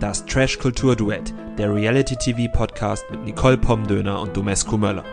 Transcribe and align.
Das 0.00 0.24
Trash 0.24 0.58
Kultur 0.58 0.96
Duett, 0.96 1.34
der 1.58 1.74
Reality 1.74 2.16
TV 2.16 2.50
Podcast 2.50 3.04
mit 3.10 3.22
Nicole 3.22 3.58
Pomdöner 3.58 4.18
und 4.22 4.34
Domescu 4.34 4.78
Möller. 4.78 5.04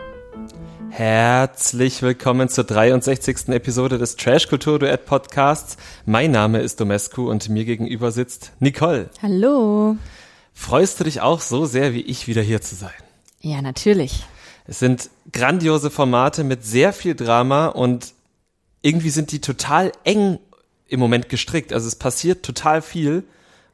Herzlich 0.88 2.00
willkommen 2.00 2.48
zur 2.48 2.64
63. 2.64 3.48
Episode 3.48 3.98
des 3.98 4.16
Trash 4.16 4.48
Kultur 4.48 4.78
Duett 4.78 5.04
Podcasts. 5.04 5.76
Mein 6.06 6.30
Name 6.30 6.60
ist 6.60 6.80
Domescu 6.80 7.28
und 7.28 7.50
mir 7.50 7.66
gegenüber 7.66 8.12
sitzt 8.12 8.52
Nicole. 8.60 9.10
Hallo. 9.20 9.98
Freust 10.54 10.98
du 10.98 11.04
dich 11.04 11.20
auch 11.20 11.42
so 11.42 11.66
sehr 11.66 11.92
wie 11.92 12.00
ich 12.00 12.26
wieder 12.26 12.40
hier 12.40 12.62
zu 12.62 12.74
sein? 12.74 12.90
Ja, 13.42 13.60
natürlich. 13.60 14.24
Es 14.66 14.78
sind 14.78 15.10
grandiose 15.30 15.90
Formate 15.90 16.44
mit 16.44 16.64
sehr 16.64 16.94
viel 16.94 17.14
Drama 17.14 17.66
und 17.66 18.14
irgendwie 18.80 19.10
sind 19.10 19.32
die 19.32 19.42
total 19.42 19.92
eng 20.04 20.38
im 20.86 20.98
Moment 20.98 21.28
gestrickt. 21.28 21.74
Also 21.74 21.88
es 21.88 21.96
passiert 21.96 22.42
total 22.42 22.80
viel. 22.80 23.24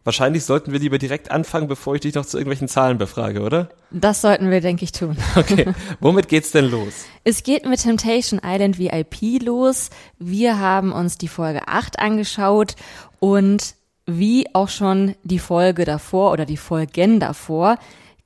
Wahrscheinlich 0.05 0.45
sollten 0.45 0.71
wir 0.73 0.79
lieber 0.79 0.99
direkt 0.99 1.31
anfangen, 1.31 1.67
bevor 1.67 1.95
ich 1.95 2.03
dich 2.03 2.15
noch 2.15 2.27
zu 2.27 2.37
irgendwelchen 2.37 2.69
Zahlen 2.69 2.99
befrage, 2.99 3.41
oder? 3.41 3.71
Das 3.91 4.21
sollten 4.21 4.51
wir, 4.51 4.61
denke 4.61 4.85
ich, 4.85 4.93
tun. 4.93 5.17
Okay. 5.37 5.73
Womit 6.01 6.29
geht's 6.29 6.53
denn 6.53 6.71
los? 6.71 6.93
Es 7.25 7.43
geht 7.43 7.67
mit 7.67 7.81
Temptation 7.81 8.41
Island 8.45 8.79
VIP 8.79 9.43
los. 9.43 9.91
Wir 10.19 10.59
haben 10.59 10.93
uns 10.93 11.17
die 11.17 11.29
Folge 11.29 11.67
8 11.67 11.99
angeschaut 11.99 12.77
und 13.19 13.75
wie 14.07 14.47
auch 14.55 14.69
schon 14.69 15.15
die 15.23 15.39
Folge 15.39 15.87
davor 15.87 16.33
oder 16.33 16.45
die 16.45 16.59
Folgen 16.59 17.19
davor 17.19 17.79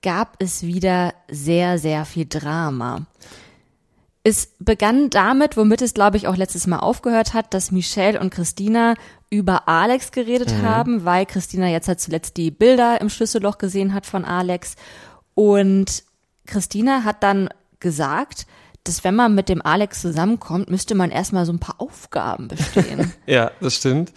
gab 0.02 0.36
es 0.40 0.62
wieder 0.62 1.14
sehr, 1.30 1.78
sehr 1.78 2.04
viel 2.04 2.26
Drama. 2.28 3.06
Es 4.24 4.54
begann 4.58 5.10
damit, 5.10 5.56
womit 5.56 5.80
es, 5.80 5.94
glaube 5.94 6.16
ich, 6.16 6.26
auch 6.26 6.36
letztes 6.36 6.66
Mal 6.66 6.80
aufgehört 6.80 7.34
hat, 7.34 7.54
dass 7.54 7.70
Michelle 7.70 8.20
und 8.20 8.30
Christina 8.30 8.94
über 9.30 9.68
Alex 9.68 10.12
geredet 10.12 10.52
mhm. 10.52 10.62
haben, 10.62 11.04
weil 11.04 11.26
Christina 11.26 11.68
jetzt 11.68 11.88
halt 11.88 12.00
zuletzt 12.00 12.36
die 12.36 12.50
Bilder 12.50 13.00
im 13.00 13.08
Schlüsselloch 13.08 13.58
gesehen 13.58 13.94
hat 13.94 14.06
von 14.06 14.24
Alex. 14.24 14.74
Und 15.34 16.04
Christina 16.46 17.04
hat 17.04 17.22
dann 17.22 17.48
gesagt, 17.80 18.46
dass 18.84 19.04
wenn 19.04 19.14
man 19.14 19.34
mit 19.34 19.48
dem 19.48 19.62
Alex 19.62 20.00
zusammenkommt, 20.00 20.70
müsste 20.70 20.94
man 20.94 21.10
erstmal 21.10 21.46
so 21.46 21.52
ein 21.52 21.58
paar 21.58 21.80
Aufgaben 21.80 22.48
bestehen. 22.48 23.12
ja, 23.26 23.50
das 23.60 23.76
stimmt. 23.76 24.12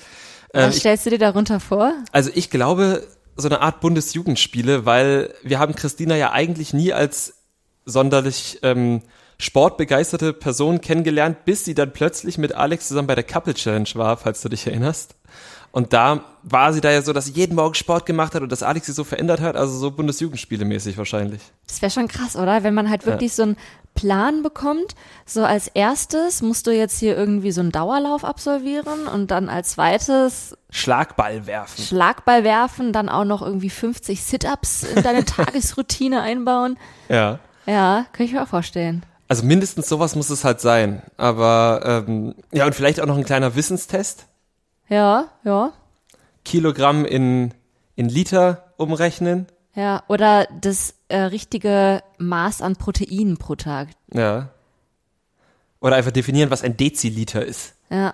Was 0.54 0.76
ähm, 0.76 0.80
stellst 0.80 1.06
du 1.06 1.10
dir 1.12 1.20
darunter 1.20 1.60
vor? 1.60 1.94
Also 2.12 2.32
ich 2.34 2.50
glaube, 2.50 3.08
so 3.36 3.48
eine 3.48 3.62
Art 3.62 3.82
Bundesjugendspiele, 3.82 4.86
weil 4.86 5.34
wir 5.44 5.60
haben 5.60 5.76
Christina 5.76 6.16
ja 6.16 6.32
eigentlich 6.32 6.74
nie 6.74 6.94
als 6.94 7.36
sonderlich 7.86 8.60
ähm, 8.64 9.02
sportbegeisterte 9.42 10.34
Person 10.34 10.82
kennengelernt, 10.82 11.46
bis 11.46 11.66
sie 11.66 11.74
dann 11.74 11.92
plötzlich 11.92 12.38
mit 12.38 12.54
Alex 12.54 12.88
zusammen 12.88 13.08
bei 13.08 13.16
der 13.16 13.24
Couple 13.24 13.56
Challenge 13.56 13.90
war, 13.96 14.16
falls 14.18 14.42
du 14.42 14.50
dich 14.50 14.68
erinnerst. 14.68 15.16
Und 15.72 15.94
da 15.94 16.26
war 16.44 16.74
sie 16.74 16.82
da 16.82 16.92
ja 16.92 17.02
so, 17.02 17.14
dass 17.14 17.26
sie 17.26 17.32
jeden 17.32 17.56
Morgen 17.56 17.76
Sport 17.76 18.06
gemacht 18.06 18.36
hat 18.36 18.42
und 18.44 18.52
dass 18.52 18.62
Alex 18.62 18.88
sie 18.88 18.92
so 18.92 19.04
verändert 19.04 19.40
hat, 19.40 19.56
also 19.56 19.78
so 19.78 19.90
Bundesjugendspiele 19.92 20.66
mäßig 20.66 20.98
wahrscheinlich. 20.98 21.42
Das 21.66 21.82
wäre 21.82 21.90
schon 21.90 22.08
krass, 22.08 22.36
oder? 22.36 22.64
Wenn 22.64 22.74
man 22.74 22.90
halt 22.90 23.06
wirklich 23.06 23.32
ja. 23.32 23.36
so 23.36 23.44
einen 23.44 23.58
Plan 23.96 24.44
bekommt, 24.44 24.96
so 25.26 25.44
als 25.44 25.70
erstes 25.70 26.42
musst 26.42 26.68
du 26.68 26.72
jetzt 26.72 27.00
hier 27.00 27.18
irgendwie 27.18 27.52
so 27.52 27.62
einen 27.62 27.72
Dauerlauf 27.72 28.26
absolvieren 28.26 29.08
und 29.08 29.32
dann 29.32 29.50
als 29.50 29.72
zweites 29.72 30.58
Schlagball 30.70 31.48
werfen. 31.48 31.82
Schlagball 31.84 32.44
werfen, 32.44 32.92
dann 32.92 33.08
auch 33.10 33.26
noch 33.26 33.42
irgendwie 33.42 33.70
50 33.70 34.22
Sit-ups 34.22 34.84
in 34.84 35.02
deine 35.02 35.26
Tagesroutine 35.26 36.22
einbauen. 36.22 36.78
Ja. 37.08 37.40
Ja, 37.66 38.06
kann 38.12 38.26
ich 38.26 38.34
mir 38.34 38.44
auch 38.44 38.48
vorstellen. 38.48 39.06
Also 39.32 39.46
mindestens 39.46 39.88
sowas 39.88 40.18
muss 40.18 40.30
es 40.30 40.44
halt 40.44 40.60
sein. 40.60 41.04
Aber 41.16 42.04
ähm, 42.06 42.36
ja, 42.52 42.66
und 42.66 42.76
vielleicht 42.76 43.00
auch 43.00 43.06
noch 43.06 43.16
ein 43.16 43.24
kleiner 43.24 43.56
Wissenstest. 43.56 44.26
Ja, 44.90 45.30
ja. 45.46 45.72
Kilogramm 46.44 47.06
in, 47.06 47.54
in 47.96 48.10
Liter 48.10 48.74
umrechnen. 48.76 49.48
Ja, 49.74 50.04
oder 50.10 50.50
das 50.60 50.96
äh, 51.08 51.18
richtige 51.18 52.04
Maß 52.18 52.62
an 52.62 52.76
Proteinen 52.76 53.38
pro 53.38 53.56
Tag. 53.56 53.88
Ja. 54.14 54.50
Oder 55.80 55.96
einfach 55.96 56.12
definieren, 56.12 56.52
was 56.52 56.62
ein 56.62 56.76
Deziliter 56.76 57.46
ist. 57.46 57.76
Ja. 57.90 58.14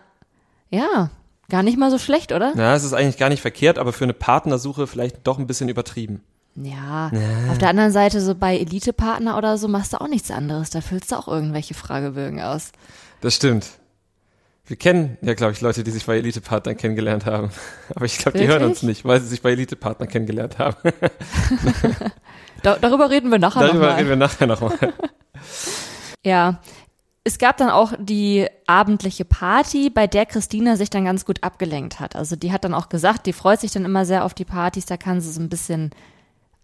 Ja, 0.70 1.10
gar 1.50 1.64
nicht 1.64 1.80
mal 1.80 1.90
so 1.90 1.98
schlecht, 1.98 2.32
oder? 2.32 2.56
Ja, 2.56 2.76
es 2.76 2.84
ist 2.84 2.94
eigentlich 2.94 3.18
gar 3.18 3.30
nicht 3.30 3.42
verkehrt, 3.42 3.80
aber 3.80 3.92
für 3.92 4.04
eine 4.04 4.14
Partnersuche 4.14 4.86
vielleicht 4.86 5.26
doch 5.26 5.40
ein 5.40 5.48
bisschen 5.48 5.68
übertrieben. 5.68 6.22
Ja, 6.60 7.12
ja, 7.14 7.52
auf 7.52 7.60
der 7.60 7.70
anderen 7.70 7.92
Seite, 7.92 8.20
so 8.20 8.34
bei 8.34 8.58
Elite-Partner 8.58 9.38
oder 9.38 9.60
so, 9.60 9.68
machst 9.68 9.94
du 9.94 10.02
auch 10.02 10.08
nichts 10.08 10.32
anderes. 10.32 10.72
Da 10.72 10.82
füllst 10.82 11.12
du 11.12 11.16
auch 11.16 11.28
irgendwelche 11.28 11.76
Fragebögen 11.76 12.42
aus. 12.42 12.72
Das 13.22 13.36
stimmt. 13.36 13.68
Wir 14.66 14.76
kennen 14.76 15.18
ja, 15.22 15.34
glaube 15.36 15.54
ich, 15.54 15.62
Leute, 15.62 15.84
die 15.84 15.92
sich 15.92 16.06
bei 16.08 16.18
Elite-Partnern 16.18 16.76
kennengelernt 16.76 17.26
haben. 17.26 17.52
Aber 17.96 18.06
ich 18.06 18.18
glaube, 18.18 18.40
die 18.40 18.48
hören 18.48 18.64
uns 18.64 18.82
nicht, 18.82 19.06
weil 19.06 19.22
sie 19.22 19.28
sich 19.28 19.42
bei 19.42 19.52
Elite-Partnern 19.52 20.10
kennengelernt 20.10 20.58
haben. 20.58 20.76
da, 22.64 22.78
darüber 22.82 23.10
reden 23.10 23.32
wir 23.32 23.40
nachher 23.40 23.62
nochmal. 23.62 23.70
Darüber 23.70 23.88
noch 23.88 23.98
reden 23.98 24.10
wir 24.10 24.16
nachher 24.16 24.48
nochmal. 24.48 24.94
ja. 26.26 26.60
Es 27.24 27.38
gab 27.38 27.58
dann 27.58 27.70
auch 27.70 27.94
die 28.00 28.48
abendliche 28.68 29.26
Party, 29.26 29.90
bei 29.90 30.08
der 30.08 30.26
Christina 30.26 30.78
sich 30.78 30.90
dann 30.90 31.06
ganz 31.06 31.26
gut 31.26 31.44
abgelenkt 31.44 32.00
hat. 32.00 32.16
Also 32.16 32.38
die 32.38 32.54
hat 32.54 32.64
dann 32.64 32.74
auch 32.74 32.88
gesagt, 32.88 33.26
die 33.26 33.34
freut 33.34 33.60
sich 33.60 33.72
dann 33.72 33.84
immer 33.84 34.06
sehr 34.06 34.24
auf 34.24 34.34
die 34.34 34.46
Partys, 34.46 34.86
da 34.86 34.96
kann 34.96 35.20
sie 35.20 35.32
so 35.32 35.42
ein 35.42 35.50
bisschen 35.50 35.92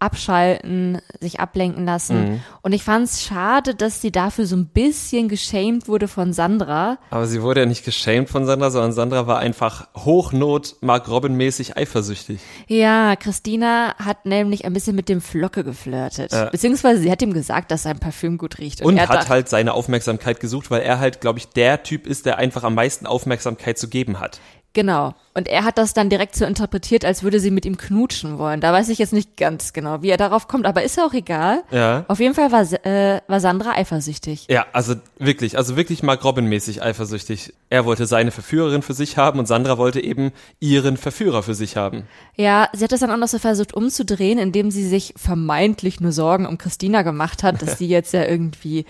abschalten, 0.04 0.98
sich 1.20 1.40
ablenken 1.40 1.84
lassen. 1.86 2.32
Mhm. 2.32 2.40
Und 2.62 2.72
ich 2.72 2.82
fand 2.82 3.06
es 3.06 3.22
schade, 3.22 3.74
dass 3.74 4.00
sie 4.00 4.12
dafür 4.12 4.46
so 4.46 4.56
ein 4.56 4.66
bisschen 4.66 5.28
geschämt 5.28 5.88
wurde 5.88 6.08
von 6.08 6.32
Sandra. 6.32 6.98
Aber 7.10 7.26
sie 7.26 7.42
wurde 7.42 7.60
ja 7.60 7.66
nicht 7.66 7.84
geschämt 7.84 8.28
von 8.28 8.46
Sandra, 8.46 8.70
sondern 8.70 8.92
Sandra 8.92 9.26
war 9.26 9.38
einfach 9.38 9.88
Hochnot 9.96 10.76
Mark 10.80 11.08
Robin 11.08 11.34
mäßig 11.34 11.76
eifersüchtig. 11.76 12.40
Ja, 12.66 13.16
Christina 13.16 13.94
hat 13.96 14.26
nämlich 14.26 14.64
ein 14.64 14.72
bisschen 14.72 14.94
mit 14.94 15.08
dem 15.08 15.20
Flocke 15.20 15.64
geflirtet. 15.64 16.32
Äh. 16.32 16.48
Beziehungsweise 16.52 17.00
sie 17.00 17.10
hat 17.10 17.22
ihm 17.22 17.32
gesagt, 17.32 17.70
dass 17.70 17.84
sein 17.84 17.98
Parfüm 17.98 18.38
gut 18.38 18.58
riecht. 18.58 18.82
Und, 18.82 18.94
Und 18.94 19.08
hat 19.08 19.28
halt 19.28 19.48
seine 19.48 19.72
Aufmerksamkeit 19.72 20.40
gesucht, 20.40 20.70
weil 20.70 20.82
er 20.82 20.98
halt, 20.98 21.20
glaube 21.20 21.38
ich, 21.38 21.48
der 21.48 21.82
Typ 21.82 22.06
ist, 22.06 22.26
der 22.26 22.38
einfach 22.38 22.62
am 22.62 22.74
meisten 22.74 23.06
Aufmerksamkeit 23.06 23.78
zu 23.78 23.88
geben 23.88 24.20
hat. 24.20 24.40
Genau. 24.74 25.14
Und 25.34 25.48
er 25.48 25.64
hat 25.64 25.78
das 25.78 25.94
dann 25.94 26.10
direkt 26.10 26.36
so 26.36 26.44
interpretiert, 26.44 27.04
als 27.04 27.22
würde 27.22 27.40
sie 27.40 27.50
mit 27.50 27.64
ihm 27.64 27.76
knutschen 27.76 28.38
wollen. 28.38 28.60
Da 28.60 28.72
weiß 28.72 28.88
ich 28.88 28.98
jetzt 28.98 29.12
nicht 29.12 29.36
ganz 29.36 29.72
genau, 29.72 30.02
wie 30.02 30.10
er 30.10 30.16
darauf 30.16 30.46
kommt, 30.46 30.66
aber 30.66 30.82
ist 30.82 30.96
ja 30.96 31.06
auch 31.06 31.12
egal. 31.12 31.62
Ja. 31.70 32.04
Auf 32.08 32.20
jeden 32.20 32.34
Fall 32.34 32.52
war, 32.52 32.62
äh, 32.86 33.20
war 33.26 33.40
Sandra 33.40 33.72
eifersüchtig. 33.72 34.46
Ja, 34.48 34.66
also 34.72 34.94
wirklich, 35.18 35.56
also 35.56 35.76
wirklich 35.76 36.02
Mark 36.02 36.24
Robin 36.24 36.46
mäßig 36.46 36.82
eifersüchtig. 36.82 37.52
Er 37.70 37.84
wollte 37.84 38.06
seine 38.06 38.30
Verführerin 38.30 38.82
für 38.82 38.94
sich 38.94 39.16
haben 39.16 39.38
und 39.38 39.46
Sandra 39.46 39.78
wollte 39.78 40.00
eben 40.00 40.32
ihren 40.60 40.96
Verführer 40.96 41.42
für 41.42 41.54
sich 41.54 41.76
haben. 41.76 42.04
Ja, 42.36 42.68
sie 42.72 42.84
hat 42.84 42.92
das 42.92 43.00
dann 43.00 43.10
auch 43.10 43.16
noch 43.16 43.28
so 43.28 43.38
versucht 43.38 43.74
umzudrehen, 43.74 44.38
indem 44.38 44.70
sie 44.70 44.86
sich 44.86 45.14
vermeintlich 45.16 46.00
nur 46.00 46.12
Sorgen 46.12 46.46
um 46.46 46.58
Christina 46.58 47.02
gemacht 47.02 47.42
hat, 47.42 47.62
dass 47.62 47.78
sie 47.78 47.88
jetzt 47.88 48.12
ja 48.12 48.24
irgendwie 48.24 48.86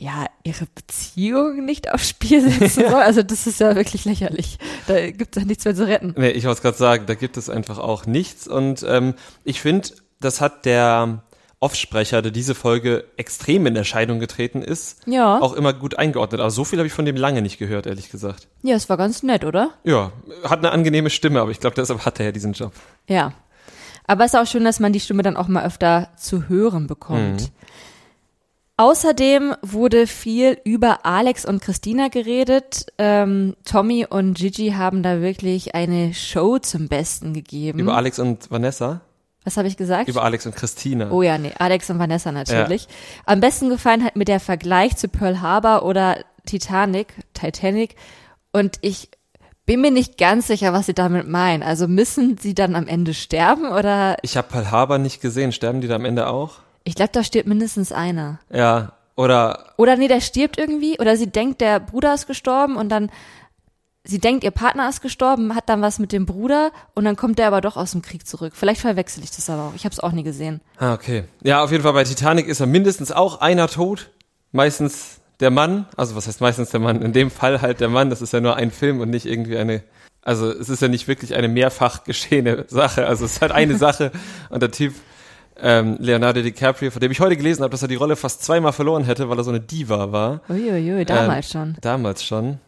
ja, 0.00 0.26
ihre 0.44 0.66
Beziehung 0.74 1.64
nicht 1.66 1.92
aufs 1.92 2.08
Spiel 2.08 2.40
setzen 2.40 2.84
soll. 2.88 3.02
Also 3.02 3.22
das 3.22 3.46
ist 3.46 3.60
ja 3.60 3.76
wirklich 3.76 4.06
lächerlich. 4.06 4.58
Da 4.86 5.10
gibt 5.10 5.36
es 5.36 5.42
ja 5.42 5.46
nichts 5.46 5.64
mehr 5.64 5.74
zu 5.74 5.86
retten. 5.86 6.14
Nee, 6.16 6.30
ich 6.30 6.46
wollte 6.46 6.62
gerade 6.62 6.78
sagen, 6.78 7.04
da 7.06 7.14
gibt 7.14 7.36
es 7.36 7.50
einfach 7.50 7.78
auch 7.78 8.06
nichts. 8.06 8.48
Und 8.48 8.84
ähm, 8.88 9.14
ich 9.44 9.60
finde, 9.60 9.90
das 10.18 10.40
hat 10.40 10.64
der 10.64 11.22
Offsprecher, 11.60 12.22
der 12.22 12.32
diese 12.32 12.54
Folge 12.54 13.04
extrem 13.18 13.66
in 13.66 13.76
Erscheinung 13.76 14.20
getreten 14.20 14.62
ist, 14.62 15.06
ja. 15.06 15.38
auch 15.38 15.52
immer 15.52 15.74
gut 15.74 15.98
eingeordnet. 15.98 16.40
Aber 16.40 16.50
so 16.50 16.64
viel 16.64 16.78
habe 16.78 16.86
ich 16.86 16.94
von 16.94 17.04
dem 17.04 17.16
lange 17.16 17.42
nicht 17.42 17.58
gehört, 17.58 17.86
ehrlich 17.86 18.10
gesagt. 18.10 18.48
Ja, 18.62 18.76
es 18.76 18.88
war 18.88 18.96
ganz 18.96 19.22
nett, 19.22 19.44
oder? 19.44 19.74
Ja, 19.84 20.12
hat 20.44 20.60
eine 20.60 20.72
angenehme 20.72 21.10
Stimme, 21.10 21.42
aber 21.42 21.50
ich 21.50 21.60
glaube, 21.60 21.76
deshalb 21.76 22.06
hat 22.06 22.18
er 22.18 22.26
ja 22.26 22.32
diesen 22.32 22.54
Job. 22.54 22.72
Ja. 23.06 23.34
Aber 24.06 24.24
es 24.24 24.32
ist 24.32 24.40
auch 24.40 24.46
schön, 24.46 24.64
dass 24.64 24.80
man 24.80 24.94
die 24.94 25.00
Stimme 25.00 25.22
dann 25.22 25.36
auch 25.36 25.46
mal 25.46 25.64
öfter 25.64 26.08
zu 26.16 26.48
hören 26.48 26.86
bekommt. 26.86 27.42
Mhm. 27.42 27.48
Außerdem 28.80 29.54
wurde 29.60 30.06
viel 30.06 30.56
über 30.64 31.04
Alex 31.04 31.44
und 31.44 31.60
Christina 31.60 32.08
geredet. 32.08 32.86
Ähm, 32.96 33.54
Tommy 33.66 34.06
und 34.08 34.38
Gigi 34.38 34.70
haben 34.70 35.02
da 35.02 35.20
wirklich 35.20 35.74
eine 35.74 36.14
Show 36.14 36.58
zum 36.58 36.88
Besten 36.88 37.34
gegeben. 37.34 37.78
Über 37.78 37.94
Alex 37.94 38.18
und 38.18 38.50
Vanessa? 38.50 39.02
Was 39.44 39.58
habe 39.58 39.68
ich 39.68 39.76
gesagt? 39.76 40.08
Über 40.08 40.22
Alex 40.22 40.46
und 40.46 40.56
Christina. 40.56 41.10
Oh 41.10 41.20
ja, 41.20 41.36
nee, 41.36 41.52
Alex 41.58 41.90
und 41.90 41.98
Vanessa 41.98 42.32
natürlich. 42.32 42.84
Ja. 42.84 42.90
Am 43.26 43.40
besten 43.40 43.68
gefallen 43.68 44.02
hat 44.02 44.16
mir 44.16 44.24
der 44.24 44.40
Vergleich 44.40 44.96
zu 44.96 45.08
Pearl 45.08 45.42
Harbor 45.42 45.82
oder 45.82 46.16
Titanic, 46.46 47.08
Titanic. 47.34 47.96
Und 48.50 48.78
ich 48.80 49.10
bin 49.66 49.82
mir 49.82 49.90
nicht 49.90 50.16
ganz 50.16 50.46
sicher, 50.46 50.72
was 50.72 50.86
sie 50.86 50.94
damit 50.94 51.28
meinen. 51.28 51.62
Also 51.62 51.86
müssen 51.86 52.38
sie 52.38 52.54
dann 52.54 52.74
am 52.74 52.86
Ende 52.86 53.12
sterben 53.12 53.66
oder? 53.66 54.16
Ich 54.22 54.38
habe 54.38 54.48
Pearl 54.48 54.70
Harbor 54.70 54.96
nicht 54.96 55.20
gesehen. 55.20 55.52
Sterben 55.52 55.82
die 55.82 55.88
da 55.88 55.96
am 55.96 56.06
Ende 56.06 56.28
auch? 56.28 56.60
Ich 56.84 56.94
glaube, 56.94 57.10
da 57.12 57.22
stirbt 57.22 57.48
mindestens 57.48 57.92
einer. 57.92 58.40
Ja, 58.52 58.92
oder. 59.16 59.74
Oder 59.76 59.96
nee, 59.96 60.08
der 60.08 60.20
stirbt 60.20 60.58
irgendwie. 60.58 60.98
Oder 60.98 61.16
sie 61.16 61.26
denkt, 61.26 61.60
der 61.60 61.80
Bruder 61.80 62.14
ist 62.14 62.26
gestorben 62.26 62.76
und 62.76 62.88
dann. 62.88 63.10
Sie 64.02 64.18
denkt, 64.18 64.44
ihr 64.44 64.50
Partner 64.50 64.88
ist 64.88 65.02
gestorben, 65.02 65.54
hat 65.54 65.68
dann 65.68 65.82
was 65.82 65.98
mit 65.98 66.10
dem 66.10 66.24
Bruder 66.24 66.72
und 66.94 67.04
dann 67.04 67.16
kommt 67.16 67.38
der 67.38 67.48
aber 67.48 67.60
doch 67.60 67.76
aus 67.76 67.92
dem 67.92 68.00
Krieg 68.00 68.26
zurück. 68.26 68.54
Vielleicht 68.56 68.80
verwechsel 68.80 69.22
ich 69.22 69.30
das 69.30 69.50
aber 69.50 69.64
auch. 69.64 69.74
Ich 69.76 69.84
habe 69.84 69.92
es 69.92 70.00
auch 70.00 70.12
nie 70.12 70.22
gesehen. 70.22 70.62
Ah, 70.78 70.94
okay. 70.94 71.24
Ja, 71.42 71.62
auf 71.62 71.70
jeden 71.70 71.82
Fall 71.82 71.92
bei 71.92 72.04
Titanic 72.04 72.48
ist 72.48 72.60
ja 72.60 72.66
mindestens 72.66 73.12
auch 73.12 73.42
einer 73.42 73.68
tot. 73.68 74.08
Meistens 74.52 75.20
der 75.40 75.50
Mann. 75.50 75.86
Also 75.96 76.16
was 76.16 76.26
heißt 76.26 76.40
meistens 76.40 76.70
der 76.70 76.80
Mann? 76.80 77.02
In 77.02 77.12
dem 77.12 77.30
Fall 77.30 77.60
halt 77.60 77.80
der 77.80 77.90
Mann. 77.90 78.08
Das 78.08 78.22
ist 78.22 78.32
ja 78.32 78.40
nur 78.40 78.56
ein 78.56 78.70
Film 78.70 79.00
und 79.00 79.10
nicht 79.10 79.26
irgendwie 79.26 79.58
eine 79.58 79.82
Also 80.22 80.50
es 80.50 80.70
ist 80.70 80.80
ja 80.80 80.88
nicht 80.88 81.06
wirklich 81.06 81.34
eine 81.34 81.48
mehrfach 81.48 82.04
geschehene 82.04 82.64
Sache. 82.68 83.06
Also 83.06 83.26
es 83.26 83.32
ist 83.34 83.42
halt 83.42 83.52
eine 83.52 83.76
Sache 83.78 84.12
und 84.48 84.62
der 84.62 84.70
Typ 84.70 84.94
ähm, 85.56 85.96
Leonardo 85.98 86.42
DiCaprio, 86.42 86.90
von 86.90 87.00
dem 87.00 87.10
ich 87.12 87.20
heute 87.20 87.36
gelesen 87.36 87.62
habe, 87.62 87.70
dass 87.70 87.82
er 87.82 87.88
die 87.88 87.94
Rolle 87.96 88.16
fast 88.16 88.42
zweimal 88.42 88.72
verloren 88.72 89.04
hätte, 89.04 89.28
weil 89.28 89.38
er 89.38 89.44
so 89.44 89.50
eine 89.50 89.60
Diva 89.60 90.12
war. 90.12 90.40
Uiuiui, 90.48 91.04
damals 91.04 91.46
Ähm, 91.46 91.50
schon. 91.52 91.76
Damals 91.80 92.24
schon. 92.24 92.58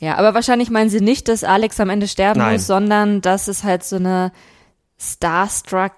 Ja, 0.00 0.16
aber 0.16 0.34
wahrscheinlich 0.34 0.70
meinen 0.70 0.90
sie 0.90 1.00
nicht, 1.00 1.28
dass 1.28 1.42
Alex 1.42 1.80
am 1.80 1.90
Ende 1.90 2.06
sterben 2.06 2.38
Nein. 2.38 2.54
muss, 2.54 2.66
sondern 2.66 3.20
dass 3.20 3.48
es 3.48 3.64
halt 3.64 3.82
so 3.82 3.96
eine 3.96 4.32
Starstruck, 5.00 5.94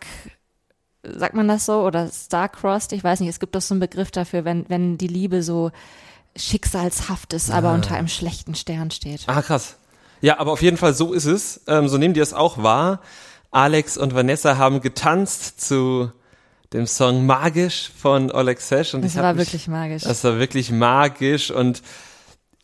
sagt 1.02 1.34
man 1.34 1.48
das 1.48 1.66
so, 1.66 1.80
oder 1.82 2.08
Starcrossed, 2.08 2.92
ich 2.92 3.04
weiß 3.04 3.20
nicht, 3.20 3.28
es 3.28 3.40
gibt 3.40 3.54
doch 3.54 3.60
so 3.60 3.74
einen 3.74 3.80
Begriff 3.80 4.10
dafür, 4.10 4.44
wenn, 4.44 4.64
wenn 4.68 4.96
die 4.96 5.08
Liebe 5.08 5.42
so 5.42 5.70
schicksalshaft 6.36 7.32
ist, 7.32 7.50
aber 7.50 7.72
unter 7.72 7.94
einem 7.96 8.08
schlechten 8.08 8.54
Stern 8.54 8.90
steht. 8.90 9.24
Ah, 9.26 9.42
krass. 9.42 9.76
Ja, 10.20 10.38
aber 10.38 10.52
auf 10.52 10.62
jeden 10.62 10.76
Fall 10.76 10.94
so 10.94 11.12
ist 11.12 11.24
es. 11.24 11.62
Ähm, 11.66 11.88
so 11.88 11.98
nehmen 11.98 12.14
die 12.14 12.20
es 12.20 12.32
auch 12.32 12.62
wahr. 12.62 13.00
Alex 13.50 13.96
und 13.98 14.14
Vanessa 14.14 14.56
haben 14.56 14.80
getanzt 14.80 15.60
zu 15.60 16.12
dem 16.72 16.86
Song 16.86 17.26
Magisch 17.26 17.90
von 17.96 18.30
Oleg 18.30 18.60
Sesh. 18.60 18.94
Und 18.94 19.04
Das 19.04 19.16
war 19.16 19.34
mich, 19.34 19.46
wirklich 19.46 19.68
magisch. 19.68 20.02
Das 20.04 20.22
war 20.24 20.38
wirklich 20.38 20.70
magisch 20.70 21.50
und 21.50 21.82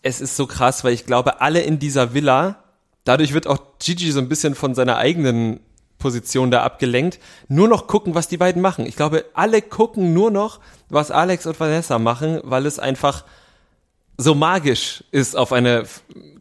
es 0.03 0.21
ist 0.21 0.37
so 0.37 0.47
krass, 0.47 0.85
weil 0.85 0.93
ich 0.93 1.07
glaube, 1.07 1.41
alle 1.41 1.61
in 1.61 1.79
dieser 1.79 2.15
Villa, 2.15 2.63
dadurch 3.05 3.33
wird 3.33 3.47
auch 3.47 3.59
Gigi 3.81 4.13
so 4.13 4.21
ein 4.21 4.29
bisschen 4.29 4.55
von 4.55 4.75
seiner 4.75 4.97
eigenen 4.97 5.61
Position 5.99 6.51
da 6.51 6.63
abgelenkt, 6.63 7.19
nur 7.49 7.69
noch 7.69 7.87
gucken, 7.87 8.15
was 8.15 8.29
die 8.29 8.37
beiden 8.37 8.63
machen. 8.63 8.87
Ich 8.87 8.97
glaube, 8.97 9.25
alle 9.35 9.63
gucken 9.63 10.13
nur 10.13 10.31
noch, 10.31 10.61
was 10.89 11.11
Alex 11.11 11.47
und 11.47 11.59
Vanessa 11.59 11.99
machen, 11.99 12.41
weil 12.45 12.67
es 12.67 12.79
einfach 12.79 13.25
so 14.19 14.35
magisch 14.35 15.05
ist 15.11 15.37
auf 15.37 15.53
eine 15.53 15.85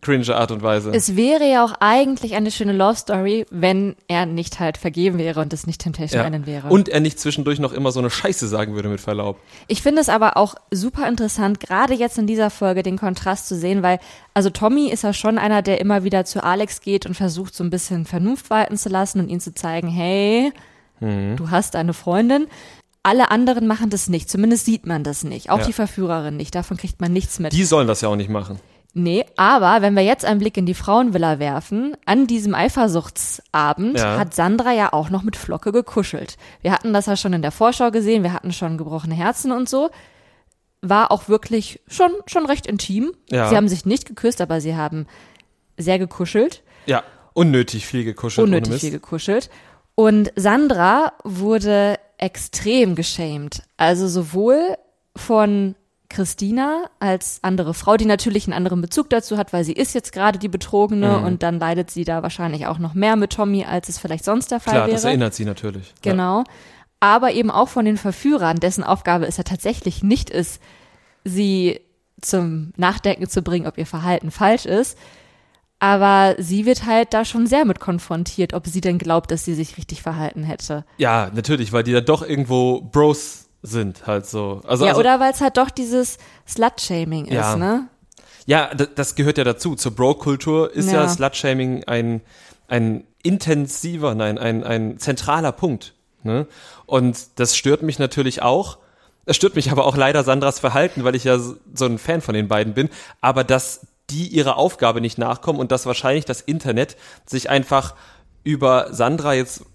cringe 0.01 0.35
Art 0.35 0.51
und 0.51 0.61
Weise. 0.61 0.91
Es 0.93 1.15
wäre 1.15 1.49
ja 1.49 1.65
auch 1.65 1.73
eigentlich 1.79 2.35
eine 2.35 2.51
schöne 2.51 2.73
Love 2.73 2.95
Story, 2.95 3.45
wenn 3.49 3.95
er 4.07 4.25
nicht 4.27 4.59
halt 4.59 4.77
vergeben 4.77 5.17
wäre 5.17 5.41
und 5.41 5.51
es 5.51 5.65
nicht 5.65 5.81
Temptation 5.81 6.21
ja. 6.21 6.27
Island 6.27 6.45
wäre. 6.45 6.67
Und 6.67 6.89
er 6.89 6.99
nicht 6.99 7.19
zwischendurch 7.19 7.59
noch 7.59 7.73
immer 7.73 7.91
so 7.91 7.99
eine 7.99 8.09
Scheiße 8.11 8.47
sagen 8.47 8.75
würde 8.75 8.87
mit 8.87 9.01
Verlaub. 9.01 9.39
Ich 9.67 9.81
finde 9.81 10.01
es 10.01 10.09
aber 10.09 10.37
auch 10.37 10.55
super 10.71 11.07
interessant, 11.07 11.59
gerade 11.59 11.95
jetzt 11.95 12.17
in 12.19 12.27
dieser 12.27 12.51
Folge 12.51 12.83
den 12.83 12.97
Kontrast 12.97 13.47
zu 13.47 13.55
sehen, 13.55 13.81
weil, 13.81 13.99
also 14.35 14.51
Tommy 14.51 14.89
ist 14.89 15.03
ja 15.03 15.11
schon 15.11 15.37
einer, 15.39 15.63
der 15.63 15.81
immer 15.81 16.03
wieder 16.03 16.23
zu 16.23 16.43
Alex 16.43 16.81
geht 16.81 17.05
und 17.07 17.15
versucht, 17.15 17.55
so 17.55 17.63
ein 17.63 17.71
bisschen 17.71 18.05
Vernunft 18.05 18.49
walten 18.51 18.77
zu 18.77 18.89
lassen 18.89 19.19
und 19.19 19.29
ihm 19.29 19.39
zu 19.39 19.53
zeigen, 19.53 19.87
hey, 19.87 20.51
Mhm. 20.99 21.35
du 21.35 21.49
hast 21.51 21.75
eine 21.75 21.93
Freundin. 21.93 22.47
Alle 23.05 23.29
anderen 23.29 23.67
machen 23.67 23.89
das 23.91 24.09
nicht, 24.09 24.29
zumindest 24.29 24.65
sieht 24.65 24.85
man 24.87 25.03
das 25.03 25.23
nicht. 25.23 25.49
Auch 25.51 25.59
Ja. 25.59 25.65
die 25.65 25.73
Verführerin 25.73 26.37
nicht, 26.37 26.55
davon 26.55 26.75
kriegt 26.77 26.99
man 27.01 27.13
nichts 27.13 27.37
mit. 27.39 27.53
Die 27.53 27.63
sollen 27.63 27.87
das 27.87 28.01
ja 28.01 28.09
auch 28.09 28.15
nicht 28.15 28.29
machen. 28.29 28.59
Nee, 28.97 29.25
aber 29.35 29.81
wenn 29.81 29.93
wir 29.93 30.03
jetzt 30.03 30.23
einen 30.25 30.39
Blick 30.39 30.55
in 30.57 30.65
die 30.65 30.73
Frauenvilla 30.73 31.37
werfen, 31.37 31.95
an 32.05 32.27
diesem 32.27 32.55
Eifersuchtsabend 32.55 33.99
Ja. 33.99 34.17
hat 34.17 34.33
Sandra 34.33 34.73
ja 34.73 34.93
auch 34.93 35.09
noch 35.09 35.21
mit 35.23 35.35
Flocke 35.35 35.71
gekuschelt. 35.71 36.37
Wir 36.61 36.71
hatten 36.71 36.93
das 36.93 37.05
ja 37.05 37.15
schon 37.15 37.33
in 37.33 37.41
der 37.41 37.51
Vorschau 37.51 37.91
gesehen, 37.91 38.23
wir 38.23 38.33
hatten 38.33 38.53
schon 38.53 38.77
gebrochene 38.77 39.15
Herzen 39.15 39.51
und 39.51 39.67
so. 39.69 39.89
War 40.81 41.11
auch 41.11 41.27
wirklich 41.29 41.81
schon, 41.87 42.11
schon 42.27 42.45
recht 42.45 42.65
intim. 42.67 43.11
Ja. 43.29 43.49
Sie 43.49 43.57
haben 43.57 43.67
sich 43.67 43.85
nicht 43.85 44.05
geküsst, 44.05 44.39
aber 44.41 44.61
sie 44.61 44.75
haben 44.75 45.07
sehr 45.77 45.99
gekuschelt, 45.99 46.63
Ja, 46.85 47.03
unnötig 47.33 47.85
viel 47.85 48.03
gekuschelt. 48.03 48.45
unnötig 48.47 48.79
viel 48.79 48.91
gekuschelt. 48.91 49.49
Und 49.95 50.31
Sandra 50.35 51.13
wurde 51.23 51.97
extrem 52.17 52.95
geschämt. 52.95 53.63
Also 53.77 54.07
sowohl 54.07 54.77
von 55.15 55.75
Christina 56.09 56.85
als 56.99 57.39
andere 57.41 57.73
Frau, 57.73 57.97
die 57.97 58.05
natürlich 58.05 58.45
einen 58.45 58.53
anderen 58.53 58.79
Bezug 58.81 59.09
dazu 59.09 59.37
hat, 59.37 59.51
weil 59.53 59.63
sie 59.63 59.73
ist 59.73 59.93
jetzt 59.95 60.11
gerade 60.13 60.37
die 60.39 60.47
Betrogene 60.47 61.17
Mhm. 61.19 61.23
und 61.25 61.43
dann 61.43 61.59
leidet 61.59 61.89
sie 61.91 62.03
da 62.05 62.21
wahrscheinlich 62.23 62.67
auch 62.67 62.77
noch 62.77 62.93
mehr 62.93 63.15
mit 63.15 63.33
Tommy, 63.33 63.65
als 63.65 63.89
es 63.89 63.97
vielleicht 63.97 64.23
sonst 64.23 64.51
der 64.51 64.59
Fall 64.59 64.73
Klar, 64.73 64.85
wäre. 64.87 64.95
das 64.95 65.03
erinnert 65.03 65.33
sie 65.33 65.45
natürlich. 65.45 65.93
Ja. 66.03 66.11
Genau. 66.11 66.43
Aber 66.99 67.31
eben 67.33 67.51
auch 67.51 67.67
von 67.69 67.85
den 67.85 67.97
Verführern, 67.97 68.57
dessen 68.59 68.83
Aufgabe 68.83 69.25
es 69.27 69.37
ja 69.37 69.43
tatsächlich 69.43 70.03
nicht 70.03 70.29
ist, 70.29 70.61
sie 71.23 71.81
zum 72.21 72.71
Nachdenken 72.77 73.27
zu 73.27 73.41
bringen, 73.41 73.67
ob 73.67 73.77
ihr 73.77 73.85
Verhalten 73.85 74.31
falsch 74.31 74.65
ist. 74.65 74.97
Aber 75.85 76.33
sie 76.41 76.65
wird 76.65 76.87
halt 76.87 77.13
da 77.13 77.25
schon 77.25 77.45
sehr 77.45 77.63
mit 77.63 77.79
konfrontiert, 77.79 78.55
ob 78.55 78.65
sie 78.65 78.81
denn 78.81 78.97
glaubt, 78.97 79.29
dass 79.29 79.45
sie 79.45 79.53
sich 79.53 79.77
richtig 79.77 80.01
verhalten 80.01 80.41
hätte. 80.41 80.83
Ja, 80.97 81.29
natürlich, 81.31 81.73
weil 81.73 81.83
die 81.83 81.91
da 81.91 82.01
doch 82.01 82.27
irgendwo 82.27 82.81
Bros 82.81 83.49
sind, 83.61 84.07
halt 84.07 84.25
so. 84.25 84.61
Also, 84.65 84.85
ja, 84.85 84.91
also, 84.91 85.01
oder 85.01 85.19
weil 85.19 85.31
es 85.31 85.41
halt 85.41 85.57
doch 85.57 85.69
dieses 85.69 86.17
Slut-Shaming 86.47 87.25
ist, 87.25 87.35
Ja. 87.35 87.55
ne? 87.55 87.87
ja, 88.47 88.73
das 88.73 89.13
gehört 89.13 89.37
ja 89.37 89.43
dazu. 89.43 89.75
Zur 89.75 89.91
Bro-Kultur 89.95 90.73
ist 90.73 90.91
ja, 90.91 91.03
Ja. 91.03 91.07
Slut-Shaming 91.07 91.83
ein, 91.83 92.21
ein 92.67 93.03
intensiver, 93.21 94.15
nein, 94.15 94.39
ein, 94.39 94.63
ein 94.63 94.97
zentraler 94.97 95.51
Punkt. 95.51 95.93
Ne? 96.23 96.47
Und 96.87 97.39
das 97.39 97.55
stört 97.55 97.83
mich 97.83 97.99
natürlich 97.99 98.41
auch. 98.41 98.79
Es 99.27 99.35
stört 99.35 99.55
mich 99.55 99.71
aber 99.71 99.85
auch 99.85 99.97
leider 99.97 100.23
Sandras 100.23 100.59
Verhalten, 100.59 101.03
weil 101.03 101.13
ich 101.13 101.25
ja 101.25 101.37
so 101.37 101.57
so 101.75 101.85
ein 101.85 101.99
Fan 101.99 102.21
von 102.21 102.33
den 102.33 102.47
beiden 102.47 102.73
bin. 102.73 102.89
Aber 103.21 103.43
dass 103.43 103.85
die 104.09 104.27
ihrer 104.27 104.57
Aufgabe 104.57 105.01
nicht 105.01 105.17
nachkommen 105.17 105.59
und 105.59 105.71
dass 105.71 105.85
wahrscheinlich 105.85 106.25
das 106.25 106.41
Internet 106.41 106.95
sich 107.25 107.49
einfach 107.49 107.95
über 108.43 108.93
Sandra 108.93 109.33
jetzt 109.33 109.65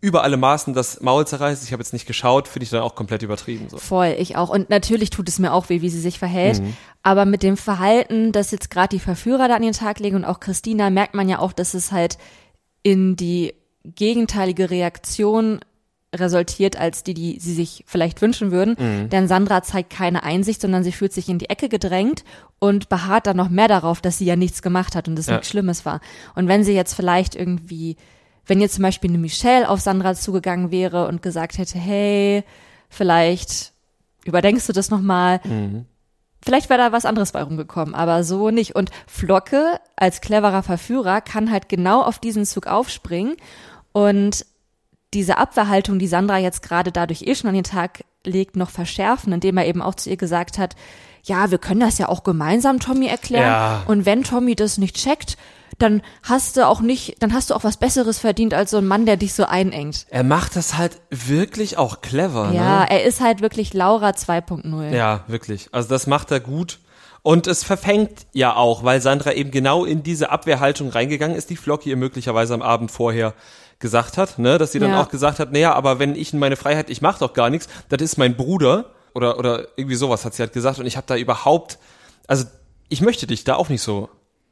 über 0.00 0.22
alle 0.22 0.38
Maßen 0.38 0.72
das 0.72 1.00
Maul 1.00 1.26
zerreißt. 1.26 1.62
Ich 1.62 1.72
habe 1.72 1.82
jetzt 1.82 1.92
nicht 1.92 2.06
geschaut, 2.06 2.48
finde 2.48 2.64
ich 2.64 2.70
dann 2.70 2.80
auch 2.80 2.94
komplett 2.94 3.22
übertrieben. 3.22 3.68
So. 3.68 3.76
Voll, 3.76 4.14
ich 4.18 4.36
auch. 4.36 4.48
Und 4.48 4.70
natürlich 4.70 5.10
tut 5.10 5.28
es 5.28 5.38
mir 5.38 5.52
auch 5.52 5.68
weh, 5.68 5.82
wie 5.82 5.90
sie 5.90 6.00
sich 6.00 6.18
verhält. 6.18 6.60
Mhm. 6.60 6.74
Aber 7.02 7.26
mit 7.26 7.42
dem 7.42 7.58
Verhalten, 7.58 8.32
das 8.32 8.50
jetzt 8.50 8.70
gerade 8.70 8.88
die 8.88 9.00
Verführer 9.00 9.48
da 9.48 9.56
an 9.56 9.62
den 9.62 9.72
Tag 9.72 10.00
legen 10.00 10.16
und 10.16 10.24
auch 10.24 10.40
Christina, 10.40 10.88
merkt 10.88 11.14
man 11.14 11.28
ja 11.28 11.38
auch, 11.38 11.52
dass 11.52 11.74
es 11.74 11.92
halt 11.92 12.16
in 12.82 13.16
die 13.16 13.54
gegenteilige 13.84 14.70
Reaktion 14.70 15.60
resultiert, 16.14 16.76
als 16.76 17.04
die, 17.04 17.14
die 17.14 17.38
sie 17.38 17.54
sich 17.54 17.84
vielleicht 17.86 18.20
wünschen 18.20 18.50
würden. 18.50 18.76
Mhm. 18.78 19.10
Denn 19.10 19.28
Sandra 19.28 19.62
zeigt 19.62 19.90
keine 19.90 20.22
Einsicht, 20.24 20.60
sondern 20.60 20.82
sie 20.82 20.92
fühlt 20.92 21.12
sich 21.12 21.28
in 21.28 21.38
die 21.38 21.50
Ecke 21.50 21.68
gedrängt 21.68 22.24
und 22.58 22.88
beharrt 22.88 23.26
dann 23.26 23.36
noch 23.36 23.48
mehr 23.48 23.68
darauf, 23.68 24.00
dass 24.00 24.18
sie 24.18 24.24
ja 24.24 24.36
nichts 24.36 24.62
gemacht 24.62 24.96
hat 24.96 25.06
und 25.08 25.18
es 25.18 25.26
Ja. 25.26 25.34
nichts 25.34 25.48
Schlimmes 25.48 25.86
war. 25.86 26.00
Und 26.34 26.48
wenn 26.48 26.64
sie 26.64 26.72
jetzt 26.74 26.94
vielleicht 26.94 27.36
irgendwie, 27.36 27.96
wenn 28.46 28.60
jetzt 28.60 28.74
zum 28.74 28.82
Beispiel 28.82 29.10
eine 29.10 29.18
Michelle 29.18 29.68
auf 29.68 29.80
Sandra 29.80 30.14
zugegangen 30.14 30.70
wäre 30.72 31.06
und 31.06 31.22
gesagt 31.22 31.58
hätte, 31.58 31.78
hey, 31.78 32.42
vielleicht 32.88 33.72
überdenkst 34.24 34.66
du 34.66 34.72
das 34.72 34.90
nochmal, 34.90 35.40
Vielleicht 36.42 36.70
wäre 36.70 36.80
da 36.80 36.90
was 36.92 37.04
anderes 37.04 37.32
bei 37.32 37.42
rumgekommen, 37.42 37.94
aber 37.94 38.24
so 38.24 38.48
nicht. 38.50 38.74
Und 38.74 38.90
Flocke 39.06 39.78
als 39.94 40.22
cleverer 40.22 40.62
Verführer 40.62 41.20
kann 41.20 41.50
halt 41.50 41.68
genau 41.68 42.00
auf 42.00 42.18
diesen 42.18 42.46
Zug 42.46 42.66
aufspringen 42.66 43.36
und 43.92 44.46
diese 45.14 45.38
Abwehrhaltung, 45.38 45.98
die 45.98 46.06
Sandra 46.06 46.38
jetzt 46.38 46.62
gerade 46.62 46.92
dadurch 46.92 47.22
eh 47.22 47.34
schon 47.34 47.48
an 47.48 47.54
den 47.54 47.64
Tag 47.64 48.04
legt, 48.24 48.56
noch 48.56 48.70
verschärfen, 48.70 49.32
indem 49.32 49.56
er 49.56 49.66
eben 49.66 49.82
auch 49.82 49.94
zu 49.94 50.10
ihr 50.10 50.16
gesagt 50.16 50.58
hat, 50.58 50.76
ja, 51.22 51.50
wir 51.50 51.58
können 51.58 51.80
das 51.80 51.98
ja 51.98 52.08
auch 52.08 52.22
gemeinsam 52.22 52.80
Tommy 52.80 53.06
erklären. 53.06 53.44
Ja. 53.44 53.82
Und 53.86 54.06
wenn 54.06 54.24
Tommy 54.24 54.54
das 54.54 54.78
nicht 54.78 54.96
checkt, 54.96 55.36
dann 55.78 56.02
hast 56.22 56.56
du 56.56 56.66
auch 56.66 56.80
nicht, 56.80 57.22
dann 57.22 57.32
hast 57.32 57.50
du 57.50 57.54
auch 57.54 57.64
was 57.64 57.76
Besseres 57.76 58.18
verdient 58.18 58.54
als 58.54 58.70
so 58.70 58.78
ein 58.78 58.86
Mann, 58.86 59.06
der 59.06 59.16
dich 59.16 59.34
so 59.34 59.44
einengt. 59.44 60.06
Er 60.10 60.24
macht 60.24 60.56
das 60.56 60.76
halt 60.76 61.00
wirklich 61.10 61.78
auch 61.78 62.00
clever. 62.00 62.52
Ja, 62.52 62.80
ne? 62.80 62.90
er 62.90 63.04
ist 63.04 63.20
halt 63.20 63.40
wirklich 63.40 63.72
Laura 63.74 64.10
2.0. 64.10 64.90
Ja, 64.90 65.24
wirklich. 65.26 65.68
Also 65.72 65.88
das 65.88 66.06
macht 66.06 66.30
er 66.30 66.40
gut. 66.40 66.78
Und 67.22 67.46
es 67.46 67.64
verfängt 67.64 68.26
ja 68.32 68.56
auch, 68.56 68.82
weil 68.82 69.02
Sandra 69.02 69.32
eben 69.32 69.50
genau 69.50 69.84
in 69.84 70.02
diese 70.02 70.30
Abwehrhaltung 70.30 70.88
reingegangen 70.88 71.36
ist, 71.36 71.50
die 71.50 71.56
Flocky 71.56 71.90
ihr 71.90 71.96
möglicherweise 71.96 72.54
am 72.54 72.62
Abend 72.62 72.90
vorher 72.90 73.34
gesagt 73.80 74.16
hat, 74.18 74.38
ne, 74.38 74.56
dass 74.58 74.72
sie 74.72 74.78
dann 74.78 74.90
Ja. 74.90 75.02
auch 75.02 75.08
gesagt 75.08 75.38
hat, 75.40 75.52
naja, 75.52 75.72
aber 75.74 75.98
wenn 75.98 76.14
ich 76.14 76.32
in 76.32 76.38
meine 76.38 76.56
Freiheit, 76.56 76.88
ich 76.90 77.02
mach 77.02 77.18
doch 77.18 77.32
gar 77.32 77.50
nichts, 77.50 77.68
das 77.88 78.00
ist 78.00 78.16
mein 78.18 78.36
Bruder 78.36 78.86
oder 79.14 79.38
oder 79.38 79.66
irgendwie 79.76 79.96
sowas 79.96 80.24
hat 80.24 80.34
sie 80.34 80.42
halt 80.42 80.52
gesagt 80.52 80.78
und 80.78 80.86
ich 80.86 80.96
habe 80.96 81.06
da 81.08 81.16
überhaupt, 81.16 81.78
also 82.28 82.44
ich 82.88 83.00
möchte 83.00 83.26
dich 83.26 83.42
da 83.44 83.56
auch 83.56 83.68
nicht 83.68 83.82
so 83.82 84.08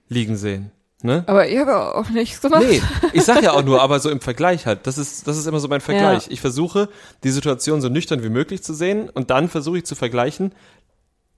liegen 0.08 0.36
sehen, 0.36 0.72
ne? 1.02 1.24
Aber 1.26 1.46
ich 1.48 1.58
habe 1.58 1.94
auch 1.96 2.08
nichts 2.08 2.40
gemacht. 2.40 2.64
Nee, 2.68 2.82
ich 3.12 3.22
sag 3.24 3.42
ja 3.42 3.52
auch 3.52 3.62
nur, 3.62 3.82
aber 3.86 4.00
so 4.00 4.10
im 4.10 4.20
Vergleich 4.20 4.64
halt. 4.66 4.86
Das 4.86 4.96
ist, 4.98 5.28
das 5.28 5.36
ist 5.36 5.46
immer 5.46 5.60
so 5.60 5.68
mein 5.68 5.80
Vergleich. 5.82 6.26
Ja. 6.26 6.32
Ich 6.32 6.40
versuche, 6.40 6.88
die 7.22 7.30
Situation 7.30 7.80
so 7.82 7.88
nüchtern 7.88 8.22
wie 8.24 8.30
möglich 8.30 8.62
zu 8.62 8.72
sehen 8.74 9.08
und 9.10 9.30
dann 9.30 9.48
versuche 9.48 9.78
ich 9.78 9.84
zu 9.84 9.94
vergleichen, 9.94 10.52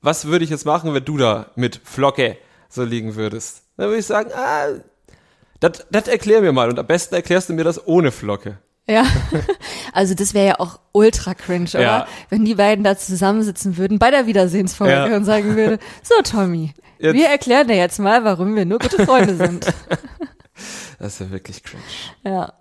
was 0.02 0.26
würde 0.26 0.44
ich 0.44 0.50
jetzt 0.50 0.64
machen, 0.64 0.94
wenn 0.94 1.04
du 1.04 1.18
da 1.18 1.46
mit 1.56 1.80
Flocke 1.84 2.38
so 2.68 2.84
liegen 2.84 3.16
würdest? 3.16 3.62
Dann 3.76 3.88
würde 3.88 3.98
ich 3.98 4.06
sagen, 4.06 4.30
ah, 4.34 4.68
das 5.60 5.86
das 5.90 6.08
erklär 6.08 6.40
mir 6.40 6.52
mal 6.52 6.68
und 6.68 6.78
am 6.78 6.86
besten 6.86 7.14
erklärst 7.14 7.48
du 7.48 7.52
mir 7.52 7.64
das 7.64 7.86
ohne 7.86 8.10
Flocke. 8.10 8.58
Ja. 8.88 9.04
Also 9.92 10.14
das 10.14 10.34
wäre 10.34 10.46
ja 10.46 10.60
auch 10.60 10.78
ultra 10.92 11.34
cringe, 11.34 11.68
oder? 11.74 11.80
Ja. 11.82 12.06
Wenn 12.28 12.44
die 12.44 12.54
beiden 12.54 12.84
da 12.84 12.96
zusammensitzen 12.96 13.76
würden 13.76 13.98
bei 13.98 14.10
der 14.12 14.26
Wiedersehensfolge 14.26 14.92
Ja. 14.92 15.16
und 15.16 15.24
sagen 15.24 15.56
würde, 15.56 15.78
so 16.02 16.14
Tommy, 16.22 16.72
Jetzt- 17.00 17.14
wir 17.14 17.26
erklären 17.26 17.66
dir 17.66 17.74
jetzt 17.76 17.98
mal, 17.98 18.22
warum 18.24 18.54
wir 18.54 18.64
nur 18.64 18.78
gute 18.78 19.04
Freunde 19.04 19.34
sind. 19.36 19.66
Das 20.98 21.14
ist 21.14 21.20
ja 21.20 21.30
wirklich 21.30 21.62
cringe. 21.62 21.82
Ja. 22.24 22.52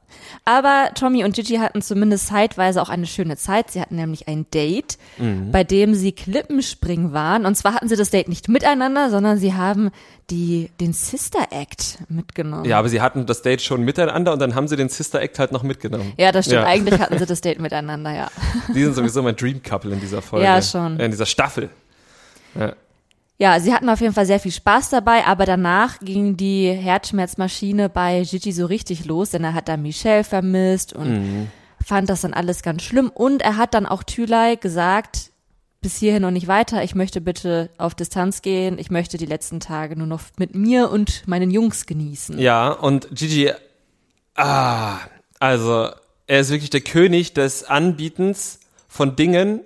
Aber 0.45 0.89
Tommy 0.95 1.23
und 1.23 1.35
Gigi 1.35 1.57
hatten 1.57 1.81
zumindest 1.81 2.27
zeitweise 2.27 2.81
auch 2.81 2.89
eine 2.89 3.05
schöne 3.05 3.37
Zeit. 3.37 3.71
Sie 3.71 3.79
hatten 3.79 3.95
nämlich 3.95 4.27
ein 4.27 4.45
Date, 4.51 4.97
Mhm. 5.17 5.51
bei 5.51 5.63
dem 5.63 5.93
sie 5.93 6.11
Klippenspringen 6.11 7.13
waren. 7.13 7.45
Und 7.45 7.55
zwar 7.55 7.73
hatten 7.75 7.87
sie 7.89 7.95
das 7.95 8.09
Date 8.09 8.27
nicht 8.27 8.47
miteinander, 8.49 9.09
sondern 9.09 9.37
sie 9.37 9.53
haben 9.53 9.91
die, 10.29 10.71
den 10.79 10.93
Sister 10.93 11.47
Act 11.51 11.99
mitgenommen. 12.09 12.65
Ja, 12.65 12.79
aber 12.79 12.89
sie 12.89 13.01
hatten 13.01 13.25
das 13.25 13.41
Date 13.43 13.61
schon 13.61 13.83
miteinander 13.83 14.33
und 14.33 14.39
dann 14.39 14.55
haben 14.55 14.67
sie 14.67 14.75
den 14.75 14.89
Sister 14.89 15.21
Act 15.21 15.37
halt 15.39 15.51
noch 15.51 15.63
mitgenommen. 15.63 16.13
Ja, 16.17 16.31
das 16.31 16.45
stimmt. 16.45 16.61
Ja. 16.61 16.67
Eigentlich 16.67 16.99
hatten 16.99 17.17
sie 17.19 17.25
das 17.27 17.41
Date 17.41 17.59
miteinander, 17.59 18.11
ja. 18.15 18.31
Die 18.73 18.83
sind 18.83 18.95
sowieso 18.95 19.21
mein 19.21 19.35
Dream 19.35 19.61
Couple 19.61 19.91
in 19.93 19.99
dieser 19.99 20.21
Folge. 20.21 20.45
Ja, 20.45 20.61
schon. 20.61 20.99
In 20.99 21.11
dieser 21.11 21.25
Staffel. 21.27 21.69
Ja. 22.55 22.73
Ja, 23.41 23.57
sie 23.61 23.73
hatten 23.73 23.87
auf 23.87 24.01
jeden 24.01 24.13
Fall 24.13 24.25
sehr 24.25 24.41
viel 24.41 24.51
Spaß 24.51 24.89
dabei, 24.89 25.25
aber 25.25 25.45
danach 25.45 25.99
ging 25.99 26.35
die 26.35 26.69
Herzschmerzmaschine 26.71 27.87
bei 27.87 28.21
Gigi 28.23 28.51
so 28.51 28.65
richtig 28.65 29.05
los, 29.05 29.29
denn 29.29 29.45
er 29.45 29.53
hat 29.53 29.69
da 29.69 29.77
Michelle 29.77 30.25
vermisst 30.25 30.91
und 30.91 31.09
Mhm. 31.13 31.47
fand 31.83 32.09
das 32.09 32.19
dann 32.21 32.33
alles 32.33 32.63
ganz 32.63 32.83
schlimm. 32.83 33.09
Und 33.09 33.41
er 33.41 33.55
hat 33.55 33.73
dann 33.73 33.85
auch 33.85 34.03
Thülei 34.03 34.55
gesagt, 34.55 35.31
bis 35.81 35.95
hierhin 35.95 36.25
und 36.25 36.33
nicht 36.33 36.49
weiter, 36.49 36.83
ich 36.83 36.95
möchte 36.95 37.21
bitte 37.21 37.69
auf 37.77 37.95
Distanz 37.95 38.41
gehen, 38.41 38.77
ich 38.77 38.91
möchte 38.91 39.17
die 39.17 39.25
letzten 39.25 39.61
Tage 39.61 39.95
nur 39.95 40.07
noch 40.07 40.23
mit 40.37 40.53
mir 40.53 40.91
und 40.91 41.25
meinen 41.25 41.49
Jungs 41.49 41.85
genießen. 41.85 42.37
Ja, 42.39 42.71
und 42.71 43.07
Gigi, 43.15 43.53
ah, 44.35 44.97
also 45.39 45.89
er 46.27 46.41
ist 46.41 46.49
wirklich 46.49 46.71
der 46.71 46.81
König 46.81 47.33
des 47.33 47.63
Anbietens 47.63 48.59
von 48.89 49.15
Dingen, 49.15 49.61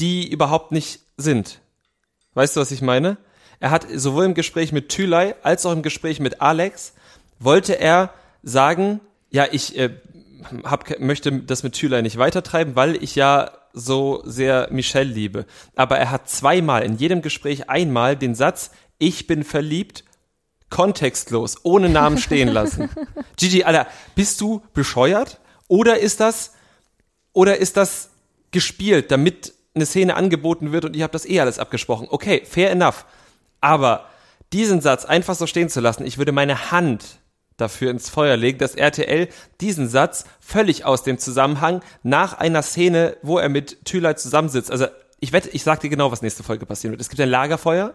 die 0.00 0.28
überhaupt 0.30 0.70
nicht 0.72 1.00
sind. 1.16 1.61
Weißt 2.34 2.56
du, 2.56 2.60
was 2.60 2.70
ich 2.70 2.82
meine? 2.82 3.16
Er 3.60 3.70
hat 3.70 3.86
sowohl 3.94 4.24
im 4.24 4.34
Gespräch 4.34 4.72
mit 4.72 4.88
Thülei 4.88 5.34
als 5.42 5.66
auch 5.66 5.72
im 5.72 5.82
Gespräch 5.82 6.18
mit 6.18 6.40
Alex, 6.40 6.94
wollte 7.38 7.78
er 7.78 8.12
sagen, 8.42 9.00
ja, 9.30 9.46
ich 9.50 9.78
äh, 9.78 9.90
hab, 10.64 10.98
möchte 11.00 11.32
das 11.32 11.62
mit 11.62 11.74
Thülei 11.74 12.02
nicht 12.02 12.18
weitertreiben, 12.18 12.76
weil 12.76 13.02
ich 13.02 13.14
ja 13.14 13.52
so 13.72 14.22
sehr 14.26 14.68
Michelle 14.70 15.10
liebe. 15.10 15.46
Aber 15.76 15.98
er 15.98 16.10
hat 16.10 16.28
zweimal 16.28 16.82
in 16.82 16.96
jedem 16.96 17.22
Gespräch 17.22 17.70
einmal 17.70 18.16
den 18.16 18.34
Satz, 18.34 18.70
ich 18.98 19.26
bin 19.26 19.44
verliebt, 19.44 20.04
kontextlos, 20.68 21.58
ohne 21.64 21.88
Namen 21.88 22.18
stehen 22.18 22.48
lassen. 22.48 22.88
Gigi, 23.36 23.64
Alter, 23.64 23.86
bist 24.14 24.40
du 24.40 24.62
bescheuert? 24.74 25.38
Oder 25.68 26.00
ist 26.00 26.20
das, 26.20 26.52
oder 27.32 27.58
ist 27.58 27.76
das 27.76 28.10
gespielt, 28.50 29.10
damit 29.10 29.54
eine 29.74 29.86
Szene 29.86 30.16
angeboten 30.16 30.72
wird 30.72 30.84
und 30.84 30.96
ich 30.96 31.02
habe 31.02 31.12
das 31.12 31.28
eh 31.28 31.40
alles 31.40 31.58
abgesprochen? 31.58 32.08
Okay, 32.10 32.42
fair 32.44 32.70
enough. 32.70 33.04
Aber 33.60 34.06
diesen 34.52 34.80
Satz 34.80 35.04
einfach 35.04 35.34
so 35.34 35.46
stehen 35.46 35.68
zu 35.68 35.80
lassen, 35.80 36.04
ich 36.04 36.18
würde 36.18 36.32
meine 36.32 36.70
Hand 36.70 37.20
dafür 37.56 37.90
ins 37.90 38.08
Feuer 38.08 38.36
legen, 38.36 38.58
dass 38.58 38.74
RTL 38.74 39.28
diesen 39.60 39.88
Satz 39.88 40.24
völlig 40.40 40.84
aus 40.84 41.04
dem 41.04 41.18
Zusammenhang 41.18 41.80
nach 42.02 42.34
einer 42.34 42.62
Szene, 42.62 43.16
wo 43.22 43.38
er 43.38 43.48
mit 43.48 43.84
Thülei 43.84 44.14
zusammensitzt. 44.14 44.70
Also 44.70 44.86
ich 45.20 45.32
wette, 45.32 45.50
ich 45.50 45.62
sag 45.62 45.80
dir 45.80 45.88
genau, 45.88 46.10
was 46.10 46.22
nächste 46.22 46.42
Folge 46.42 46.66
passieren 46.66 46.92
wird. 46.92 47.00
Es 47.00 47.08
gibt 47.08 47.20
ein 47.20 47.28
Lagerfeuer 47.28 47.94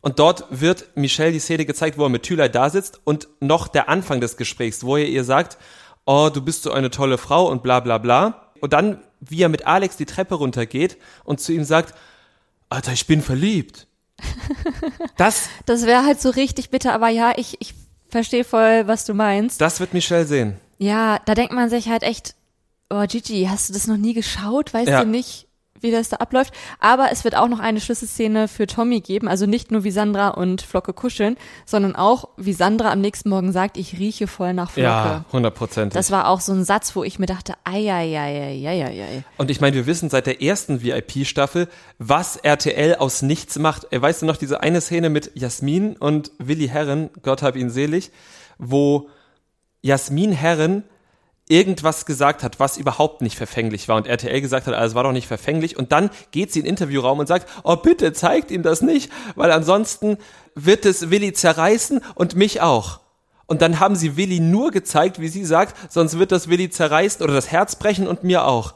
und 0.00 0.18
dort 0.18 0.46
wird 0.50 0.88
Michelle 0.94 1.32
die 1.32 1.40
Szene 1.40 1.66
gezeigt, 1.66 1.98
wo 1.98 2.04
er 2.04 2.08
mit 2.08 2.22
Thülei 2.22 2.48
da 2.48 2.70
sitzt 2.70 3.00
und 3.04 3.28
noch 3.40 3.68
der 3.68 3.88
Anfang 3.88 4.20
des 4.20 4.36
Gesprächs, 4.36 4.84
wo 4.84 4.96
er 4.96 5.06
ihr 5.06 5.24
sagt, 5.24 5.58
oh, 6.06 6.30
du 6.32 6.40
bist 6.40 6.62
so 6.62 6.72
eine 6.72 6.90
tolle 6.90 7.18
Frau 7.18 7.48
und 7.50 7.62
bla 7.62 7.80
bla 7.80 7.98
bla. 7.98 8.49
Und 8.60 8.72
dann, 8.72 8.98
wie 9.20 9.42
er 9.42 9.48
mit 9.48 9.66
Alex 9.66 9.96
die 9.96 10.06
Treppe 10.06 10.34
runtergeht 10.36 10.96
und 11.24 11.40
zu 11.40 11.52
ihm 11.52 11.64
sagt, 11.64 11.94
Alter, 12.68 12.92
ich 12.92 13.06
bin 13.06 13.22
verliebt. 13.22 13.86
Das, 15.16 15.48
Das 15.66 15.86
wäre 15.86 16.04
halt 16.04 16.20
so 16.20 16.30
richtig 16.30 16.70
bitter, 16.70 16.92
aber 16.92 17.08
ja, 17.08 17.32
ich, 17.36 17.56
ich 17.60 17.74
verstehe 18.08 18.44
voll, 18.44 18.86
was 18.86 19.04
du 19.04 19.14
meinst. 19.14 19.60
das 19.60 19.80
wird 19.80 19.94
Michelle 19.94 20.24
sehen. 20.26 20.56
Ja, 20.78 21.18
da 21.26 21.34
denkt 21.34 21.52
man 21.52 21.68
sich 21.70 21.88
halt 21.88 22.02
echt, 22.02 22.34
oh 22.90 23.04
Gigi, 23.06 23.46
hast 23.50 23.68
du 23.68 23.72
das 23.74 23.86
noch 23.86 23.96
nie 23.98 24.14
geschaut? 24.14 24.72
Weißt 24.72 24.88
Ja. 24.88 25.02
du 25.04 25.08
nicht, 25.10 25.46
wie 25.82 25.90
das 25.90 26.08
da 26.08 26.16
abläuft? 26.16 26.52
Aber 26.78 27.08
es 27.12 27.24
wird 27.24 27.36
auch 27.36 27.48
noch 27.48 27.58
eine 27.58 27.80
Schlüsselszene 27.80 28.48
für 28.48 28.66
Tommy 28.66 29.00
geben, 29.00 29.28
also 29.28 29.46
nicht 29.46 29.70
nur 29.70 29.84
wie 29.84 29.90
Sandra 29.90 30.28
und 30.28 30.62
Flocke 30.62 30.92
kuscheln, 30.92 31.36
sondern 31.64 31.96
auch 31.96 32.28
wie 32.36 32.52
Sandra 32.52 32.92
am 32.92 33.00
nächsten 33.00 33.28
Morgen 33.28 33.52
sagt, 33.52 33.76
ich 33.76 33.98
rieche 33.98 34.26
voll 34.26 34.54
nach 34.54 34.70
Flocke. 34.70 34.86
Ja, 34.86 35.24
hundertprozentig. 35.32 35.94
Das 35.94 36.10
war 36.10 36.28
auch 36.28 36.40
so 36.40 36.52
ein 36.52 36.64
Satz, 36.64 36.94
wo 36.96 37.04
ich 37.04 37.18
mir 37.18 37.26
dachte, 37.26 37.54
ei, 37.64 37.92
ei, 37.92 38.18
ei, 38.18 38.68
ei, 38.68 38.84
ei, 38.84 39.02
ei. 39.02 39.24
Und 39.36 39.50
ich 39.50 39.60
meine, 39.60 39.76
wir 39.76 39.86
wissen 39.86 40.10
seit 40.10 40.26
der 40.26 40.42
ersten 40.42 40.82
VIP-Staffel, 40.82 41.68
was 41.98 42.36
RTL 42.36 42.96
aus 42.96 43.22
nichts 43.22 43.58
macht. 43.58 43.92
Äh, 43.92 44.00
Weißt 44.00 44.22
du 44.22 44.26
noch, 44.26 44.36
diese 44.36 44.60
eine 44.60 44.80
Szene 44.80 45.10
mit 45.10 45.32
Jasmin 45.34 45.96
und 45.96 46.32
Willi 46.38 46.68
Herren, 46.68 47.10
Gott 47.22 47.42
hab 47.42 47.56
ihn 47.56 47.70
selig, 47.70 48.10
wo 48.58 49.08
Jasmin 49.82 50.32
Herren 50.32 50.84
irgendwas 51.50 52.06
gesagt 52.06 52.44
hat, 52.44 52.60
was 52.60 52.76
überhaupt 52.76 53.22
nicht 53.22 53.36
verfänglich 53.36 53.88
war 53.88 53.96
und 53.96 54.06
RTL 54.06 54.40
gesagt 54.40 54.68
hat, 54.68 54.74
also 54.74 54.92
es 54.92 54.94
war 54.94 55.02
doch 55.02 55.12
nicht 55.12 55.26
verfänglich 55.26 55.76
und 55.76 55.90
dann 55.90 56.10
geht 56.30 56.52
sie 56.52 56.60
in 56.60 56.64
den 56.64 56.70
Interviewraum 56.70 57.18
und 57.18 57.26
sagt, 57.26 57.48
oh 57.64 57.76
bitte 57.76 58.12
zeigt 58.12 58.52
ihm 58.52 58.62
das 58.62 58.82
nicht, 58.82 59.10
weil 59.34 59.50
ansonsten 59.50 60.18
wird 60.54 60.86
es 60.86 61.10
Willi 61.10 61.32
zerreißen 61.32 62.02
und 62.14 62.36
mich 62.36 62.60
auch. 62.60 63.00
Und 63.46 63.62
dann 63.62 63.80
haben 63.80 63.96
sie 63.96 64.16
Willi 64.16 64.38
nur 64.38 64.70
gezeigt, 64.70 65.20
wie 65.20 65.26
sie 65.26 65.44
sagt, 65.44 65.92
sonst 65.92 66.20
wird 66.20 66.30
das 66.30 66.48
Willi 66.48 66.70
zerreißen 66.70 67.20
oder 67.20 67.34
das 67.34 67.50
Herz 67.50 67.74
brechen 67.74 68.06
und 68.06 68.22
mir 68.22 68.44
auch. 68.44 68.74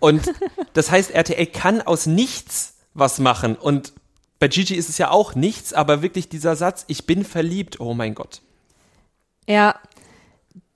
Und 0.00 0.32
das 0.72 0.90
heißt, 0.90 1.12
RTL 1.12 1.46
kann 1.46 1.80
aus 1.80 2.06
nichts 2.06 2.74
was 2.92 3.20
machen. 3.20 3.54
Und 3.54 3.92
bei 4.40 4.48
Gigi 4.48 4.74
ist 4.74 4.88
es 4.88 4.98
ja 4.98 5.12
auch 5.12 5.36
nichts, 5.36 5.72
aber 5.72 6.02
wirklich 6.02 6.28
dieser 6.28 6.56
Satz, 6.56 6.84
ich 6.88 7.06
bin 7.06 7.24
verliebt, 7.24 7.78
oh 7.78 7.94
mein 7.94 8.16
Gott. 8.16 8.42
Ja, 9.46 9.76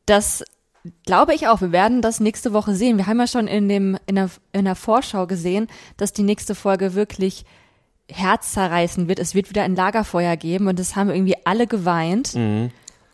das 0.07 0.45
glaube 1.07 1.35
ich 1.35 1.49
auch. 1.49 1.61
Wir 1.61 1.73
werden 1.73 2.03
das 2.03 2.21
nächste 2.21 2.53
Woche 2.53 2.75
sehen. 2.75 2.97
Wir 2.99 3.07
haben 3.07 3.19
ja 3.19 3.27
schon 3.27 3.47
in 3.49 3.69
dem 3.69 3.97
in 4.07 4.17
der, 4.17 4.31
in 4.53 4.65
der 4.65 4.75
Vorschau 4.75 5.27
gesehen, 5.27 5.67
dass 5.97 6.13
die 6.13 6.23
nächste 6.23 6.55
Folge 6.55 6.95
wirklich 6.95 7.45
herzzerreißen 8.11 9.09
wird. 9.09 9.19
Es 9.19 9.35
wird 9.35 9.49
wieder 9.49 9.63
ein 9.63 9.77
Lagerfeuer 9.77 10.37
geben 10.37 10.69
und 10.69 10.79
das 10.79 10.95
haben 10.97 11.11
irgendwie 11.11 11.37
alle 11.45 11.67
geweint. 11.67 12.35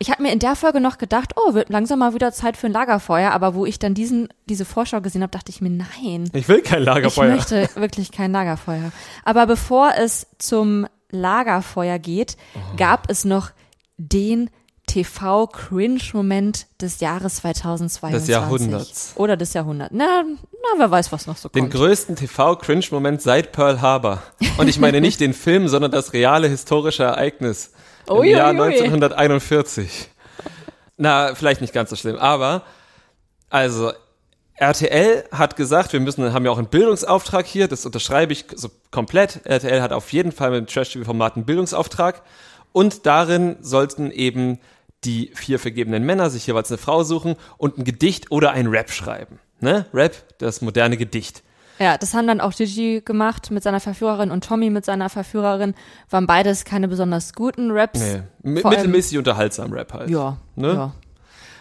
Ich 0.03 0.11
habe 0.11 0.23
mir 0.23 0.33
in 0.33 0.39
der 0.39 0.57
Folge 0.57 0.81
noch 0.81 0.99
gedacht, 0.99 1.35
oh, 1.37 1.55
wird 1.55 1.69
langsam 1.69 1.99
mal 2.01 2.15
wieder 2.15 2.33
Zeit 2.33 2.57
für 2.57 2.67
ein 2.67 2.73
Lagerfeuer, 2.73 3.31
aber 3.33 3.55
wo 3.55 3.67
ich 3.67 3.79
dann 3.79 3.95
diesen 3.95 4.29
diese 4.49 4.65
Vorschau 4.65 5.01
gesehen 5.01 5.23
habe, 5.23 5.31
dachte 5.31 5.51
ich 5.51 5.61
mir, 5.61 5.71
nein. 5.71 6.29
Ich 6.33 6.49
will 6.49 6.63
kein 6.63 6.81
Ich 6.81 6.87
Lagerfeuer. 6.87 7.35
möchte 7.35 7.69
wirklich 7.75 8.11
kein 8.11 8.33
Lagerfeuer. 8.33 8.93
Aber 9.25 9.47
bevor 9.47 9.93
es 9.97 10.27
zum 10.39 10.87
Lagerfeuer 11.11 11.99
geht, 11.99 12.37
gab 12.77 13.11
es 13.11 13.25
noch 13.25 13.51
den 13.99 14.49
TV-Cringe-Moment 14.91 16.67
des 16.81 17.01
Jahres 17.01 17.37
2022. 17.37 18.19
Des 18.19 18.29
Jahrhunderts. 18.29 19.13
Oder 19.17 19.37
des 19.37 19.53
Jahrhunderts. 19.55 19.95
Na, 19.95 20.25
na, 20.25 20.79
wer 20.79 20.91
weiß, 20.91 21.13
was 21.13 21.27
noch 21.27 21.37
so 21.37 21.49
Den 21.49 21.65
kommt. 21.65 21.75
größten 21.75 22.17
TV-Cringe-Moment 22.17 23.23
seit 23.23 23.53
Pearl 23.53 23.81
Harbor. 23.81 24.23
Und 24.59 24.69
ich 24.69 24.81
meine 24.81 25.01
nicht 25.01 25.21
den 25.21 25.33
Film, 25.33 25.69
sondern 25.69 25.93
das 25.93 26.13
reale 26.13 26.49
historische 26.49 27.05
Ereignis 27.05 27.73
im 28.09 28.17
Ui, 28.17 28.31
Jahr 28.31 28.53
ui, 28.53 28.61
ui. 28.61 28.75
1941. 28.75 30.09
Na, 30.97 31.35
vielleicht 31.35 31.61
nicht 31.61 31.73
ganz 31.73 31.91
so 31.91 31.97
schlimm, 31.97 32.17
aber 32.17 32.63
also 33.49 33.93
RTL 34.57 35.25
hat 35.33 35.57
gesagt, 35.57 35.93
wir 35.93 36.01
müssen, 36.01 36.33
haben 36.33 36.45
ja 36.45 36.51
auch 36.51 36.59
einen 36.59 36.67
Bildungsauftrag 36.67 37.47
hier, 37.47 37.69
das 37.69 37.87
unterschreibe 37.87 38.33
ich 38.33 38.45
so 38.55 38.69
komplett. 38.91 39.41
RTL 39.45 39.81
hat 39.81 39.93
auf 39.93 40.13
jeden 40.13 40.33
Fall 40.33 40.51
mit 40.51 40.59
dem 40.59 40.67
Trash-TV-Format 40.67 41.37
einen 41.37 41.47
Bildungsauftrag 41.47 42.23
und 42.73 43.07
darin 43.07 43.57
sollten 43.61 44.11
eben 44.11 44.59
die 45.05 45.31
vier 45.35 45.59
vergebenen 45.59 46.05
Männer 46.05 46.31
sich 46.31 46.47
jeweils 46.47 46.71
eine 46.71 46.79
Frau 46.79 47.03
suchen 47.05 47.37
und 47.59 47.79
ein 47.79 47.85
Gedicht 47.85 48.31
oder 48.31 48.51
ein 48.53 48.67
Rap 48.67 48.91
schreiben. 48.91 49.39
Ne? 49.61 49.87
Rap, 49.95 50.15
das 50.39 50.61
moderne 50.61 50.97
Gedicht. 50.97 51.43
Ja, 51.79 51.97
das 51.97 52.13
haben 52.13 52.27
dann 52.27 52.43
auch 52.43 52.53
Gigi 52.53 53.01
gemacht 53.03 53.51
mit 53.51 53.63
seiner 53.63 53.81
Verführerin 53.81 54.31
und 54.31 54.45
Tommy 54.45 54.69
mit 54.69 54.85
seiner 54.85 55.09
Verführerin. 55.09 55.75
Waren 56.11 56.27
beides 56.27 56.65
keine 56.67 56.89
besonders 56.89 57.33
guten 57.33 57.71
Raps. 57.71 57.99
Nee, 58.01 58.23
mi- 58.43 58.61
Vor 58.61 58.71
allem- 58.71 58.81
mittelmäßig 58.81 59.17
unterhaltsam 59.17 59.73
Rap 59.73 59.93
halt. 59.95 60.11
Ja, 60.11 60.37
Ne? 60.57 60.75
ja. 60.75 60.93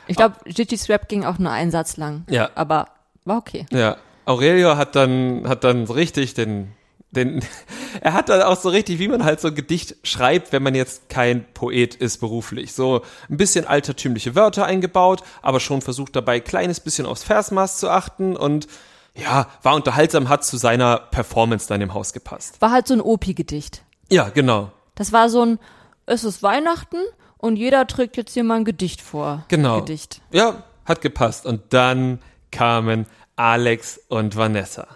Ich 0.08 0.17
glaube, 0.17 0.36
Gigis 0.46 0.89
Rap 0.89 1.08
ging 1.08 1.24
auch 1.24 1.38
nur 1.39 1.51
einen 1.51 1.72
Satz 1.72 1.96
lang. 1.96 2.25
Ja. 2.29 2.50
Aber 2.55 2.88
war 3.24 3.38
okay. 3.38 3.65
Ja, 3.72 3.96
Aurelio 4.25 4.75
hat 4.75 4.96
dann, 4.96 5.48
hat 5.48 5.63
dann 5.63 5.86
richtig 5.86 6.34
den, 6.34 6.74
den, 7.11 7.43
er 8.01 8.13
hat 8.13 8.29
dann 8.29 8.41
auch 8.41 8.59
so 8.59 8.69
richtig, 8.69 8.99
wie 8.99 9.07
man 9.07 9.23
halt 9.23 9.39
so 9.39 9.49
ein 9.49 9.55
Gedicht 9.55 9.95
schreibt, 10.03 10.51
wenn 10.51 10.63
man 10.63 10.75
jetzt 10.75 11.09
kein 11.09 11.45
Poet 11.53 11.95
ist 11.95 12.19
beruflich. 12.19 12.73
So 12.73 13.01
ein 13.29 13.37
bisschen 13.37 13.65
altertümliche 13.65 14.35
Wörter 14.35 14.65
eingebaut, 14.65 15.23
aber 15.41 15.59
schon 15.59 15.81
versucht 15.81 16.15
dabei 16.15 16.35
ein 16.35 16.43
kleines 16.43 16.79
bisschen 16.79 17.05
aufs 17.05 17.23
Versmaß 17.23 17.77
zu 17.77 17.89
achten 17.89 18.35
und 18.35 18.67
ja, 19.15 19.47
war 19.63 19.75
unterhaltsam, 19.75 20.29
hat 20.29 20.45
zu 20.45 20.57
seiner 20.57 20.97
Performance 20.97 21.67
dann 21.67 21.81
im 21.81 21.93
Haus 21.93 22.13
gepasst. 22.13 22.61
War 22.61 22.71
halt 22.71 22.87
so 22.87 22.93
ein 22.93 23.01
Opi-Gedicht. 23.01 23.83
Ja, 24.09 24.29
genau. 24.29 24.71
Das 24.95 25.11
war 25.11 25.29
so 25.29 25.43
ein, 25.43 25.59
es 26.05 26.23
ist 26.23 26.41
Weihnachten 26.43 26.97
und 27.37 27.55
jeder 27.55 27.87
trägt 27.87 28.17
jetzt 28.17 28.33
hier 28.33 28.43
mal 28.43 28.57
ein 28.57 28.65
Gedicht 28.65 29.01
vor. 29.01 29.45
Genau. 29.47 29.81
Gedicht. 29.81 30.21
Ja, 30.31 30.63
hat 30.85 31.01
gepasst. 31.01 31.45
Und 31.45 31.61
dann 31.73 32.19
kamen 32.51 33.05
Alex 33.35 33.99
und 34.07 34.35
Vanessa. 34.35 34.87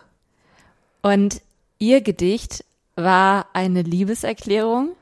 Und 1.02 1.42
ihr 1.80 2.02
Gedicht 2.02 2.64
war 2.96 3.48
eine 3.54 3.82
Liebeserklärung. 3.82 4.96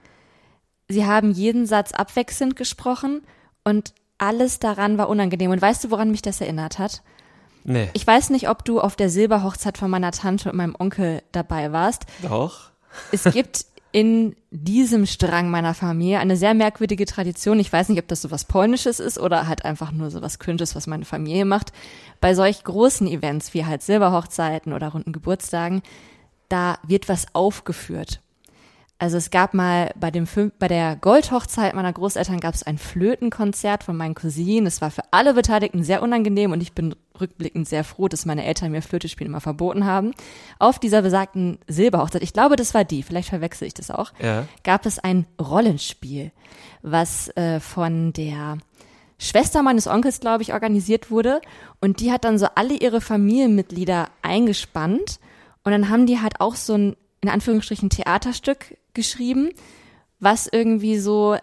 Sie 0.87 1.05
haben 1.05 1.31
jeden 1.31 1.65
Satz 1.65 1.91
abwechselnd 1.91 2.55
gesprochen 2.55 3.21
und 3.63 3.93
alles 4.17 4.59
daran 4.59 4.97
war 4.97 5.09
unangenehm. 5.09 5.51
Und 5.51 5.61
weißt 5.61 5.83
du, 5.83 5.91
woran 5.91 6.11
mich 6.11 6.21
das 6.21 6.41
erinnert 6.41 6.79
hat? 6.79 7.01
Nee. 7.63 7.89
Ich 7.93 8.05
weiß 8.05 8.29
nicht, 8.29 8.49
ob 8.49 8.65
du 8.65 8.79
auf 8.79 8.95
der 8.95 9.09
Silberhochzeit 9.09 9.77
von 9.77 9.89
meiner 9.89 10.11
Tante 10.11 10.49
und 10.49 10.57
meinem 10.57 10.75
Onkel 10.77 11.21
dabei 11.31 11.71
warst. 11.71 12.05
Doch. 12.21 12.71
Es 13.11 13.23
gibt 13.23 13.65
in 13.91 14.35
diesem 14.51 15.05
Strang 15.05 15.49
meiner 15.49 15.73
Familie 15.73 16.19
eine 16.19 16.37
sehr 16.37 16.53
merkwürdige 16.53 17.05
Tradition. 17.05 17.59
Ich 17.59 17.71
weiß 17.71 17.89
nicht, 17.89 17.99
ob 17.99 18.07
das 18.07 18.21
so 18.21 18.31
was 18.31 18.45
Polnisches 18.45 18.99
ist 18.99 19.19
oder 19.19 19.47
halt 19.47 19.65
einfach 19.65 19.91
nur 19.91 20.09
so 20.11 20.21
was 20.21 20.39
Cringes, 20.39 20.75
was 20.75 20.87
meine 20.87 21.05
Familie 21.05 21.45
macht. 21.45 21.73
Bei 22.21 22.33
solch 22.33 22.63
großen 22.63 23.07
Events 23.07 23.53
wie 23.53 23.65
halt 23.65 23.81
Silberhochzeiten 23.81 24.73
oder 24.73 24.89
runden 24.89 25.11
Geburtstagen, 25.11 25.81
da 26.51 26.77
wird 26.85 27.09
was 27.09 27.27
aufgeführt. 27.33 28.21
Also 28.99 29.17
es 29.17 29.31
gab 29.31 29.55
mal 29.55 29.91
bei 29.99 30.11
dem 30.11 30.27
Film, 30.27 30.51
bei 30.59 30.67
der 30.67 30.95
Goldhochzeit 30.95 31.73
meiner 31.73 31.91
Großeltern 31.91 32.39
gab 32.39 32.53
es 32.53 32.61
ein 32.61 32.77
Flötenkonzert 32.77 33.83
von 33.83 33.97
meinen 33.97 34.13
Cousinen. 34.13 34.67
Es 34.67 34.79
war 34.79 34.91
für 34.91 35.01
alle 35.09 35.33
Beteiligten 35.33 35.83
sehr 35.83 36.03
unangenehm 36.03 36.51
und 36.51 36.61
ich 36.61 36.73
bin 36.73 36.93
rückblickend 37.19 37.67
sehr 37.67 37.83
froh, 37.83 38.07
dass 38.07 38.27
meine 38.27 38.45
Eltern 38.45 38.71
mir 38.71 38.83
Flöte 38.83 39.09
spielen 39.09 39.31
immer 39.31 39.41
verboten 39.41 39.85
haben. 39.85 40.11
Auf 40.59 40.77
dieser 40.77 41.01
besagten 41.01 41.57
Silberhochzeit, 41.67 42.21
ich 42.21 42.31
glaube, 42.33 42.57
das 42.57 42.75
war 42.75 42.83
die, 42.83 43.01
vielleicht 43.01 43.29
verwechsel 43.29 43.67
ich 43.67 43.73
das 43.73 43.89
auch, 43.89 44.13
Ja. 44.21 44.45
gab 44.63 44.85
es 44.85 44.99
ein 44.99 45.25
Rollenspiel, 45.41 46.31
was 46.83 47.29
äh, 47.37 47.59
von 47.59 48.13
der 48.13 48.59
Schwester 49.17 49.63
meines 49.63 49.87
Onkels, 49.87 50.19
glaube 50.19 50.43
ich, 50.43 50.53
organisiert 50.53 51.09
wurde. 51.09 51.41
Und 51.79 52.01
die 52.01 52.11
hat 52.11 52.23
dann 52.23 52.37
so 52.37 52.47
alle 52.53 52.75
ihre 52.75 53.01
Familienmitglieder 53.01 54.09
eingespannt. 54.21 55.19
Und 55.63 55.71
dann 55.71 55.89
haben 55.89 56.05
die 56.05 56.19
halt 56.19 56.39
auch 56.39 56.55
so 56.55 56.73
ein, 56.73 56.95
in 57.21 57.29
Anführungsstrichen, 57.29 57.89
Theaterstück 57.89 58.77
geschrieben, 58.93 59.49
was 60.19 60.47
irgendwie 60.51 60.97
so, 60.97 61.37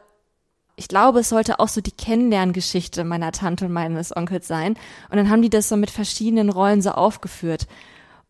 ich 0.76 0.88
glaube, 0.88 1.20
es 1.20 1.28
sollte 1.28 1.60
auch 1.60 1.68
so 1.68 1.80
die 1.80 1.92
Kennenlerngeschichte 1.92 3.04
meiner 3.04 3.32
Tante 3.32 3.66
und 3.66 3.72
meines 3.72 4.16
Onkels 4.16 4.46
sein. 4.46 4.74
Und 5.10 5.16
dann 5.16 5.30
haben 5.30 5.42
die 5.42 5.50
das 5.50 5.68
so 5.68 5.76
mit 5.76 5.90
verschiedenen 5.90 6.50
Rollen 6.50 6.82
so 6.82 6.90
aufgeführt. 6.90 7.66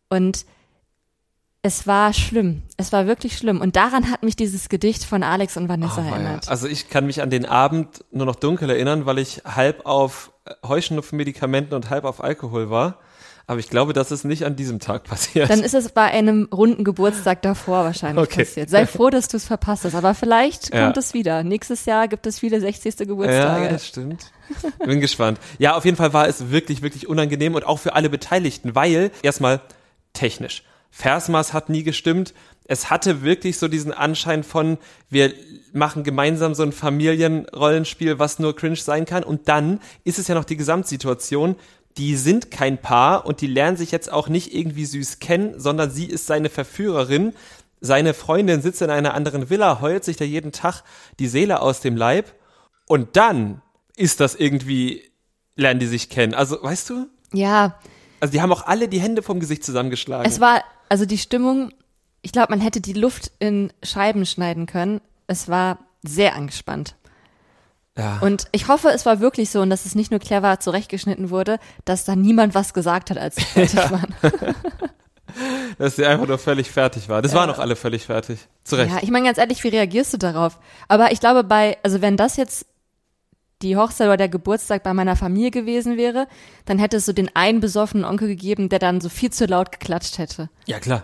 Und 0.09 0.47
es 1.63 1.87
war 1.87 2.13
schlimm. 2.13 2.63
Es 2.77 2.93
war 2.93 3.07
wirklich 3.07 3.37
schlimm. 3.37 3.61
Und 3.61 3.77
daran 3.77 4.11
hat 4.11 4.23
mich 4.23 4.37
dieses 4.37 4.69
Gedicht 4.69 5.05
von 5.05 5.23
Alex 5.23 5.57
und 5.57 5.69
Vanessa 5.69 6.03
Oh, 6.07 6.11
erinnert. 6.11 6.49
Also 6.49 6.67
ich 6.69 6.89
kann 6.89 7.07
mich 7.07 7.21
an 7.21 7.31
den 7.31 7.45
Abend 7.45 8.05
nur 8.13 8.27
noch 8.27 8.37
dunkel 8.37 8.71
erinnern, 8.71 9.07
weil 9.07 9.19
ich 9.19 9.43
halb 9.45 9.85
auf 9.85 10.33
Heuschnupfenmedikamenten 10.67 11.75
und 11.75 11.91
halb 11.91 12.05
auf 12.05 12.23
Alkohol 12.23 12.71
war. 12.71 12.99
Aber 13.49 13.59
ich 13.61 13.71
glaube, 13.71 13.95
das 13.95 14.13
ist 14.13 14.25
nicht 14.25 14.45
an 14.45 14.57
diesem 14.57 14.79
Tag 14.79 15.05
passiert. 15.05 15.49
Dann 15.49 15.63
ist 15.63 15.73
es 15.75 15.89
bei 15.89 16.03
einem 16.05 16.49
runden 16.53 16.85
Geburtstag 16.85 17.41
davor 17.41 17.83
wahrscheinlich 17.85 18.23
Okay. 18.23 18.45
passiert. 18.45 18.69
Sei 18.69 18.87
froh, 18.87 19.09
dass 19.09 19.27
du 19.27 19.39
es 19.39 19.47
verpasst 19.47 19.85
hast. 19.85 19.95
Aber 19.95 20.15
vielleicht 20.15 20.73
Ja. 20.75 20.85
kommt 20.85 20.99
es 20.99 21.15
wieder. 21.15 21.43
Nächstes 21.43 21.87
Jahr 21.87 22.09
gibt 22.09 22.27
es 22.27 22.39
viele 22.39 22.61
60. 22.61 23.07
Geburtstage. 23.07 23.65
Ja, 23.65 23.71
das 23.71 23.87
stimmt. 23.87 24.33
Bin 24.85 25.01
gespannt. 25.01 25.41
Ja, 25.59 25.77
auf 25.77 25.87
jeden 25.87 25.97
Fall 25.97 26.13
war 26.13 26.29
es 26.29 26.51
wirklich, 26.51 26.83
wirklich 26.83 27.09
unangenehm 27.09 27.55
und 27.55 27.67
auch 27.67 27.79
für 27.79 27.95
alle 27.95 28.11
Beteiligten, 28.11 28.75
weil 28.75 29.11
erstmal 29.23 29.63
technisch. 30.13 30.63
Versmaß 30.91 31.53
hat 31.55 31.71
nie 31.71 31.83
gestimmt. 31.85 32.35
Es 32.67 32.91
hatte 32.91 33.23
wirklich 33.23 33.59
so 33.59 33.67
diesen 33.69 33.93
Anschein 33.93 34.43
von, 34.45 34.77
wir 35.09 35.33
machen 35.73 36.03
gemeinsam 36.05 36.55
so 36.55 36.63
ein 36.65 36.73
Familienrollenspiel, 36.73 38.19
was 38.19 38.39
nur 38.39 38.55
cringe 38.57 38.77
sein 38.77 39.05
kann. 39.07 39.23
Und 39.23 39.49
dann 39.49 39.81
ist 40.05 40.19
es 40.19 40.29
ja 40.29 40.35
noch 40.35 40.45
die 40.45 40.57
Gesamtsituation. 40.57 41.57
Die 41.99 42.17
sind 42.17 42.51
kein 42.51 42.79
Paar 42.81 43.27
und 43.27 43.41
die 43.41 43.47
lernen 43.49 43.77
sich 43.77 43.91
jetzt 43.91 44.11
auch 44.13 44.29
nicht 44.29 44.55
irgendwie 44.55 44.85
süß 44.85 45.19
kennen, 45.19 45.59
sondern 45.59 45.91
sie 45.91 46.07
ist 46.07 46.27
seine 46.27 46.49
Verführerin. 46.49 47.35
Seine 47.81 48.15
Freundin 48.15 48.63
sitzt 48.63 48.83
in 48.83 48.91
einer 48.91 49.15
anderen 49.15 49.51
Villa, 49.51 49.81
heult 49.81 50.05
sich 50.05 50.17
da 50.17 50.25
jeden 50.25 50.53
Tag 50.53 50.83
die 51.19 51.29
Seele 51.29 51.61
aus 51.61 51.81
dem 51.81 51.97
Leib. 51.97 52.35
Und 52.87 53.17
dann 53.17 53.63
ist 53.97 54.21
das 54.21 54.35
irgendwie, 54.37 55.11
lernen 55.57 55.81
die 55.81 55.87
sich 55.87 56.09
kennen. 56.09 56.35
Also, 56.35 56.63
weißt 56.63 56.91
du? 56.91 57.07
ja, 57.33 57.79
Also, 58.21 58.33
die 58.33 58.41
haben 58.41 58.53
auch 58.53 58.67
alle 58.67 58.89
die 58.89 59.01
Hände 59.01 59.23
vom 59.23 59.41
Gesicht 59.41 59.65
zusammengeschlagen. 59.65 60.31
es 60.31 60.41
war, 60.41 60.63
also 60.89 61.05
die 61.05 61.19
Stimmung, 61.19 61.73
ich 62.23 62.33
glaube, 62.33 62.51
man 62.51 62.61
hätte 62.61 62.81
die 62.81 62.95
Luft 62.95 63.33
in 63.39 63.73
Scheiben 63.83 64.25
schneiden 64.25 64.67
können. 64.67 65.01
Es 65.27 65.49
war 65.49 65.79
sehr 66.03 66.35
angespannt. 66.35 66.95
Ja. 67.99 68.19
Und 68.21 68.47
ich 68.53 68.69
hoffe, 68.69 68.89
es 68.91 69.05
war 69.05 69.19
wirklich 69.19 69.51
so 69.51 69.61
und 69.61 69.71
dass 69.71 69.85
es 69.85 69.97
nicht 69.97 70.13
nur 70.13 70.21
clever 70.21 70.61
zurechtgeschnitten 70.61 71.31
wurde, 71.31 71.59
dass 71.85 72.05
da 72.05 72.15
niemand 72.15 72.55
was 72.55 72.73
gesagt 72.73 73.11
hat, 73.11 73.19
als 73.19 73.37
sie 73.37 73.43
fertig 73.43 73.91
waren. 73.91 74.15
dass 75.79 75.97
sie 75.97 76.07
einfach 76.07 76.29
nur 76.29 76.39
völlig 76.39 76.71
fertig 76.71 77.09
war. 77.09 77.23
Das 77.23 77.35
waren 77.35 77.51
auch 77.51 77.59
alle 77.59 77.75
völlig 77.75 78.07
fertig. 78.07 78.39
Zu 78.63 78.77
Recht. 78.77 78.93
Ja, 78.93 78.99
ich 79.03 79.11
meine 79.11 79.27
ganz 79.27 79.39
ehrlich, 79.39 79.63
wie 79.65 79.69
reagierst 79.69 80.13
du 80.13 80.17
darauf? 80.17 80.61
Aber 80.87 81.11
ich 81.11 81.19
glaube, 81.19 81.43
bei, 81.43 81.77
also 81.83 82.01
wenn 82.01 82.17
das 82.17 82.37
jetzt 82.37 82.67
die 83.63 83.77
Hochzeit 83.77 84.07
oder 84.07 84.17
der 84.17 84.29
Geburtstag 84.29 84.85
bei 84.85 84.95
meiner 84.95 85.17
Familie 85.17 85.51
gewesen 85.51 85.97
wäre, 85.97 86.29
dann 86.67 86.79
hätte 86.79 86.99
es 86.99 87.07
so 87.07 87.13
den 87.13 87.35
einen 87.35 87.59
besoffenen 87.59 88.05
Onkel 88.05 88.29
gegeben, 88.29 88.69
der 88.69 88.79
dann 88.79 89.01
so 89.01 89.09
viel 89.09 89.33
zu 89.33 89.47
laut 89.47 89.73
geklatscht 89.73 90.19
hätte 90.19 90.49
ja, 90.67 90.79
klar. 90.79 91.03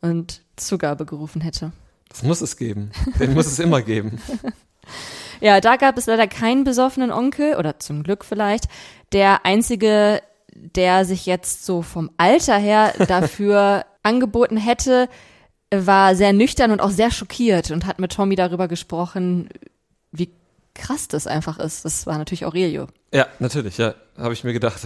und 0.00 0.42
Zugabe 0.56 1.06
gerufen 1.06 1.40
hätte. 1.40 1.70
Das 2.08 2.24
muss 2.24 2.40
es 2.40 2.56
geben. 2.56 2.90
Den 3.20 3.32
muss 3.32 3.46
es 3.46 3.60
immer 3.60 3.80
geben. 3.80 4.20
Ja, 5.42 5.60
da 5.60 5.74
gab 5.74 5.98
es 5.98 6.06
leider 6.06 6.28
keinen 6.28 6.62
besoffenen 6.62 7.10
Onkel, 7.10 7.56
oder 7.56 7.80
zum 7.80 8.04
Glück 8.04 8.24
vielleicht. 8.24 8.66
Der 9.12 9.44
einzige, 9.44 10.22
der 10.54 11.04
sich 11.04 11.26
jetzt 11.26 11.66
so 11.66 11.82
vom 11.82 12.10
Alter 12.16 12.56
her 12.56 12.94
dafür 13.08 13.84
angeboten 14.04 14.56
hätte, 14.56 15.08
war 15.74 16.14
sehr 16.14 16.32
nüchtern 16.32 16.70
und 16.70 16.80
auch 16.80 16.90
sehr 16.90 17.10
schockiert 17.10 17.72
und 17.72 17.86
hat 17.86 17.98
mit 17.98 18.12
Tommy 18.12 18.36
darüber 18.36 18.68
gesprochen, 18.68 19.48
wie 20.12 20.30
krass 20.74 21.08
das 21.08 21.26
einfach 21.26 21.58
ist. 21.58 21.84
Das 21.84 22.06
war 22.06 22.18
natürlich 22.18 22.46
Aurelio. 22.46 22.86
Ja, 23.12 23.26
natürlich, 23.40 23.78
ja. 23.78 23.94
Habe 24.16 24.34
ich 24.34 24.44
mir 24.44 24.52
gedacht. 24.52 24.80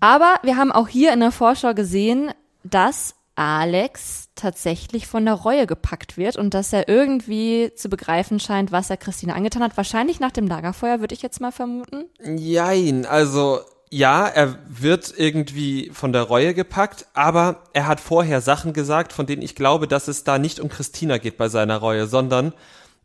Aber 0.00 0.36
wir 0.42 0.56
haben 0.56 0.72
auch 0.72 0.88
hier 0.88 1.12
in 1.12 1.20
der 1.20 1.30
Vorschau 1.30 1.74
gesehen, 1.74 2.30
dass 2.64 3.16
Alex 3.40 4.28
tatsächlich 4.34 5.06
von 5.06 5.24
der 5.24 5.32
Reue 5.32 5.66
gepackt 5.66 6.18
wird 6.18 6.36
und 6.36 6.52
dass 6.52 6.74
er 6.74 6.88
irgendwie 6.88 7.72
zu 7.74 7.88
begreifen 7.88 8.38
scheint, 8.38 8.70
was 8.70 8.90
er 8.90 8.98
Christina 8.98 9.32
angetan 9.32 9.62
hat. 9.62 9.78
Wahrscheinlich 9.78 10.20
nach 10.20 10.30
dem 10.30 10.46
Lagerfeuer, 10.46 11.00
würde 11.00 11.14
ich 11.14 11.22
jetzt 11.22 11.40
mal 11.40 11.50
vermuten. 11.50 12.04
Jein, 12.22 13.06
also 13.06 13.60
ja, 13.88 14.26
er 14.26 14.58
wird 14.68 15.14
irgendwie 15.16 15.90
von 15.94 16.12
der 16.12 16.24
Reue 16.24 16.52
gepackt, 16.52 17.06
aber 17.14 17.62
er 17.72 17.86
hat 17.86 18.00
vorher 18.00 18.42
Sachen 18.42 18.74
gesagt, 18.74 19.14
von 19.14 19.24
denen 19.24 19.40
ich 19.40 19.54
glaube, 19.54 19.88
dass 19.88 20.06
es 20.06 20.22
da 20.22 20.38
nicht 20.38 20.60
um 20.60 20.68
Christina 20.68 21.16
geht 21.16 21.38
bei 21.38 21.48
seiner 21.48 21.78
Reue, 21.78 22.06
sondern 22.06 22.52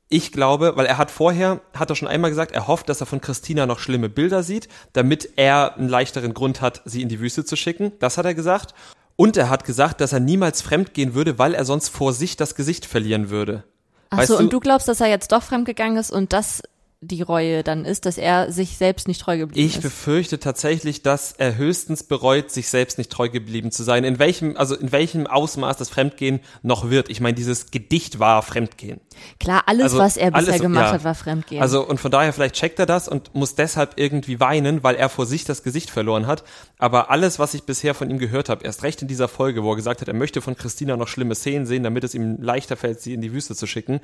ich 0.09 0.33
glaube, 0.33 0.73
weil 0.75 0.85
er 0.85 0.97
hat 0.97 1.11
vorher, 1.11 1.61
hat 1.73 1.89
er 1.89 1.95
schon 1.95 2.09
einmal 2.09 2.29
gesagt, 2.29 2.51
er 2.51 2.67
hofft, 2.67 2.89
dass 2.89 2.99
er 2.99 3.07
von 3.07 3.21
Christina 3.21 3.65
noch 3.65 3.79
schlimme 3.79 4.09
Bilder 4.09 4.43
sieht, 4.43 4.67
damit 4.91 5.29
er 5.37 5.77
einen 5.77 5.87
leichteren 5.87 6.33
Grund 6.33 6.59
hat, 6.59 6.81
sie 6.83 7.01
in 7.01 7.07
die 7.09 7.21
Wüste 7.21 7.45
zu 7.45 7.55
schicken. 7.55 7.93
Das 7.99 8.17
hat 8.17 8.25
er 8.25 8.35
gesagt. 8.35 8.73
Und 9.15 9.37
er 9.37 9.49
hat 9.49 9.63
gesagt, 9.63 10.01
dass 10.01 10.13
er 10.13 10.19
niemals 10.19 10.61
fremdgehen 10.61 11.13
würde, 11.13 11.39
weil 11.39 11.53
er 11.53 11.65
sonst 11.65 11.89
vor 11.89 12.13
sich 12.13 12.35
das 12.35 12.55
Gesicht 12.55 12.85
verlieren 12.85 13.29
würde. 13.29 13.63
Ach 14.09 14.17
Weißt 14.17 14.27
so, 14.27 14.37
du- 14.37 14.43
und 14.43 14.53
du 14.53 14.59
glaubst, 14.59 14.87
dass 14.87 15.01
er 15.01 15.07
jetzt 15.07 15.31
doch 15.31 15.43
fremdgegangen 15.43 15.97
ist 15.97 16.11
und 16.11 16.33
das 16.33 16.61
die 17.07 17.21
Reue 17.21 17.63
dann 17.63 17.85
ist, 17.85 18.05
dass 18.05 18.17
er 18.17 18.51
sich 18.51 18.77
selbst 18.77 19.07
nicht 19.07 19.21
treu 19.21 19.37
geblieben 19.37 19.65
Ich 19.65 19.75
ist. 19.77 19.81
befürchte 19.81 20.39
tatsächlich, 20.39 21.01
dass 21.03 21.31
er 21.33 21.55
höchstens 21.57 22.03
bereut, 22.03 22.51
sich 22.51 22.67
selbst 22.69 22.97
nicht 22.97 23.11
treu 23.11 23.29
geblieben 23.29 23.71
zu 23.71 23.83
sein. 23.83 24.03
In 24.03 24.19
welchem, 24.19 24.57
also 24.57 24.75
in 24.75 24.91
welchem 24.91 25.27
Ausmaß 25.27 25.77
das 25.77 25.89
Fremdgehen 25.89 26.39
noch 26.63 26.89
wird. 26.89 27.09
Ich 27.09 27.21
meine, 27.21 27.35
dieses 27.35 27.71
Gedicht 27.71 28.19
war 28.19 28.41
Fremdgehen. 28.41 28.99
Klar, 29.39 29.63
alles, 29.67 29.83
Also, 29.85 29.97
was 29.99 30.17
er 30.17 30.31
bisher 30.31 30.49
alles- 30.53 30.61
gemacht 30.61 30.85
ja. 30.87 30.91
hat, 30.93 31.03
war 31.03 31.15
Fremdgehen. 31.15 31.61
Also 31.61 31.85
und 31.87 31.99
von 31.99 32.11
daher 32.11 32.33
vielleicht 32.33 32.55
checkt 32.55 32.79
er 32.79 32.85
das 32.85 33.07
und 33.07 33.33
muss 33.35 33.55
deshalb 33.55 33.93
irgendwie 33.97 34.39
weinen, 34.39 34.83
weil 34.83 34.95
er 34.95 35.09
vor 35.09 35.25
sich 35.25 35.43
das 35.45 35.63
Gesicht 35.63 35.89
verloren 35.89 36.27
hat. 36.27 36.43
Aber 36.77 37.09
alles, 37.11 37.39
was 37.39 37.53
ich 37.53 37.63
bisher 37.63 37.93
von 37.93 38.09
ihm 38.09 38.19
gehört 38.19 38.49
habe, 38.49 38.65
erst 38.65 38.83
recht 38.83 39.01
in 39.01 39.07
dieser 39.07 39.27
Folge, 39.27 39.63
wo 39.63 39.71
er 39.71 39.75
gesagt 39.75 40.01
hat, 40.01 40.07
er 40.07 40.13
möchte 40.13 40.41
von 40.41 40.55
Christina 40.55 40.97
noch 40.97 41.07
schlimme 41.07 41.35
Szenen 41.35 41.65
sehen, 41.65 41.83
damit 41.83 42.03
es 42.03 42.13
ihm 42.13 42.41
leichter 42.41 42.75
fällt, 42.75 42.99
sie 43.01 43.13
in 43.13 43.21
die 43.21 43.31
Wüste 43.33 43.55
zu 43.55 43.67
schicken, 43.67 43.99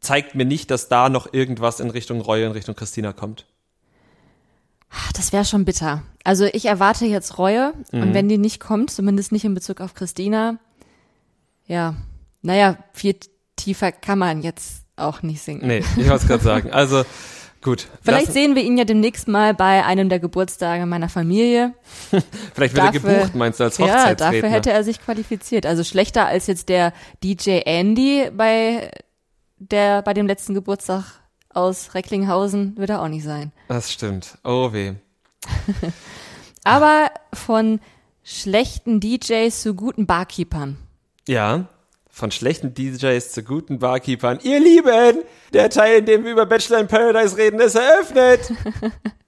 zeigt 0.00 0.34
mir 0.34 0.44
nicht, 0.44 0.70
dass 0.70 0.88
da 0.88 1.08
noch 1.08 1.32
irgendwas 1.32 1.80
in 1.80 1.90
Richtung 1.90 2.20
Reue, 2.20 2.46
in 2.46 2.52
Richtung 2.52 2.74
Christina 2.74 3.12
kommt. 3.12 3.46
Das 5.14 5.32
wäre 5.32 5.44
schon 5.44 5.64
bitter. 5.64 6.02
Also 6.24 6.46
ich 6.46 6.66
erwarte 6.66 7.06
jetzt 7.06 7.38
Reue 7.38 7.72
Mhm. 7.92 8.02
und 8.02 8.14
wenn 8.14 8.28
die 8.28 8.38
nicht 8.38 8.60
kommt, 8.60 8.90
zumindest 8.90 9.30
nicht 9.30 9.44
in 9.44 9.54
Bezug 9.54 9.80
auf 9.80 9.94
Christina, 9.94 10.58
ja, 11.66 11.94
naja, 12.42 12.76
viel 12.92 13.16
tiefer 13.56 13.92
kann 13.92 14.18
man 14.18 14.42
jetzt 14.42 14.82
auch 14.96 15.22
nicht 15.22 15.42
sinken. 15.42 15.66
Nee, 15.68 15.78
ich 15.96 16.08
wollte 16.08 16.14
es 16.14 16.26
gerade 16.26 16.42
sagen. 16.44 16.70
Also 16.72 17.04
gut. 17.62 17.86
Vielleicht 18.02 18.26
lassen- 18.28 18.32
sehen 18.32 18.54
wir 18.56 18.62
ihn 18.64 18.76
ja 18.78 18.84
demnächst 18.84 19.28
mal 19.28 19.54
bei 19.54 19.84
einem 19.84 20.08
der 20.08 20.18
Geburtstage 20.18 20.86
meiner 20.86 21.08
Familie. 21.08 21.74
vielleicht 22.54 22.74
wird 22.74 22.86
er 22.86 22.92
dafür- 22.92 23.14
gebucht, 23.18 23.34
meinst 23.36 23.60
du, 23.60 23.64
als 23.64 23.78
Ja, 23.78 23.84
Hochzeitsredner? 23.86 24.32
dafür 24.32 24.48
hätte 24.50 24.70
er 24.72 24.82
sich 24.82 25.00
qualifiziert. 25.00 25.66
Also 25.66 25.84
schlechter 25.84 26.26
als 26.26 26.46
jetzt 26.48 26.68
der 26.68 26.92
DJ 27.22 27.60
Andy 27.64 28.30
bei 28.36 28.90
der 29.60 30.02
bei 30.02 30.14
dem 30.14 30.26
letzten 30.26 30.54
Geburtstag 30.54 31.04
aus 31.52 31.94
Recklinghausen 31.94 32.76
wird 32.76 32.90
er 32.90 33.02
auch 33.02 33.08
nicht 33.08 33.24
sein. 33.24 33.52
Das 33.68 33.92
stimmt. 33.92 34.38
Oh 34.44 34.72
weh. 34.72 34.94
Aber 36.64 37.10
von 37.32 37.80
schlechten 38.22 39.00
DJs 39.00 39.62
zu 39.62 39.74
guten 39.74 40.06
Barkeepern. 40.06 40.76
Ja, 41.28 41.66
Von 42.12 42.30
schlechten 42.32 42.74
DJs 42.74 43.32
zu 43.32 43.42
guten 43.44 43.78
Barkeepern. 43.78 44.40
Ihr 44.42 44.58
Lieben, 44.60 45.22
der 45.52 45.70
Teil, 45.70 45.98
in 46.00 46.06
dem 46.06 46.24
wir 46.24 46.32
über 46.32 46.44
Bachelor 46.46 46.80
in 46.80 46.88
Paradise 46.88 47.36
reden, 47.36 47.60
ist 47.60 47.76
eröffnet. 47.76 48.52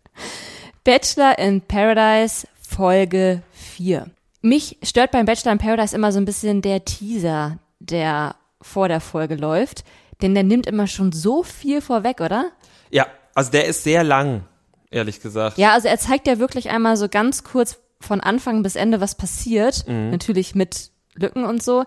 Bachelor 0.84 1.38
in 1.38 1.60
Paradise 1.60 2.46
Folge 2.60 3.42
4. 3.52 4.10
Mich 4.42 4.78
stört 4.82 5.12
beim 5.12 5.26
Bachelor 5.26 5.52
in 5.52 5.58
Paradise 5.58 5.94
immer 5.94 6.10
so 6.10 6.18
ein 6.18 6.24
bisschen 6.24 6.60
der 6.60 6.84
Teaser, 6.84 7.58
der 7.78 8.34
vor 8.60 8.88
der 8.88 9.00
Folge 9.00 9.36
läuft. 9.36 9.84
Denn 10.22 10.34
der 10.34 10.44
nimmt 10.44 10.66
immer 10.66 10.86
schon 10.86 11.12
so 11.12 11.42
viel 11.42 11.80
vorweg, 11.80 12.20
oder? 12.20 12.50
Ja, 12.90 13.06
also 13.34 13.50
der 13.50 13.66
ist 13.66 13.82
sehr 13.82 14.04
lang, 14.04 14.44
ehrlich 14.90 15.20
gesagt. 15.20 15.58
Ja, 15.58 15.72
also 15.72 15.88
er 15.88 15.98
zeigt 15.98 16.26
ja 16.26 16.38
wirklich 16.38 16.70
einmal 16.70 16.96
so 16.96 17.08
ganz 17.08 17.44
kurz 17.44 17.78
von 18.00 18.20
Anfang 18.20 18.62
bis 18.62 18.76
Ende, 18.76 19.00
was 19.00 19.16
passiert. 19.16 19.86
Mhm. 19.86 20.10
Natürlich 20.10 20.54
mit 20.54 20.90
Lücken 21.14 21.44
und 21.44 21.62
so. 21.62 21.84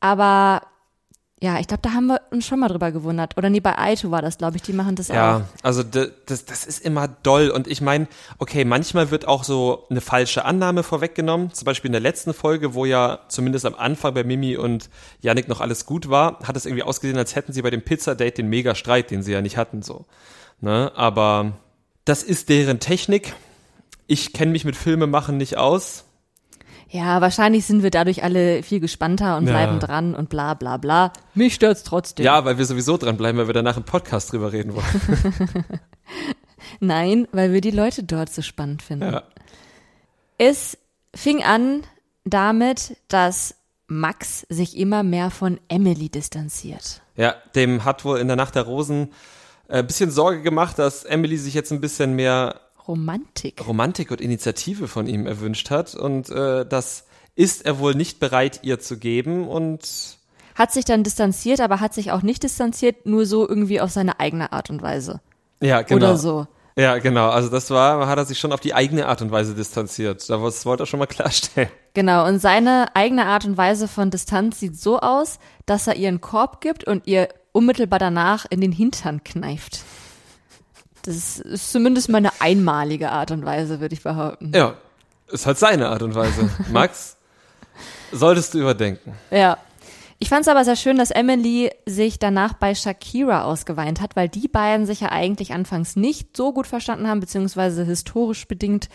Aber 0.00 0.62
ja, 1.42 1.60
ich 1.60 1.66
glaube, 1.66 1.82
da 1.82 1.90
haben 1.92 2.06
wir 2.06 2.22
uns 2.30 2.46
schon 2.46 2.60
mal 2.60 2.68
drüber 2.68 2.92
gewundert. 2.92 3.36
Oder 3.36 3.50
nee, 3.50 3.60
bei 3.60 3.76
Aito 3.76 4.10
war 4.10 4.22
das, 4.22 4.38
glaube 4.38 4.56
ich. 4.56 4.62
Die 4.62 4.72
machen 4.72 4.96
das 4.96 5.10
auch. 5.10 5.14
Ja, 5.14 5.48
also 5.62 5.82
das, 5.82 6.46
das 6.46 6.64
ist 6.64 6.82
immer 6.82 7.08
doll. 7.08 7.50
Und 7.50 7.66
ich 7.66 7.82
meine, 7.82 8.08
okay, 8.38 8.64
manchmal 8.64 9.10
wird 9.10 9.28
auch 9.28 9.44
so 9.44 9.84
eine 9.90 10.00
falsche 10.00 10.46
Annahme 10.46 10.82
vorweggenommen. 10.82 11.52
Zum 11.52 11.66
Beispiel 11.66 11.90
in 11.90 11.92
der 11.92 12.00
letzten 12.00 12.32
Folge, 12.32 12.72
wo 12.72 12.86
ja 12.86 13.18
zumindest 13.28 13.66
am 13.66 13.74
Anfang 13.74 14.14
bei 14.14 14.24
Mimi 14.24 14.56
und 14.56 14.88
Yannick 15.20 15.46
noch 15.46 15.60
alles 15.60 15.84
gut 15.84 16.08
war, 16.08 16.38
hat 16.42 16.56
es 16.56 16.64
irgendwie 16.64 16.84
ausgesehen, 16.84 17.18
als 17.18 17.36
hätten 17.36 17.52
sie 17.52 17.60
bei 17.60 17.70
dem 17.70 17.82
Pizzadate 17.82 18.36
den 18.36 18.48
Mega-Streit, 18.48 19.10
den 19.10 19.22
sie 19.22 19.32
ja 19.32 19.42
nicht 19.42 19.58
hatten, 19.58 19.82
so. 19.82 20.06
Ne? 20.62 20.90
Aber 20.94 21.52
das 22.06 22.22
ist 22.22 22.48
deren 22.48 22.80
Technik. 22.80 23.34
Ich 24.06 24.32
kenne 24.32 24.52
mich 24.52 24.64
mit 24.64 24.74
Filmemachen 24.74 25.36
nicht 25.36 25.58
aus. 25.58 26.05
Ja, 26.88 27.20
wahrscheinlich 27.20 27.66
sind 27.66 27.82
wir 27.82 27.90
dadurch 27.90 28.22
alle 28.22 28.62
viel 28.62 28.78
gespannter 28.80 29.36
und 29.36 29.46
Ja. 29.46 29.52
bleiben 29.52 29.80
dran 29.80 30.14
und 30.14 30.28
bla 30.28 30.54
bla 30.54 30.76
bla. 30.76 31.12
Mich 31.34 31.54
stört's 31.54 31.82
trotzdem. 31.82 32.24
Ja, 32.24 32.44
weil 32.44 32.58
wir 32.58 32.64
sowieso 32.64 32.96
dranbleiben, 32.96 33.38
weil 33.40 33.48
wir 33.48 33.54
danach 33.54 33.76
im 33.76 33.82
Podcast 33.84 34.32
drüber 34.32 34.52
reden 34.52 34.74
wollen. 34.74 34.84
Nein, 36.80 37.28
weil 37.32 37.52
wir 37.52 37.60
die 37.60 37.70
Leute 37.70 38.02
dort 38.02 38.30
so 38.32 38.42
spannend 38.42 38.82
finden. 38.82 39.12
Ja. 39.12 39.22
Es 40.38 40.78
fing 41.14 41.42
an 41.42 41.82
damit, 42.24 42.96
dass 43.08 43.54
Max 43.88 44.46
sich 44.48 44.76
immer 44.76 45.02
mehr 45.02 45.30
von 45.30 45.60
Emily 45.68 46.08
distanziert. 46.08 47.02
Ja, 47.16 47.34
dem 47.54 47.84
hat 47.84 48.04
wohl 48.04 48.18
in 48.18 48.26
der 48.26 48.36
Nacht 48.36 48.54
der 48.56 48.62
Rosen 48.62 49.12
äh, 49.68 49.78
ein 49.78 49.86
bisschen 49.86 50.10
Sorge 50.10 50.42
gemacht, 50.42 50.78
dass 50.78 51.04
Emily 51.04 51.36
sich 51.36 51.54
jetzt 51.54 51.72
ein 51.72 51.80
bisschen 51.80 52.14
mehr 52.14 52.60
Romantik. 52.88 53.66
Romantik 53.66 54.10
und 54.10 54.20
Initiative 54.20 54.88
von 54.88 55.06
ihm 55.06 55.26
erwünscht 55.26 55.70
hat 55.70 55.94
und 55.94 56.30
äh, 56.30 56.66
das 56.66 57.04
ist 57.34 57.66
er 57.66 57.78
wohl 57.78 57.94
nicht 57.94 58.18
bereit, 58.18 58.60
ihr 58.62 58.80
zu 58.80 58.98
geben 58.98 59.46
und 59.46 60.18
Hat 60.54 60.72
sich 60.72 60.84
dann 60.84 61.04
distanziert, 61.04 61.60
aber 61.60 61.80
hat 61.80 61.94
sich 61.94 62.12
auch 62.12 62.22
nicht 62.22 62.42
distanziert, 62.42 63.06
nur 63.06 63.26
so 63.26 63.46
irgendwie 63.48 63.80
auf 63.80 63.90
seine 63.90 64.20
eigene 64.20 64.52
Art 64.52 64.70
und 64.70 64.82
Weise. 64.82 65.20
ja, 65.60 65.82
genau. 65.82 65.96
Oder 65.96 66.16
so. 66.16 66.46
Ja, 66.78 66.98
genau. 66.98 67.30
Also 67.30 67.48
das 67.48 67.70
war, 67.70 68.06
hat 68.06 68.18
er 68.18 68.26
sich 68.26 68.38
schon 68.38 68.52
auf 68.52 68.60
die 68.60 68.74
eigene 68.74 69.06
Art 69.06 69.22
und 69.22 69.30
Weise 69.30 69.54
distanziert. 69.54 70.28
Das 70.28 70.66
wollte 70.66 70.82
er 70.82 70.86
schon 70.86 70.98
mal 70.98 71.06
klarstellen. 71.06 71.70
Genau, 71.94 72.26
und 72.26 72.38
seine 72.38 72.94
eigene 72.94 73.24
Art 73.24 73.46
und 73.46 73.56
Weise 73.56 73.88
von 73.88 74.10
Distanz 74.10 74.60
sieht 74.60 74.78
so 74.78 75.00
aus, 75.00 75.38
dass 75.64 75.86
er 75.86 75.96
ihr 75.96 76.08
einen 76.08 76.20
Korb 76.20 76.60
gibt 76.60 76.84
und 76.84 77.06
ihr 77.06 77.28
unmittelbar 77.52 77.98
danach 77.98 78.44
in 78.50 78.60
den 78.60 78.72
Hintern 78.72 79.24
kneift. 79.24 79.80
Das 81.06 81.38
ist 81.38 81.72
zumindest 81.72 82.08
mal 82.08 82.18
eine 82.18 82.30
einmalige 82.40 83.10
Art 83.10 83.30
und 83.30 83.44
Weise, 83.44 83.80
würde 83.80 83.94
ich 83.94 84.02
behaupten. 84.02 84.52
Ja, 84.54 84.74
ist 85.30 85.46
halt 85.46 85.58
seine 85.58 85.88
Art 85.88 86.02
und 86.02 86.14
Weise. 86.14 86.50
Max, 86.70 87.16
solltest 88.12 88.54
du 88.54 88.58
überdenken. 88.58 89.14
Ja. 89.30 89.58
Ich 90.18 90.30
fand 90.30 90.42
es 90.42 90.48
aber 90.48 90.64
sehr 90.64 90.76
schön, 90.76 90.96
dass 90.96 91.10
Emily 91.10 91.70
sich 91.84 92.18
danach 92.18 92.54
bei 92.54 92.74
Shakira 92.74 93.42
ausgeweint 93.44 94.00
hat, 94.00 94.16
weil 94.16 94.30
die 94.30 94.48
beiden 94.48 94.86
sich 94.86 95.00
ja 95.00 95.12
eigentlich 95.12 95.52
anfangs 95.52 95.94
nicht 95.94 96.34
so 96.36 96.54
gut 96.54 96.66
verstanden 96.66 97.06
haben, 97.06 97.20
beziehungsweise 97.20 97.84
historisch 97.84 98.48
bedingt 98.48 98.88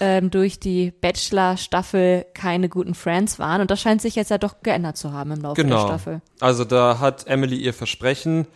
ähm, 0.00 0.32
durch 0.32 0.58
die 0.58 0.90
Bachelor-Staffel 0.90 2.26
keine 2.34 2.68
guten 2.68 2.94
Friends 2.94 3.38
waren. 3.38 3.60
Und 3.60 3.70
das 3.70 3.80
scheint 3.80 4.02
sich 4.02 4.16
jetzt 4.16 4.30
ja 4.32 4.38
doch 4.38 4.62
geändert 4.64 4.96
zu 4.96 5.12
haben 5.12 5.30
im 5.30 5.42
Laufe 5.42 5.54
der 5.62 5.64
Genau. 5.64 5.86
Staffel. 5.86 6.20
Also 6.40 6.64
da 6.64 6.98
hat 6.98 7.28
Emily 7.28 7.56
ihr 7.56 7.72
Versprechen, 7.74 8.48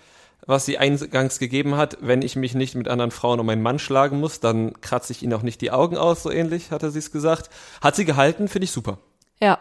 was 0.48 0.64
sie 0.64 0.78
eingangs 0.78 1.38
gegeben 1.38 1.76
hat, 1.76 1.98
wenn 2.00 2.22
ich 2.22 2.34
mich 2.34 2.54
nicht 2.54 2.74
mit 2.74 2.88
anderen 2.88 3.10
Frauen 3.10 3.38
um 3.38 3.46
meinen 3.46 3.62
Mann 3.62 3.78
schlagen 3.78 4.18
muss, 4.18 4.40
dann 4.40 4.72
kratze 4.80 5.12
ich 5.12 5.22
ihnen 5.22 5.34
auch 5.34 5.42
nicht 5.42 5.60
die 5.60 5.70
Augen 5.70 5.98
aus, 5.98 6.22
so 6.22 6.30
ähnlich, 6.30 6.70
hatte 6.70 6.90
sie 6.90 7.00
es 7.00 7.12
gesagt. 7.12 7.50
Hat 7.82 7.94
sie 7.94 8.06
gehalten, 8.06 8.48
finde 8.48 8.64
ich 8.64 8.72
super. 8.72 8.98
Ja, 9.40 9.58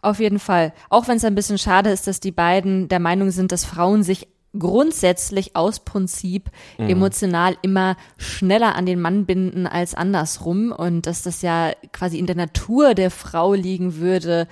auf 0.00 0.20
jeden 0.20 0.38
Fall. 0.38 0.72
Auch 0.90 1.08
wenn 1.08 1.16
es 1.16 1.24
ein 1.24 1.34
bisschen 1.34 1.58
schade 1.58 1.90
ist, 1.90 2.06
dass 2.06 2.20
die 2.20 2.30
beiden 2.30 2.88
der 2.88 3.00
Meinung 3.00 3.32
sind, 3.32 3.50
dass 3.50 3.64
Frauen 3.64 4.04
sich 4.04 4.28
grundsätzlich 4.56 5.56
aus 5.56 5.80
Prinzip 5.80 6.50
emotional 6.76 7.56
immer 7.62 7.96
schneller 8.16 8.76
an 8.76 8.86
den 8.86 9.00
Mann 9.00 9.26
binden 9.26 9.66
als 9.66 9.94
andersrum 9.94 10.70
und 10.70 11.06
dass 11.06 11.22
das 11.22 11.42
ja 11.42 11.72
quasi 11.92 12.18
in 12.18 12.26
der 12.26 12.36
Natur 12.36 12.94
der 12.94 13.10
Frau 13.10 13.54
liegen 13.54 13.96
würde, 13.96 14.46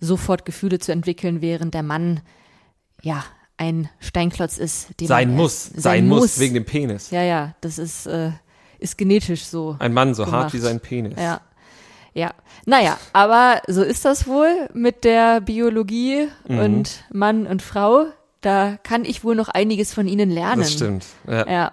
sofort 0.00 0.44
Gefühle 0.44 0.80
zu 0.80 0.92
entwickeln, 0.92 1.40
während 1.40 1.72
der 1.72 1.84
Mann 1.84 2.20
ja 3.00 3.24
ein 3.56 3.88
Steinklotz 4.00 4.58
ist, 4.58 4.88
den 5.00 5.06
Sein 5.08 5.28
man 5.28 5.36
muss, 5.38 5.68
erst- 5.68 5.82
sein, 5.82 6.08
muss, 6.08 6.38
wegen 6.38 6.54
dem 6.54 6.64
Penis. 6.64 7.10
ja, 7.10 7.22
ja, 7.22 7.54
das 7.60 7.78
ist 7.78 8.06
äh, 8.06 8.30
ist 8.78 8.98
genetisch 8.98 9.44
so. 9.44 9.76
Ein 9.78 9.92
Mann 9.92 10.14
so 10.14 10.24
gemacht. 10.24 10.42
hart 10.44 10.52
wie 10.54 10.58
sein 10.58 10.80
Penis. 10.80 11.14
Ja. 11.18 11.40
Ja. 12.14 12.32
Naja, 12.66 12.96
aber 13.12 13.60
so 13.66 13.82
ist 13.82 14.04
das 14.04 14.26
wohl 14.26 14.68
mit 14.74 15.04
der 15.04 15.40
Biologie 15.40 16.28
Mhm. 16.48 16.58
und 16.58 17.04
Mann 17.12 17.46
und 17.46 17.62
Frau. 17.62 18.06
Da 18.40 18.76
kann 18.82 19.04
ich 19.04 19.24
wohl 19.24 19.34
noch 19.34 19.48
einiges 19.48 19.94
von 19.94 20.06
ihnen 20.06 20.30
lernen. 20.30 20.60
Das 20.60 20.72
stimmt. 20.72 21.06
Ja. 21.26 21.48
Ja. 21.50 21.72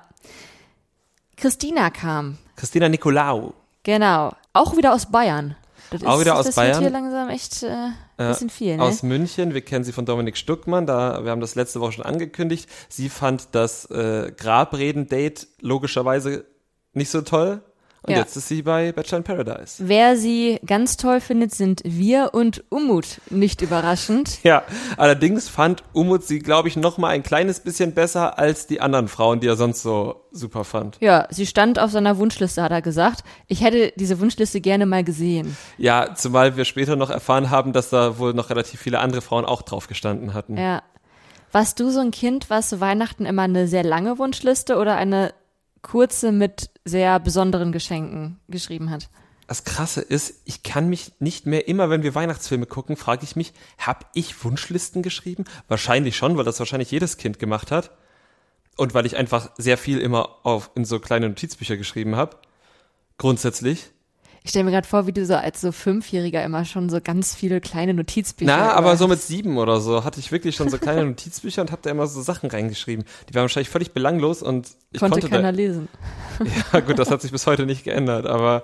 Christina 1.38 1.89
kam. 1.89 2.38
Christina 2.56 2.88
Nicolaou. 2.89 3.54
Genau. 3.84 4.32
Auch 4.54 4.78
wieder 4.78 4.94
aus 4.94 5.08
Bayern. 5.12 5.56
Das 5.91 6.06
Auch 6.06 6.21
wieder 6.21 6.38
aus 6.38 6.45
das 6.45 6.56
Bayern. 6.56 6.75
Wird 6.75 6.84
hier 6.84 6.89
langsam 6.89 7.30
echt 7.30 7.63
äh, 7.63 7.67
ein 7.67 7.93
bisschen 8.30 8.49
viel, 8.49 8.77
ne? 8.77 8.84
Aus 8.84 9.04
München. 9.04 9.54
Wir 9.54 9.60
kennen 9.60 9.84
sie 9.84 9.91
von 9.91 10.06
Dominik 10.06 10.38
Stuckmann. 10.38 10.86
Da, 10.86 11.25
wir 11.25 11.32
haben 11.32 11.41
das 11.41 11.56
letzte 11.56 11.82
Woche 11.82 11.91
schon 11.91 12.06
angekündigt. 12.06 12.69
Sie 12.88 13.10
fand 13.10 13.49
das 13.51 13.86
äh, 13.91 14.32
Grabreden-Date 14.36 15.47
logischerweise 15.60 16.45
nicht 16.93 17.10
so 17.10 17.21
toll. 17.21 17.62
Und 18.04 18.14
Ja. 18.14 18.18
jetzt 18.20 18.36
ist 18.36 18.48
sie 18.48 18.64
bei 18.64 18.92
Bachelor 18.92 19.20
in 19.20 19.24
Paradise. 19.24 19.76
Wer 19.88 20.18
sie 20.18 20.60
ganz 20.66 20.98
toll 20.98 21.22
findet, 21.22 21.54
sind 21.54 21.82
wir 21.86 22.32
und 22.34 22.64
Umut. 22.70 23.22
Nicht 23.30 23.62
überraschend. 23.62 24.40
Ja, 24.44 24.64
allerdings 24.98 25.48
fand 25.50 25.84
Umut 25.94 26.24
sie, 26.24 26.40
glaube 26.40 26.68
ich, 26.68 26.76
noch 26.76 26.98
mal 26.98 27.10
ein 27.10 27.22
kleines 27.22 27.60
bisschen 27.60 27.94
besser 27.94 28.40
als 28.40 28.66
die 28.66 28.82
anderen 28.82 29.08
Frauen, 29.08 29.40
die 29.40 29.48
er 29.48 29.56
sonst 29.56 29.84
so 29.84 30.16
super 30.32 30.64
fand. 30.64 30.98
Ja, 31.00 31.28
sie 31.30 31.46
stand 31.46 31.78
auf 31.78 31.92
seiner 31.92 32.18
Wunschliste, 32.18 32.64
hat 32.64 32.72
er 32.72 32.82
gesagt. 32.82 33.24
Ich 33.48 33.62
hätte 33.62 33.94
diese 33.98 34.20
Wunschliste 34.20 34.62
gerne 34.62 34.88
mal 34.88 35.04
gesehen. 35.04 35.56
Ja, 35.78 36.16
zumal 36.16 36.58
wir 36.58 36.66
später 36.66 36.96
noch 36.96 37.12
erfahren 37.12 37.52
haben, 37.52 37.72
dass 37.72 37.92
da 37.92 38.18
wohl 38.18 38.34
noch 38.34 38.50
relativ 38.50 38.80
viele 38.82 38.98
andere 39.00 39.22
Frauen 39.22 39.46
auch 39.46 39.62
drauf 39.62 39.88
gestanden 39.88 40.34
hatten. 40.34 40.58
Ja. 40.58 40.82
Warst 41.52 41.80
du 41.80 41.90
so 41.92 42.00
ein 42.00 42.12
Kind, 42.12 42.50
was 42.50 42.80
Weihnachten 42.80 43.26
immer 43.26 43.42
eine 43.44 43.68
sehr 43.68 43.84
lange 43.84 44.18
Wunschliste 44.18 44.78
oder 44.78 44.96
eine 44.96 45.34
kurze 45.82 46.32
mit 46.32 46.70
sehr 46.86 47.20
besonderen 47.20 47.72
Geschenken 47.72 48.39
geschrieben 48.48 48.89
hat? 48.89 49.10
Das 49.48 49.65
Krasse 49.65 50.00
ist, 50.00 50.41
ich 50.46 50.63
kann 50.63 50.88
mich 50.88 51.12
nicht 51.20 51.46
mehr, 51.46 51.67
immer 51.67 51.89
wenn 51.89 52.04
wir 52.04 52.15
Weihnachtsfilme 52.15 52.65
gucken, 52.65 52.96
frage 52.96 53.26
ich 53.26 53.36
mich, 53.36 53.52
habe 53.78 54.06
ich 54.13 54.46
Wunschlisten 54.46 55.04
geschrieben? 55.04 55.44
Wahrscheinlich 55.67 56.15
schon, 56.15 56.38
weil 56.38 56.46
das 56.46 56.60
wahrscheinlich 56.60 56.91
jedes 56.91 57.17
Kind 57.17 57.38
gemacht 57.38 57.70
hat. 57.70 57.91
Und 58.78 58.94
weil 58.94 59.06
ich 59.06 59.17
einfach 59.17 59.52
sehr 59.58 59.78
viel 59.78 60.00
immer 60.00 60.38
auf, 60.44 60.72
in 60.76 60.86
so 60.86 61.00
kleine 61.00 61.28
Notizbücher 61.28 61.76
geschrieben 61.76 62.15
habe. 62.15 62.38
Grundsätzlich. 63.17 63.91
Ich 64.43 64.49
stelle 64.49 64.65
mir 64.65 64.71
gerade 64.71 64.88
vor, 64.88 65.06
wie 65.06 65.12
du 65.12 65.23
so 65.25 65.36
als 65.36 65.62
so 65.62 65.71
Fünfjähriger 65.71 66.43
immer 66.43 66.65
schon 66.65 66.89
so 66.89 66.99
ganz 66.99 67.36
viele 67.36 67.62
kleine 67.62 67.93
Notizbücher. 67.93 68.58
Na, 68.58 68.73
aber 68.73 68.97
so 68.97 69.08
mit 69.08 69.21
sieben 69.21 69.58
oder 69.58 69.80
so 69.82 70.04
hatte 70.04 70.19
ich 70.19 70.32
wirklich 70.32 70.56
schon 70.56 70.69
so 70.69 70.80
kleine 70.80 71.06
Notizbücher 71.06 71.62
und 71.62 71.71
habe 71.71 71.82
da 71.84 71.91
immer 71.91 72.08
so 72.08 72.21
Sachen 72.21 72.49
reingeschrieben. 72.49 73.06
Die 73.30 73.36
waren 73.36 73.43
wahrscheinlich 73.43 73.69
völlig 73.69 73.91
belanglos 73.91 74.41
und 74.41 74.71
ich 74.91 74.99
konnte, 74.99 75.19
konnte, 75.19 75.30
keiner 75.30 75.51
da, 75.51 75.58
lesen. 75.58 75.88
Ja, 76.73 76.80
gut, 76.80 76.97
das 76.97 77.12
hat 77.12 77.21
sich 77.21 77.32
bis 77.32 77.45
heute 77.45 77.67
nicht 77.67 77.84
geändert, 77.84 78.25
aber 78.25 78.63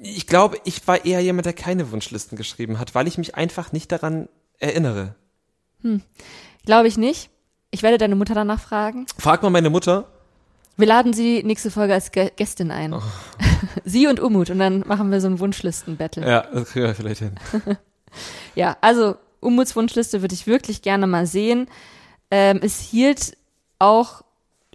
ich 0.00 0.28
glaube, 0.28 0.58
ich 0.64 0.86
war 0.86 1.04
eher 1.04 1.20
jemand, 1.20 1.46
der 1.46 1.52
keine 1.52 1.90
Wunschlisten 1.90 2.38
geschrieben 2.38 2.78
hat, 2.78 2.94
weil 2.94 3.08
ich 3.08 3.18
mich 3.18 3.34
einfach 3.34 3.72
nicht 3.72 3.90
daran 3.90 4.28
erinnere. 4.58 5.16
Glaube 6.64 6.86
ich 6.86 6.96
nicht. 6.96 7.30
Ich 7.70 7.82
werde 7.82 7.98
deine 7.98 8.14
Mutter 8.14 8.34
danach 8.34 8.60
fragen. 8.60 9.06
Frag 9.18 9.42
mal 9.42 9.50
meine 9.50 9.70
Mutter. 9.70 10.06
Wir 10.78 10.86
laden 10.86 11.12
sie 11.12 11.42
nächste 11.42 11.70
Folge 11.70 11.92
als 11.92 12.12
Gä- 12.12 12.30
Gästin 12.36 12.70
ein. 12.70 12.94
Oh. 12.94 13.02
sie 13.84 14.06
und 14.06 14.20
Umut 14.20 14.48
und 14.48 14.58
dann 14.60 14.80
machen 14.86 15.10
wir 15.10 15.20
so 15.20 15.26
ein 15.26 15.38
Wunschlisten-Battle. 15.40 16.26
Ja, 16.26 16.42
das 16.52 16.70
kriegen 16.70 16.86
wir 16.86 16.94
vielleicht 16.94 17.20
hin. 17.20 17.34
Ja, 18.54 18.78
also 18.80 19.16
Umuts 19.40 19.76
Wunschliste 19.76 20.22
würde 20.22 20.34
ich 20.34 20.46
wirklich 20.46 20.80
gerne 20.80 21.06
mal 21.06 21.26
sehen. 21.26 21.68
Ähm, 22.30 22.58
es 22.62 22.80
hielt 22.80 23.36
auch 23.78 24.22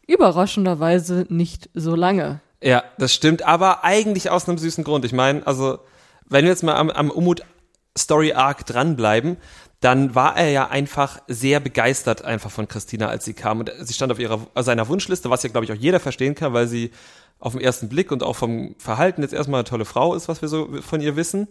überraschenderweise 0.08 1.26
nicht 1.30 1.70
so 1.74 1.96
lange. 1.96 2.40
Ja, 2.62 2.84
das 3.00 3.12
stimmt, 3.14 3.42
aber 3.44 3.84
eigentlich 3.84 4.30
aus 4.30 4.48
einem 4.48 4.60
süßen 4.60 4.84
Grund. 4.84 5.04
Ich 5.04 5.14
meine, 5.14 5.46
also, 5.48 5.80
wenn 6.30 6.46
wir 6.46 6.52
jetzt 6.52 6.64
mal 6.64 6.76
am, 6.76 6.90
am 6.92 7.10
Umut 7.10 7.42
Story 7.98 8.34
Arc 8.34 8.66
dranbleiben, 8.66 9.38
dann 9.84 10.16
war 10.16 10.38
er 10.38 10.50
ja 10.50 10.70
einfach 10.70 11.20
sehr 11.28 11.60
begeistert 11.60 12.24
einfach 12.24 12.50
von 12.50 12.68
Christina, 12.68 13.08
als 13.08 13.26
sie 13.26 13.34
kam. 13.34 13.60
Und 13.60 13.72
sie 13.82 13.94
stand 13.94 14.12
auf 14.12 14.20
ihrer, 14.20 14.40
seiner 14.56 14.88
Wunschliste, 14.88 15.30
was 15.30 15.44
ja, 15.44 15.50
glaube 15.50 15.66
ich, 15.66 15.72
auch 15.72 15.78
jeder 15.78 16.00
verstehen 16.00 16.36
kann, 16.36 16.54
weil 16.54 16.68
sie 16.68 16.92
auf 17.40 17.52
den 17.52 17.62
ersten 17.62 17.90
Blick 17.90 18.12
und 18.12 18.24
auch 18.24 18.36
vom 18.36 18.76
Verhalten 18.78 19.22
jetzt 19.22 19.34
erstmal 19.34 19.60
eine 19.60 19.70
tolle 19.70 19.84
Frau 19.84 20.16
ist, 20.16 20.30
was 20.30 20.42
wir 20.42 20.48
so 20.48 20.70
von 20.82 21.02
ihr 21.02 21.18
wissen. 21.18 21.50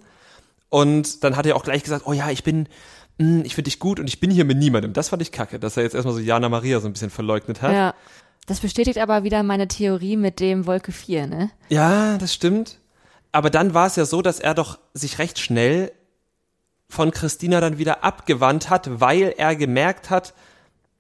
Und 0.71 1.23
dann 1.23 1.37
hat 1.37 1.45
er 1.45 1.57
auch 1.57 1.65
gleich 1.65 1.83
gesagt, 1.83 2.07
oh 2.07 2.15
ja, 2.15 2.31
ich 2.31 2.43
bin, 2.43 2.69
mh, 3.19 3.43
ich 3.45 3.55
finde 3.55 3.69
dich 3.69 3.79
gut 3.79 4.01
und 4.01 4.09
ich 4.09 4.19
bin 4.19 4.31
hier 4.31 4.47
mit 4.47 4.57
niemandem. 4.57 4.95
Das 4.95 5.11
fand 5.11 5.21
ich 5.21 5.31
kacke, 5.31 5.59
dass 5.59 5.77
er 5.77 5.83
jetzt 5.83 5.95
erstmal 5.95 6.15
so 6.15 6.21
Jana 6.21 6.49
Maria 6.49 6.81
so 6.81 6.87
ein 6.87 6.95
bisschen 6.95 7.11
verleugnet 7.11 7.61
hat. 7.61 7.73
Ja. 7.73 7.95
Das 8.47 8.61
bestätigt 8.61 8.99
aber 8.99 9.23
wieder 9.23 9.43
meine 9.43 9.69
Theorie 9.69 10.17
mit 10.17 10.41
dem 10.41 10.67
Wolke 10.67 10.91
4, 10.91 11.27
ne? 11.27 11.51
Ja, 11.69 12.19
das 12.19 12.35
stimmt. 12.35 12.79
Aber 13.31 13.51
dann 13.51 13.73
war 13.73 13.87
es 13.87 13.97
ja 13.97 14.05
so, 14.05 14.21
dass 14.21 14.41
er 14.41 14.55
doch 14.55 14.79
sich 14.95 15.19
recht 15.19 15.39
schnell 15.39 15.93
von 16.93 17.11
Christina 17.11 17.63
dann 17.63 17.79
wieder 17.79 18.05
abgewandt 18.05 18.69
hat, 18.69 19.01
weil 19.01 19.35
er 19.39 19.57
gemerkt 19.57 20.11
hat, 20.11 20.35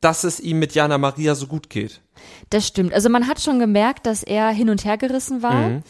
dass 0.00 0.24
es 0.24 0.40
ihm 0.40 0.59
mit 0.59 0.74
Jana 0.74 0.96
Maria 0.96 1.35
so 1.35 1.46
gut 1.46 1.68
geht. 1.68 2.00
Das 2.48 2.66
stimmt. 2.66 2.94
Also 2.94 3.11
man 3.11 3.28
hat 3.28 3.42
schon 3.42 3.59
gemerkt, 3.59 4.07
dass 4.07 4.22
er 4.22 4.48
hin 4.48 4.70
und 4.70 4.87
her 4.87 4.96
gerissen 4.96 5.42
war. 5.42 5.68
Mhm. 5.68 5.83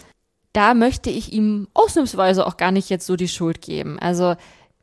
Da 0.53 0.75
möchte 0.75 1.09
ich 1.09 1.33
ihm 1.33 1.69
ausnahmsweise 1.73 2.45
auch 2.45 2.57
gar 2.57 2.73
nicht 2.73 2.91
jetzt 2.91 3.07
so 3.07 3.15
die 3.15 3.29
Schuld 3.29 3.63
geben. 3.63 4.01
Also 4.01 4.35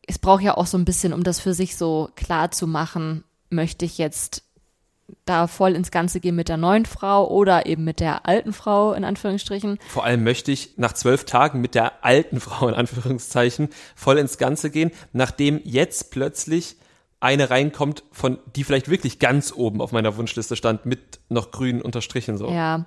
es 0.07 0.19
braucht 0.19 0.41
ja 0.41 0.55
auch 0.55 0.65
so 0.65 0.77
ein 0.77 0.85
bisschen, 0.85 1.11
um 1.11 1.23
das 1.23 1.41
für 1.41 1.53
sich 1.53 1.75
so 1.75 2.09
klar 2.15 2.51
zu 2.51 2.65
machen, 2.65 3.25
möchte 3.49 3.83
ich 3.83 3.97
jetzt 3.97 4.43
da 5.25 5.47
voll 5.47 5.75
ins 5.75 5.91
Ganze 5.91 6.19
gehen 6.19 6.35
mit 6.35 6.49
der 6.49 6.57
neuen 6.57 6.85
Frau 6.85 7.27
oder 7.27 7.65
eben 7.65 7.83
mit 7.83 7.99
der 7.99 8.25
alten 8.25 8.53
Frau 8.53 8.93
in 8.93 9.03
Anführungsstrichen. 9.03 9.79
Vor 9.87 10.03
allem 10.03 10.23
möchte 10.23 10.51
ich 10.51 10.77
nach 10.77 10.93
zwölf 10.93 11.25
Tagen 11.25 11.61
mit 11.61 11.75
der 11.75 12.03
alten 12.03 12.39
Frau 12.41 12.67
in 12.67 12.75
Anführungszeichen 12.75 13.69
voll 13.95 14.17
ins 14.17 14.37
Ganze 14.37 14.69
gehen, 14.69 14.91
nachdem 15.13 15.61
jetzt 15.63 16.11
plötzlich 16.11 16.77
eine 17.21 17.49
reinkommt, 17.49 18.03
von 18.11 18.39
die 18.55 18.63
vielleicht 18.63 18.89
wirklich 18.89 19.19
ganz 19.19 19.51
oben 19.53 19.81
auf 19.81 19.91
meiner 19.91 20.15
Wunschliste 20.15 20.55
stand, 20.55 20.85
mit 20.85 21.19
noch 21.27 21.51
grün 21.51 21.81
unterstrichen 21.81 22.37
so. 22.37 22.49
Ja, 22.49 22.85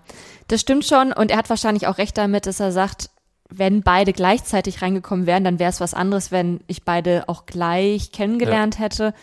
das 0.49 0.63
stimmt 0.63 0.87
schon 0.87 1.13
und 1.13 1.31
er 1.31 1.37
hat 1.37 1.51
wahrscheinlich 1.51 1.87
auch 1.87 1.99
recht 1.99 2.17
damit, 2.17 2.47
dass 2.47 2.59
er 2.59 2.73
sagt, 2.73 3.11
wenn 3.51 3.83
beide 3.83 4.15
gleichzeitig 4.15 4.81
reingekommen 4.81 5.27
wären, 5.27 5.45
dann 5.45 5.59
wäre 5.59 5.71
es 5.71 5.81
was 5.81 5.93
anderes, 5.93 6.33
wenn 6.33 6.61
ich 6.67 6.85
beide 6.85 7.29
auch 7.29 7.45
gleich 7.45 8.11
kennengelernt 8.11 8.77
ja. 8.77 8.81
hätte 8.81 9.15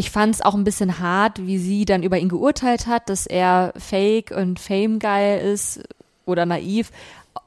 ich 0.00 0.10
fand 0.10 0.34
es 0.34 0.40
auch 0.40 0.54
ein 0.54 0.64
bisschen 0.64 0.98
hart, 0.98 1.46
wie 1.46 1.58
sie 1.58 1.84
dann 1.84 2.02
über 2.02 2.16
ihn 2.16 2.30
geurteilt 2.30 2.86
hat, 2.86 3.10
dass 3.10 3.26
er 3.26 3.74
fake 3.76 4.30
und 4.30 4.58
fame-geil 4.58 5.42
ist 5.52 5.82
oder 6.24 6.46
naiv. 6.46 6.90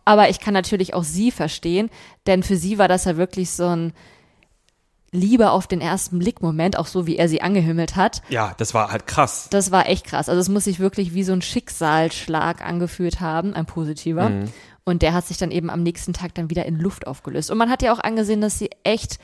Aber 0.06 0.30
ich 0.30 0.40
kann 0.40 0.54
natürlich 0.54 0.94
auch 0.94 1.04
sie 1.04 1.32
verstehen, 1.32 1.90
denn 2.28 2.44
für 2.44 2.56
sie 2.56 2.78
war 2.78 2.88
das 2.88 3.06
ja 3.06 3.18
wirklich 3.18 3.50
so 3.50 3.66
ein 3.66 3.92
Liebe 5.12 5.50
auf 5.50 5.66
den 5.66 5.82
ersten 5.82 6.20
Blick-Moment, 6.20 6.78
auch 6.78 6.86
so 6.86 7.08
wie 7.08 7.18
er 7.18 7.28
sie 7.28 7.42
angehimmelt 7.42 7.96
hat. 7.96 8.22
Ja, 8.30 8.54
das 8.58 8.76
war 8.76 8.92
halt 8.92 9.08
krass. 9.08 9.48
Das 9.50 9.72
war 9.72 9.90
echt 9.90 10.06
krass. 10.06 10.30
Also 10.30 10.40
es 10.40 10.50
muss 10.50 10.66
sich 10.66 10.80
wirklich 10.80 11.16
wie 11.16 11.24
so 11.24 11.34
ein 11.34 11.42
Schicksalsschlag 11.42 12.64
angefühlt 12.64 13.20
haben, 13.20 13.56
ein 13.56 13.66
positiver. 13.66 14.30
Mhm. 14.30 14.46
Und 14.84 15.02
der 15.02 15.14
hat 15.14 15.26
sich 15.26 15.38
dann 15.38 15.50
eben 15.50 15.72
am 15.72 15.82
nächsten 15.82 16.14
Tag 16.14 16.36
dann 16.36 16.52
wieder 16.52 16.68
in 16.68 16.78
Luft 16.80 17.08
aufgelöst. 17.08 17.50
Und 17.50 17.58
man 17.58 17.72
hat 17.72 17.82
ja 17.82 17.92
auch 17.92 18.00
angesehen, 18.00 18.42
dass 18.42 18.60
sie 18.60 18.70
echt 18.84 19.18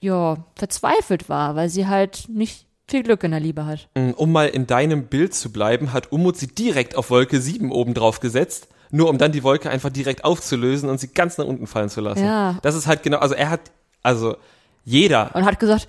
ja, 0.00 0.36
verzweifelt 0.54 1.28
war, 1.28 1.56
weil 1.56 1.68
sie 1.68 1.86
halt 1.86 2.26
nicht 2.28 2.66
viel 2.88 3.02
Glück 3.02 3.24
in 3.24 3.32
der 3.32 3.40
Liebe 3.40 3.66
hat. 3.66 3.88
Mm, 3.94 4.10
um 4.10 4.32
mal 4.32 4.48
in 4.48 4.66
deinem 4.66 5.06
Bild 5.06 5.34
zu 5.34 5.50
bleiben, 5.50 5.92
hat 5.92 6.12
Umut 6.12 6.36
sie 6.36 6.48
direkt 6.48 6.96
auf 6.96 7.10
Wolke 7.10 7.40
7 7.40 7.72
oben 7.72 7.94
drauf 7.94 8.20
gesetzt, 8.20 8.68
nur 8.90 9.08
um 9.08 9.18
dann 9.18 9.32
die 9.32 9.42
Wolke 9.42 9.70
einfach 9.70 9.90
direkt 9.90 10.24
aufzulösen 10.24 10.88
und 10.88 11.00
sie 11.00 11.08
ganz 11.08 11.38
nach 11.38 11.46
unten 11.46 11.66
fallen 11.66 11.88
zu 11.88 12.00
lassen. 12.00 12.24
Ja. 12.24 12.58
Das 12.62 12.74
ist 12.74 12.86
halt 12.86 13.02
genau, 13.02 13.18
also 13.18 13.34
er 13.34 13.50
hat, 13.50 13.60
also 14.02 14.36
jeder. 14.84 15.34
Und 15.34 15.44
hat 15.44 15.58
gesagt, 15.58 15.88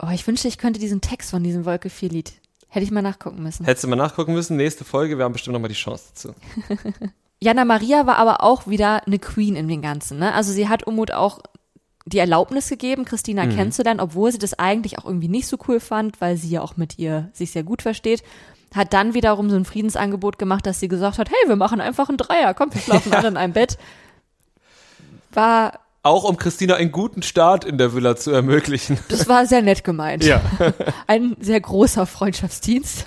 oh, 0.00 0.08
ich 0.12 0.26
wünschte, 0.26 0.48
ich 0.48 0.58
könnte 0.58 0.80
diesen 0.80 1.00
Text 1.00 1.30
von 1.30 1.42
diesem 1.42 1.64
Wolke 1.64 1.90
4 1.90 2.08
Lied. 2.08 2.32
Hätte 2.68 2.84
ich 2.84 2.90
mal 2.90 3.02
nachgucken 3.02 3.42
müssen. 3.42 3.66
Hättest 3.66 3.84
du 3.84 3.88
mal 3.88 3.96
nachgucken 3.96 4.32
müssen, 4.32 4.56
nächste 4.56 4.86
Folge, 4.86 5.18
wir 5.18 5.26
haben 5.26 5.34
bestimmt 5.34 5.52
nochmal 5.52 5.68
die 5.68 5.74
Chance 5.74 6.04
dazu. 6.08 6.34
Jana 7.42 7.66
Maria 7.66 8.06
war 8.06 8.16
aber 8.16 8.42
auch 8.42 8.66
wieder 8.66 9.06
eine 9.06 9.18
Queen 9.18 9.56
in 9.56 9.68
den 9.68 9.82
Ganzen, 9.82 10.18
ne? 10.18 10.32
Also 10.32 10.52
sie 10.52 10.68
hat 10.68 10.86
Umut 10.86 11.10
auch 11.10 11.40
die 12.06 12.18
Erlaubnis 12.18 12.68
gegeben, 12.68 13.04
Christina 13.04 13.46
mhm. 13.46 13.56
kennenzulernen, 13.56 14.00
obwohl 14.00 14.32
sie 14.32 14.38
das 14.38 14.58
eigentlich 14.58 14.98
auch 14.98 15.04
irgendwie 15.04 15.28
nicht 15.28 15.46
so 15.46 15.56
cool 15.68 15.80
fand, 15.80 16.20
weil 16.20 16.36
sie 16.36 16.50
ja 16.50 16.62
auch 16.62 16.76
mit 16.76 16.98
ihr 16.98 17.30
sich 17.32 17.52
sehr 17.52 17.62
gut 17.62 17.82
versteht. 17.82 18.22
Hat 18.74 18.92
dann 18.92 19.14
wiederum 19.14 19.50
so 19.50 19.56
ein 19.56 19.64
Friedensangebot 19.64 20.38
gemacht, 20.38 20.66
dass 20.66 20.80
sie 20.80 20.88
gesagt 20.88 21.18
hat, 21.18 21.30
hey, 21.30 21.48
wir 21.48 21.56
machen 21.56 21.80
einfach 21.80 22.08
einen 22.08 22.18
Dreier, 22.18 22.54
komm, 22.54 22.72
wir 22.72 22.80
schlafen 22.80 23.12
alle 23.14 23.28
in 23.28 23.36
einem 23.36 23.52
Bett. 23.52 23.78
War 25.32 25.78
auch 26.04 26.24
um 26.24 26.36
Christina 26.36 26.74
einen 26.74 26.90
guten 26.90 27.22
Start 27.22 27.64
in 27.64 27.78
der 27.78 27.94
Villa 27.94 28.16
zu 28.16 28.32
ermöglichen. 28.32 28.98
Das 29.08 29.28
war 29.28 29.46
sehr 29.46 29.62
nett 29.62 29.84
gemeint. 29.84 30.24
Ja. 30.24 30.40
Ein 31.06 31.36
sehr 31.38 31.60
großer 31.60 32.06
Freundschaftsdienst. 32.06 33.06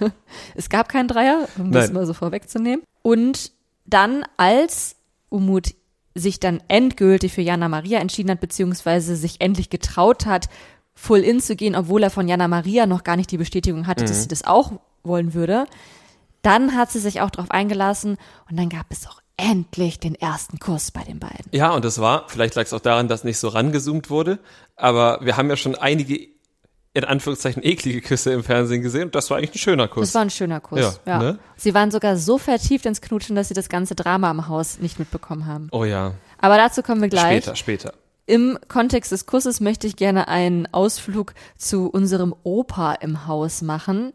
Es 0.56 0.70
gab 0.70 0.88
keinen 0.88 1.10
Dreier, 1.10 1.50
um 1.58 1.72
Nein. 1.72 1.74
das 1.74 1.92
mal 1.92 2.06
so 2.06 2.14
vorwegzunehmen. 2.14 2.86
Und 3.02 3.52
dann, 3.86 4.26
als 4.38 4.96
Umut 5.28 5.76
sich 6.16 6.40
dann 6.40 6.64
endgültig 6.70 7.34
für 7.34 7.42
Jana 7.42 7.68
Maria 7.68 8.00
entschieden 8.00 8.32
hat, 8.32 8.40
beziehungsweise 8.40 9.16
sich 9.16 9.42
endlich 9.42 9.70
getraut 9.70 10.26
hat, 10.26 10.48
full 10.94 11.20
in 11.20 11.42
zu 11.42 11.56
gehen, 11.56 11.76
obwohl 11.76 12.04
er 12.04 12.10
von 12.10 12.28
Jana 12.28 12.48
Maria 12.48 12.86
noch 12.86 13.04
gar 13.04 13.18
nicht 13.18 13.30
die 13.32 13.38
Bestätigung 13.38 13.86
hatte, 13.86 14.06
mhm. 14.06 14.08
dass 14.08 14.24
sie 14.24 14.30
das 14.30 14.46
auch 14.46 14.72
wollen 15.04 15.34
würde. 15.34 15.66
Dann 16.42 16.76
hat 16.76 16.92
sie 16.92 17.00
sich 17.00 17.22
auch 17.22 17.30
darauf 17.30 17.52
eingelassen 17.52 18.18
und 18.50 18.58
dann 18.58 18.70
gab 18.70 18.86
es 18.90 19.06
auch 19.08 19.22
endlich 19.38 20.00
den 20.00 20.16
ersten 20.16 20.60
Kuss 20.60 20.92
bei 20.92 21.04
den 21.04 21.20
beiden. 21.20 21.46
Ja, 21.52 21.72
und 21.74 21.84
das 21.84 22.00
war, 22.00 22.30
vielleicht 22.30 22.56
lag 22.56 22.64
es 22.64 22.74
auch 22.74 22.80
daran, 22.80 23.10
dass 23.10 23.26
nicht 23.26 23.38
so 23.38 23.50
rangezoomt 23.50 24.10
wurde, 24.10 24.40
aber 24.78 25.20
wir 25.22 25.36
haben 25.36 25.50
ja 25.50 25.58
schon 25.58 25.76
einige 25.76 26.35
in 26.96 27.04
Anführungszeichen 27.04 27.62
eklige 27.62 28.00
Küsse 28.00 28.32
im 28.32 28.44
Fernsehen 28.44 28.82
gesehen 28.82 29.04
und 29.04 29.16
das 29.16 29.30
war 29.30 29.38
eigentlich 29.38 29.56
ein 29.56 29.60
schöner 29.60 29.90
Kuss. 29.90 30.08
Das 30.08 30.16
war 30.16 30.22
ein 30.22 30.30
schöner 30.30 30.62
Kuss, 30.62 30.80
ja. 30.80 30.94
ja. 31.06 31.20
Ne? 31.20 31.40
Sie 31.58 31.74
waren 31.74 31.92
sogar 31.92 32.16
so 32.16 32.38
vertieft 32.38 32.86
ins 32.86 33.02
Knutschen, 33.02 33.36
dass 33.36 33.50
sie 33.50 33.54
das 33.54 33.68
ganze 33.68 33.96
Drama 33.96 34.32
im 34.32 34.48
Haus 34.48 34.80
nicht 34.80 34.98
mitbekommen 34.98 35.46
haben. 35.46 35.68
Oh 35.72 35.84
ja. 35.84 36.14
Aber 36.40 36.56
dazu 36.56 36.82
kommen 36.84 37.02
wir 37.02 37.10
gleich. 37.10 37.44
Später, 37.44 37.56
später. 37.58 37.94
Im 38.28 38.58
Kontext 38.70 39.12
des 39.12 39.26
Kusses 39.26 39.60
möchte 39.60 39.88
ich 39.88 39.98
gerne 39.98 40.30
einen 40.30 40.74
Ausflug 40.74 41.34
zu 41.58 41.90
unserem 41.90 42.34
Opa 42.44 42.94
im 42.94 43.28
Haus 43.28 43.62
machen. 43.62 44.14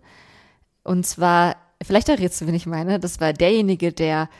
Und 0.82 1.06
zwar, 1.06 1.56
vielleicht 1.82 2.08
errätst 2.08 2.40
du, 2.40 2.46
wen 2.46 2.54
ich 2.54 2.66
meine, 2.66 2.98
das 2.98 3.20
war 3.20 3.34
derjenige, 3.34 3.92
der 3.92 4.30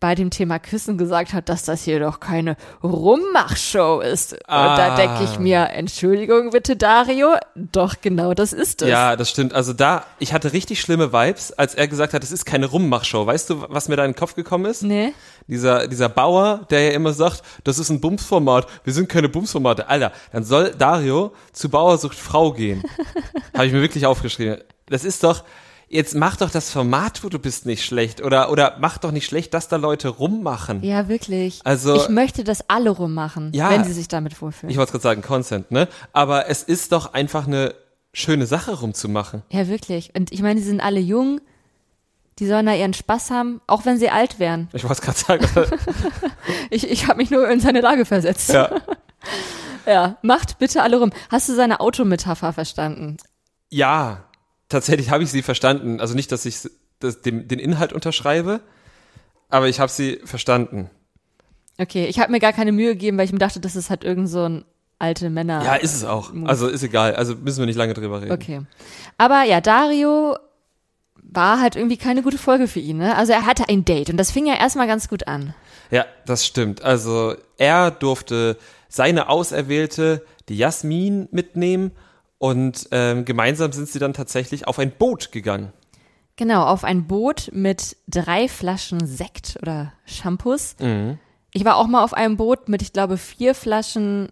bei 0.00 0.14
dem 0.14 0.30
Thema 0.30 0.58
Küssen 0.58 0.98
gesagt 0.98 1.32
hat, 1.34 1.48
dass 1.48 1.64
das 1.64 1.84
hier 1.84 2.00
doch 2.00 2.18
keine 2.18 2.56
Rummachshow 2.82 4.00
ist. 4.00 4.36
Ah. 4.48 4.70
Und 4.70 4.78
da 4.78 4.96
denke 4.96 5.24
ich 5.24 5.38
mir, 5.38 5.68
Entschuldigung 5.70 6.50
bitte, 6.50 6.76
Dario, 6.76 7.34
doch 7.54 7.96
genau 8.00 8.34
das 8.34 8.52
ist 8.52 8.82
es. 8.82 8.88
Ja, 8.88 9.14
das 9.14 9.30
stimmt. 9.30 9.52
Also 9.54 9.72
da, 9.72 10.04
ich 10.18 10.32
hatte 10.32 10.52
richtig 10.52 10.80
schlimme 10.80 11.12
Vibes, 11.12 11.52
als 11.52 11.74
er 11.74 11.86
gesagt 11.86 12.14
hat, 12.14 12.24
es 12.24 12.32
ist 12.32 12.44
keine 12.44 12.66
Rummachshow. 12.66 13.26
Weißt 13.26 13.50
du, 13.50 13.66
was 13.68 13.88
mir 13.88 13.96
da 13.96 14.04
in 14.04 14.12
den 14.12 14.18
Kopf 14.18 14.34
gekommen 14.34 14.64
ist? 14.64 14.82
Nee. 14.82 15.12
Dieser, 15.46 15.86
dieser 15.86 16.08
Bauer, 16.08 16.66
der 16.70 16.82
ja 16.82 16.90
immer 16.92 17.12
sagt, 17.12 17.42
das 17.64 17.78
ist 17.78 17.90
ein 17.90 18.00
Bumsformat, 18.00 18.66
wir 18.84 18.92
sind 18.92 19.08
keine 19.08 19.28
Bumsformate. 19.28 19.88
Alter, 19.88 20.12
dann 20.32 20.44
soll 20.44 20.74
Dario 20.76 21.32
zu 21.52 21.68
Bauersucht 21.68 22.16
Frau 22.16 22.52
gehen. 22.52 22.82
Habe 23.54 23.66
ich 23.66 23.72
mir 23.72 23.82
wirklich 23.82 24.06
aufgeschrieben. 24.06 24.58
Das 24.86 25.04
ist 25.04 25.22
doch, 25.22 25.44
jetzt 25.90 26.14
mach 26.14 26.36
doch 26.36 26.50
das 26.50 26.70
Format, 26.70 27.22
wo 27.22 27.28
du 27.28 27.38
bist, 27.38 27.66
nicht 27.66 27.84
schlecht. 27.84 28.22
Oder, 28.22 28.50
oder 28.50 28.76
mach 28.80 28.96
doch 28.96 29.10
nicht 29.10 29.26
schlecht, 29.26 29.52
dass 29.52 29.68
da 29.68 29.76
Leute 29.76 30.08
rummachen. 30.08 30.82
Ja, 30.82 31.08
wirklich. 31.08 31.60
Also. 31.64 31.96
Ich 31.96 32.08
möchte, 32.08 32.44
dass 32.44 32.70
alle 32.70 32.90
rummachen, 32.90 33.52
ja, 33.52 33.70
wenn 33.70 33.84
sie 33.84 33.92
sich 33.92 34.08
damit 34.08 34.40
wohlfühlen. 34.40 34.70
Ich 34.70 34.78
wollte 34.78 34.92
gerade 34.92 35.02
sagen, 35.02 35.22
Consent, 35.22 35.70
ne? 35.70 35.88
Aber 36.12 36.48
es 36.48 36.62
ist 36.62 36.92
doch 36.92 37.12
einfach 37.12 37.46
eine 37.46 37.74
schöne 38.12 38.46
Sache 38.46 38.72
rumzumachen. 38.80 39.42
Ja, 39.50 39.68
wirklich. 39.68 40.14
Und 40.16 40.32
ich 40.32 40.40
meine, 40.40 40.60
die 40.60 40.66
sind 40.66 40.80
alle 40.80 41.00
jung. 41.00 41.40
Die 42.38 42.46
sollen 42.46 42.64
da 42.64 42.74
ihren 42.74 42.94
Spaß 42.94 43.30
haben, 43.30 43.60
auch 43.66 43.84
wenn 43.84 43.98
sie 43.98 44.08
alt 44.08 44.38
wären. 44.38 44.68
Ich 44.72 44.88
wollte 44.88 45.02
gerade 45.02 45.18
sagen. 45.18 45.46
ich 46.70 46.90
ich 46.90 47.06
habe 47.06 47.18
mich 47.18 47.30
nur 47.30 47.46
in 47.50 47.60
seine 47.60 47.82
Lage 47.82 48.06
versetzt. 48.06 48.48
Ja. 48.48 48.70
ja, 49.86 50.16
macht 50.22 50.58
bitte 50.58 50.82
alle 50.82 50.98
rum. 50.98 51.12
Hast 51.28 51.50
du 51.50 51.54
seine 51.54 51.80
Autometapher 51.80 52.54
verstanden? 52.54 53.18
Ja, 53.68 54.29
tatsächlich 54.70 55.10
habe 55.10 55.22
ich 55.22 55.30
sie 55.30 55.42
verstanden. 55.42 56.00
Also 56.00 56.14
nicht, 56.14 56.32
dass 56.32 56.46
ich 56.46 56.70
das, 57.00 57.20
dem, 57.20 57.46
den 57.46 57.58
Inhalt 57.58 57.92
unterschreibe, 57.92 58.60
aber 59.50 59.68
ich 59.68 59.80
habe 59.80 59.90
sie 59.90 60.20
verstanden. 60.24 60.88
Okay, 61.78 62.06
ich 62.06 62.18
habe 62.18 62.32
mir 62.32 62.40
gar 62.40 62.52
keine 62.52 62.72
Mühe 62.72 62.92
gegeben, 62.94 63.18
weil 63.18 63.24
ich 63.26 63.32
mir 63.32 63.38
dachte, 63.38 63.60
das 63.60 63.76
ist 63.76 63.90
halt 63.90 64.04
irgend 64.04 64.28
so 64.28 64.44
ein 64.44 64.64
alte 64.98 65.30
Männer. 65.30 65.64
Ja, 65.64 65.74
ist 65.74 65.94
es 65.94 66.04
auch. 66.04 66.32
Also 66.44 66.68
ist 66.68 66.82
egal. 66.82 67.14
Also 67.16 67.34
müssen 67.34 67.58
wir 67.58 67.66
nicht 67.66 67.76
lange 67.76 67.94
drüber 67.94 68.20
reden. 68.20 68.32
Okay. 68.32 68.60
Aber 69.18 69.42
ja, 69.44 69.60
Dario 69.60 70.36
war 71.22 71.60
halt 71.60 71.76
irgendwie 71.76 71.96
keine 71.96 72.22
gute 72.22 72.38
Folge 72.38 72.68
für 72.68 72.80
ihn. 72.80 72.98
Ne? 72.98 73.16
Also 73.16 73.32
er 73.32 73.46
hatte 73.46 73.68
ein 73.68 73.84
Date 73.84 74.10
und 74.10 74.16
das 74.18 74.30
fing 74.30 74.46
ja 74.46 74.54
erstmal 74.54 74.86
ganz 74.86 75.08
gut 75.08 75.26
an. 75.26 75.54
Ja, 75.90 76.04
das 76.26 76.46
stimmt. 76.46 76.82
Also 76.82 77.34
er 77.56 77.90
durfte 77.90 78.58
seine 78.88 79.28
Auserwählte, 79.28 80.24
die 80.48 80.56
Jasmin, 80.56 81.28
mitnehmen 81.30 81.92
und 82.40 82.88
ähm, 82.90 83.26
gemeinsam 83.26 83.70
sind 83.70 83.86
sie 83.86 83.98
dann 83.98 84.14
tatsächlich 84.14 84.66
auf 84.66 84.78
ein 84.78 84.90
Boot 84.90 85.30
gegangen. 85.30 85.74
Genau, 86.36 86.64
auf 86.64 86.84
ein 86.84 87.06
Boot 87.06 87.50
mit 87.52 87.98
drei 88.08 88.48
Flaschen 88.48 89.06
Sekt 89.06 89.58
oder 89.60 89.92
Shampoos. 90.06 90.74
Mhm. 90.80 91.18
Ich 91.52 91.66
war 91.66 91.76
auch 91.76 91.86
mal 91.86 92.02
auf 92.02 92.14
einem 92.14 92.38
Boot 92.38 92.66
mit, 92.66 92.80
ich 92.80 92.94
glaube, 92.94 93.18
vier 93.18 93.54
Flaschen 93.54 94.30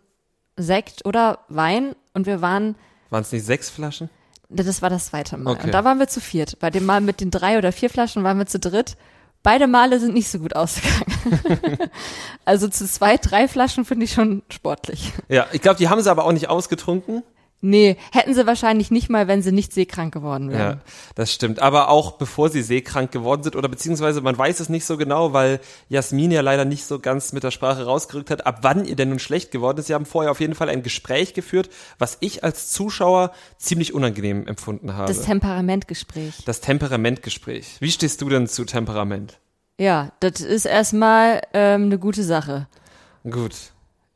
Sekt 0.56 1.04
oder 1.04 1.40
Wein 1.48 1.94
und 2.14 2.26
wir 2.26 2.40
waren 2.40 2.76
Waren 3.10 3.22
es 3.22 3.30
nicht 3.30 3.44
sechs 3.44 3.68
Flaschen? 3.68 4.08
Das 4.48 4.80
war 4.80 4.88
das 4.88 5.08
zweite 5.08 5.36
Mal. 5.36 5.52
Okay. 5.52 5.66
Und 5.66 5.74
da 5.74 5.84
waren 5.84 5.98
wir 5.98 6.08
zu 6.08 6.22
viert. 6.22 6.58
Bei 6.60 6.70
dem 6.70 6.86
Mal 6.86 7.02
mit 7.02 7.20
den 7.20 7.30
drei 7.30 7.58
oder 7.58 7.72
vier 7.72 7.90
Flaschen 7.90 8.24
waren 8.24 8.38
wir 8.38 8.46
zu 8.46 8.58
dritt. 8.58 8.96
Beide 9.42 9.66
Male 9.66 10.00
sind 10.00 10.14
nicht 10.14 10.30
so 10.30 10.38
gut 10.38 10.56
ausgegangen. 10.56 11.90
also 12.46 12.68
zu 12.68 12.86
zwei, 12.86 13.18
drei 13.18 13.48
Flaschen 13.48 13.84
finde 13.84 14.06
ich 14.06 14.12
schon 14.12 14.42
sportlich. 14.48 15.12
Ja, 15.28 15.46
ich 15.52 15.60
glaube, 15.60 15.76
die 15.76 15.90
haben 15.90 16.00
sie 16.00 16.10
aber 16.10 16.24
auch 16.24 16.32
nicht 16.32 16.48
ausgetrunken. 16.48 17.22
Nee, 17.60 17.96
hätten 18.12 18.34
sie 18.34 18.46
wahrscheinlich 18.46 18.92
nicht 18.92 19.10
mal, 19.10 19.26
wenn 19.26 19.42
sie 19.42 19.50
nicht 19.50 19.72
seekrank 19.72 20.14
geworden 20.14 20.48
Ja, 20.52 20.58
wären. 20.58 20.80
das 21.16 21.32
stimmt. 21.32 21.58
Aber 21.60 21.88
auch 21.88 22.12
bevor 22.12 22.50
sie 22.50 22.62
seekrank 22.62 23.10
geworden 23.10 23.42
sind 23.42 23.56
oder 23.56 23.68
beziehungsweise 23.68 24.20
man 24.20 24.38
weiß 24.38 24.60
es 24.60 24.68
nicht 24.68 24.84
so 24.84 24.96
genau, 24.96 25.32
weil 25.32 25.58
Jasmin 25.88 26.30
ja 26.30 26.40
leider 26.40 26.64
nicht 26.64 26.84
so 26.84 27.00
ganz 27.00 27.32
mit 27.32 27.42
der 27.42 27.50
Sprache 27.50 27.84
rausgerückt 27.84 28.30
hat, 28.30 28.46
ab 28.46 28.58
wann 28.62 28.84
ihr 28.84 28.94
denn 28.94 29.08
nun 29.08 29.18
schlecht 29.18 29.50
geworden 29.50 29.78
ist. 29.78 29.86
Sie 29.88 29.94
haben 29.94 30.06
vorher 30.06 30.30
auf 30.30 30.38
jeden 30.38 30.54
Fall 30.54 30.68
ein 30.68 30.84
Gespräch 30.84 31.34
geführt, 31.34 31.68
was 31.98 32.16
ich 32.20 32.44
als 32.44 32.70
Zuschauer 32.70 33.32
ziemlich 33.56 33.92
unangenehm 33.92 34.46
empfunden 34.46 34.94
habe. 34.94 35.12
Das 35.12 35.22
Temperamentgespräch. 35.22 36.44
das 36.44 36.60
Temperamentgespräch. 36.60 37.78
Wie 37.80 37.90
stehst 37.90 38.22
du 38.22 38.28
denn 38.28 38.46
zu 38.46 38.66
Temperament? 38.66 39.38
Ja, 39.80 40.12
das 40.20 40.40
ist 40.40 40.64
erstmal 40.64 41.40
ähm, 41.54 41.84
eine 41.86 41.98
gute 41.98 42.22
Sache. 42.22 42.68
Gut. 43.28 43.54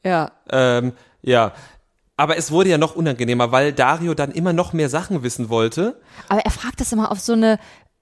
Ja, 0.04 0.30
Ähm, 0.50 0.92
ja. 1.22 1.52
Aber 2.16 2.36
es 2.36 2.50
wurde 2.50 2.68
ja 2.70 2.78
noch 2.78 2.94
unangenehmer, 2.94 3.52
weil 3.52 3.72
Dario 3.72 4.14
dann 4.14 4.32
immer 4.32 4.52
noch 4.52 4.72
mehr 4.72 4.88
Sachen 4.88 5.22
wissen 5.22 5.48
wollte. 5.48 6.00
aber 6.28 6.40
er 6.40 6.50
fragt 6.50 6.80
das 6.80 6.92
immer 6.92 7.10
auf 7.10 7.20
so 7.20 7.32
eine 7.32 7.58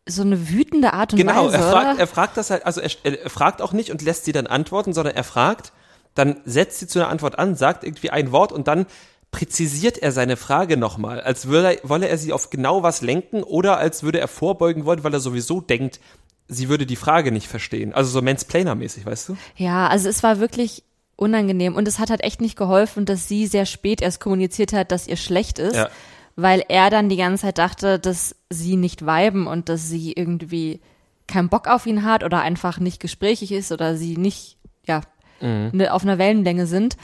so 0.09 0.23
eine 0.23 0.49
wütende 0.49 0.92
Art 0.94 1.12
und 1.12 1.18
Genau, 1.18 1.46
Weise. 1.46 1.57
er 1.59 1.62
fragt, 1.70 1.87
oder? 1.92 2.01
er 2.01 2.07
fragt 2.07 2.37
das 2.37 2.51
halt, 2.51 2.66
also 2.66 2.81
er, 2.81 2.90
er 3.05 3.31
fragt 3.31 3.62
auch 3.62 3.73
nicht 3.73 3.90
und 3.90 4.03
lässt 4.03 4.25
sie 4.25 4.33
dann 4.33 4.46
antworten, 4.46 4.92
sondern 4.92 5.14
er 5.14 5.23
fragt, 5.25 5.73
dann 6.14 6.40
setzt 6.44 6.81
sie 6.81 6.87
zu 6.88 6.99
einer 6.99 7.09
Antwort 7.09 7.38
an, 7.38 7.55
sagt 7.55 7.85
irgendwie 7.85 8.11
ein 8.11 8.33
Wort 8.33 8.51
und 8.51 8.66
dann 8.66 8.87
präzisiert 9.31 9.99
er 9.99 10.11
seine 10.11 10.37
Frage 10.37 10.77
nochmal, 10.77 11.20
als 11.20 11.46
würde, 11.46 11.79
wolle 11.85 12.09
er 12.09 12.18
sie 12.18 12.33
auf 12.33 12.51
genau 12.51 12.83
was 12.83 13.03
lenken 13.03 13.42
oder 13.44 13.77
als 13.79 14.03
würde 14.03 14.18
er 14.18 14.27
vorbeugen 14.27 14.85
wollen, 14.87 15.05
weil 15.05 15.14
er 15.14 15.20
sowieso 15.20 15.61
denkt, 15.61 16.01
sie 16.49 16.68
würde 16.68 16.87
die 16.87 16.96
Frage 16.96 17.31
nicht 17.31 17.46
verstehen. 17.46 17.92
Also 17.94 18.11
so 18.11 18.20
Mansplainer-mäßig, 18.20 19.07
weißt 19.07 19.29
du? 19.29 19.37
Ja, 19.57 19.87
also 19.87 20.09
es 20.09 20.23
war 20.25 20.40
wirklich 20.40 20.83
unangenehm 21.20 21.74
und 21.76 21.87
es 21.88 21.98
hat 21.98 22.11
halt 22.11 22.22
echt 22.24 22.40
nicht 22.40 22.56
geholfen, 22.56 23.04
dass 23.04 23.28
sie 23.28 23.46
sehr 23.46 23.66
spät 23.66 24.00
erst 24.02 24.20
kommuniziert 24.20 24.72
hat, 24.72 24.90
dass 24.92 25.06
ihr 25.06 25.16
schlecht 25.16 25.59
ist, 25.59 25.76
Ja. 25.76 25.88
weil 26.37 26.64
er 26.68 26.90
dann 26.90 27.09
die 27.09 27.16
ganze 27.16 27.42
Zeit 27.42 27.59
dachte, 27.59 27.98
dass 27.98 28.35
sie 28.50 28.76
nicht 28.76 29.04
weiben 29.06 29.46
und 29.46 29.68
dass 29.68 29.88
sie 29.88 30.12
irgendwie 30.12 30.80
keinen 31.26 31.48
Bock 31.48 31.68
auf 31.68 31.87
ihn 31.87 32.04
hat 32.04 32.24
oder 32.24 32.40
einfach 32.40 32.80
nicht 32.80 33.00
gesprächig 33.00 33.52
ist 33.52 33.70
oder 33.72 33.96
sie 33.96 34.16
nicht, 34.16 34.56
ja, 34.87 35.02
Mhm. 35.40 35.70
ne, 35.72 35.92
auf 35.94 36.02
einer 36.02 36.18
Wellenlänge 36.18 36.66
sind. 36.66 36.96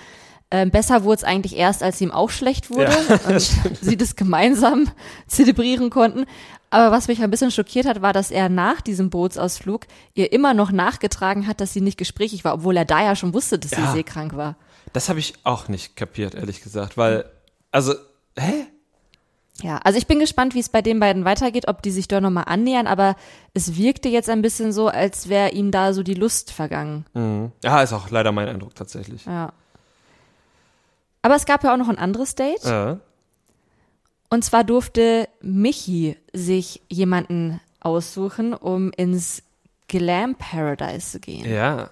Ähm, 0.51 0.71
besser 0.71 1.03
wurde 1.03 1.17
es 1.17 1.25
eigentlich 1.25 1.57
erst, 1.57 1.83
als 1.83 2.01
ihm 2.01 2.13
auch 2.13 2.31
schlecht 2.31 2.71
wurde 2.71 2.91
und 3.29 3.41
sie 3.81 3.97
das 3.97 4.15
gemeinsam 4.15 4.89
zelebrieren 5.27 5.91
konnten. 5.91 6.25
Aber 6.71 6.91
was 6.91 7.09
mich 7.09 7.23
ein 7.23 7.31
bisschen 7.31 7.51
schockiert 7.51 7.87
hat, 7.87 8.03
war, 8.03 8.13
dass 8.13 8.31
er 8.31 8.49
nach 8.49 8.81
diesem 8.81 9.09
Bootsausflug 9.11 9.83
ihr 10.15 10.33
immer 10.33 10.53
noch 10.53 10.73
nachgetragen 10.73 11.47
hat, 11.47 11.61
dass 11.61 11.73
sie 11.73 11.81
nicht 11.81 11.97
gesprächig 11.99 12.45
war, 12.45 12.55
obwohl 12.55 12.77
er 12.77 12.85
da 12.85 13.03
ja 13.03 13.15
schon 13.17 13.33
wusste, 13.35 13.59
dass 13.59 13.71
Ja. 13.71 13.79
sie 13.87 13.93
seekrank 13.99 14.37
war. 14.37 14.57
Das 14.93 15.09
habe 15.09 15.19
ich 15.21 15.35
auch 15.45 15.69
nicht 15.69 15.97
kapiert, 15.97 16.35
ehrlich 16.35 16.63
gesagt, 16.63 16.97
weil, 16.97 17.25
also, 17.71 17.95
hä? 18.39 18.67
Ja, 19.63 19.79
also 19.79 19.97
ich 19.99 20.07
bin 20.07 20.19
gespannt, 20.19 20.55
wie 20.55 20.59
es 20.61 20.69
bei 20.69 20.83
den 20.83 21.01
beiden 21.01 21.25
weitergeht, 21.25 21.67
ob 21.69 21.81
die 21.83 21.91
sich 21.91 22.09
doch 22.09 22.21
nochmal 22.21 22.45
annähern, 22.47 22.87
aber 22.87 23.17
es 23.55 23.77
wirkte 23.77 24.09
jetzt 24.11 24.29
ein 24.29 24.43
bisschen 24.43 24.71
so, 24.73 24.89
als 24.89 25.29
wäre 25.31 25.51
ihm 25.53 25.71
da 25.71 25.95
so 25.95 26.03
die 26.03 26.15
Lust 26.15 26.53
vergangen. 26.53 27.07
Mhm. 27.15 27.53
Ja, 27.65 27.81
ist 27.83 27.93
auch 27.95 28.11
leider 28.11 28.33
mein 28.33 28.49
Eindruck 28.49 28.75
tatsächlich. 28.75 29.25
Ja. 29.25 29.53
Aber 31.23 31.37
es 31.37 31.47
gab 31.47 31.65
ja 31.65 31.73
auch 31.73 31.79
noch 31.79 31.89
ein 31.89 31.99
anderes 31.99 32.35
Date. 32.35 32.65
Ja. 32.65 32.99
Und 34.37 34.43
zwar 34.43 34.65
durfte 34.65 35.31
Michi 35.41 36.19
sich 36.35 36.83
jemanden 36.91 37.59
aussuchen, 37.81 38.53
um 38.53 38.93
ins 38.95 39.43
Glam 39.89 40.35
Paradise 40.35 41.13
zu 41.13 41.21
gehen. 41.21 41.51
Ja. 41.51 41.89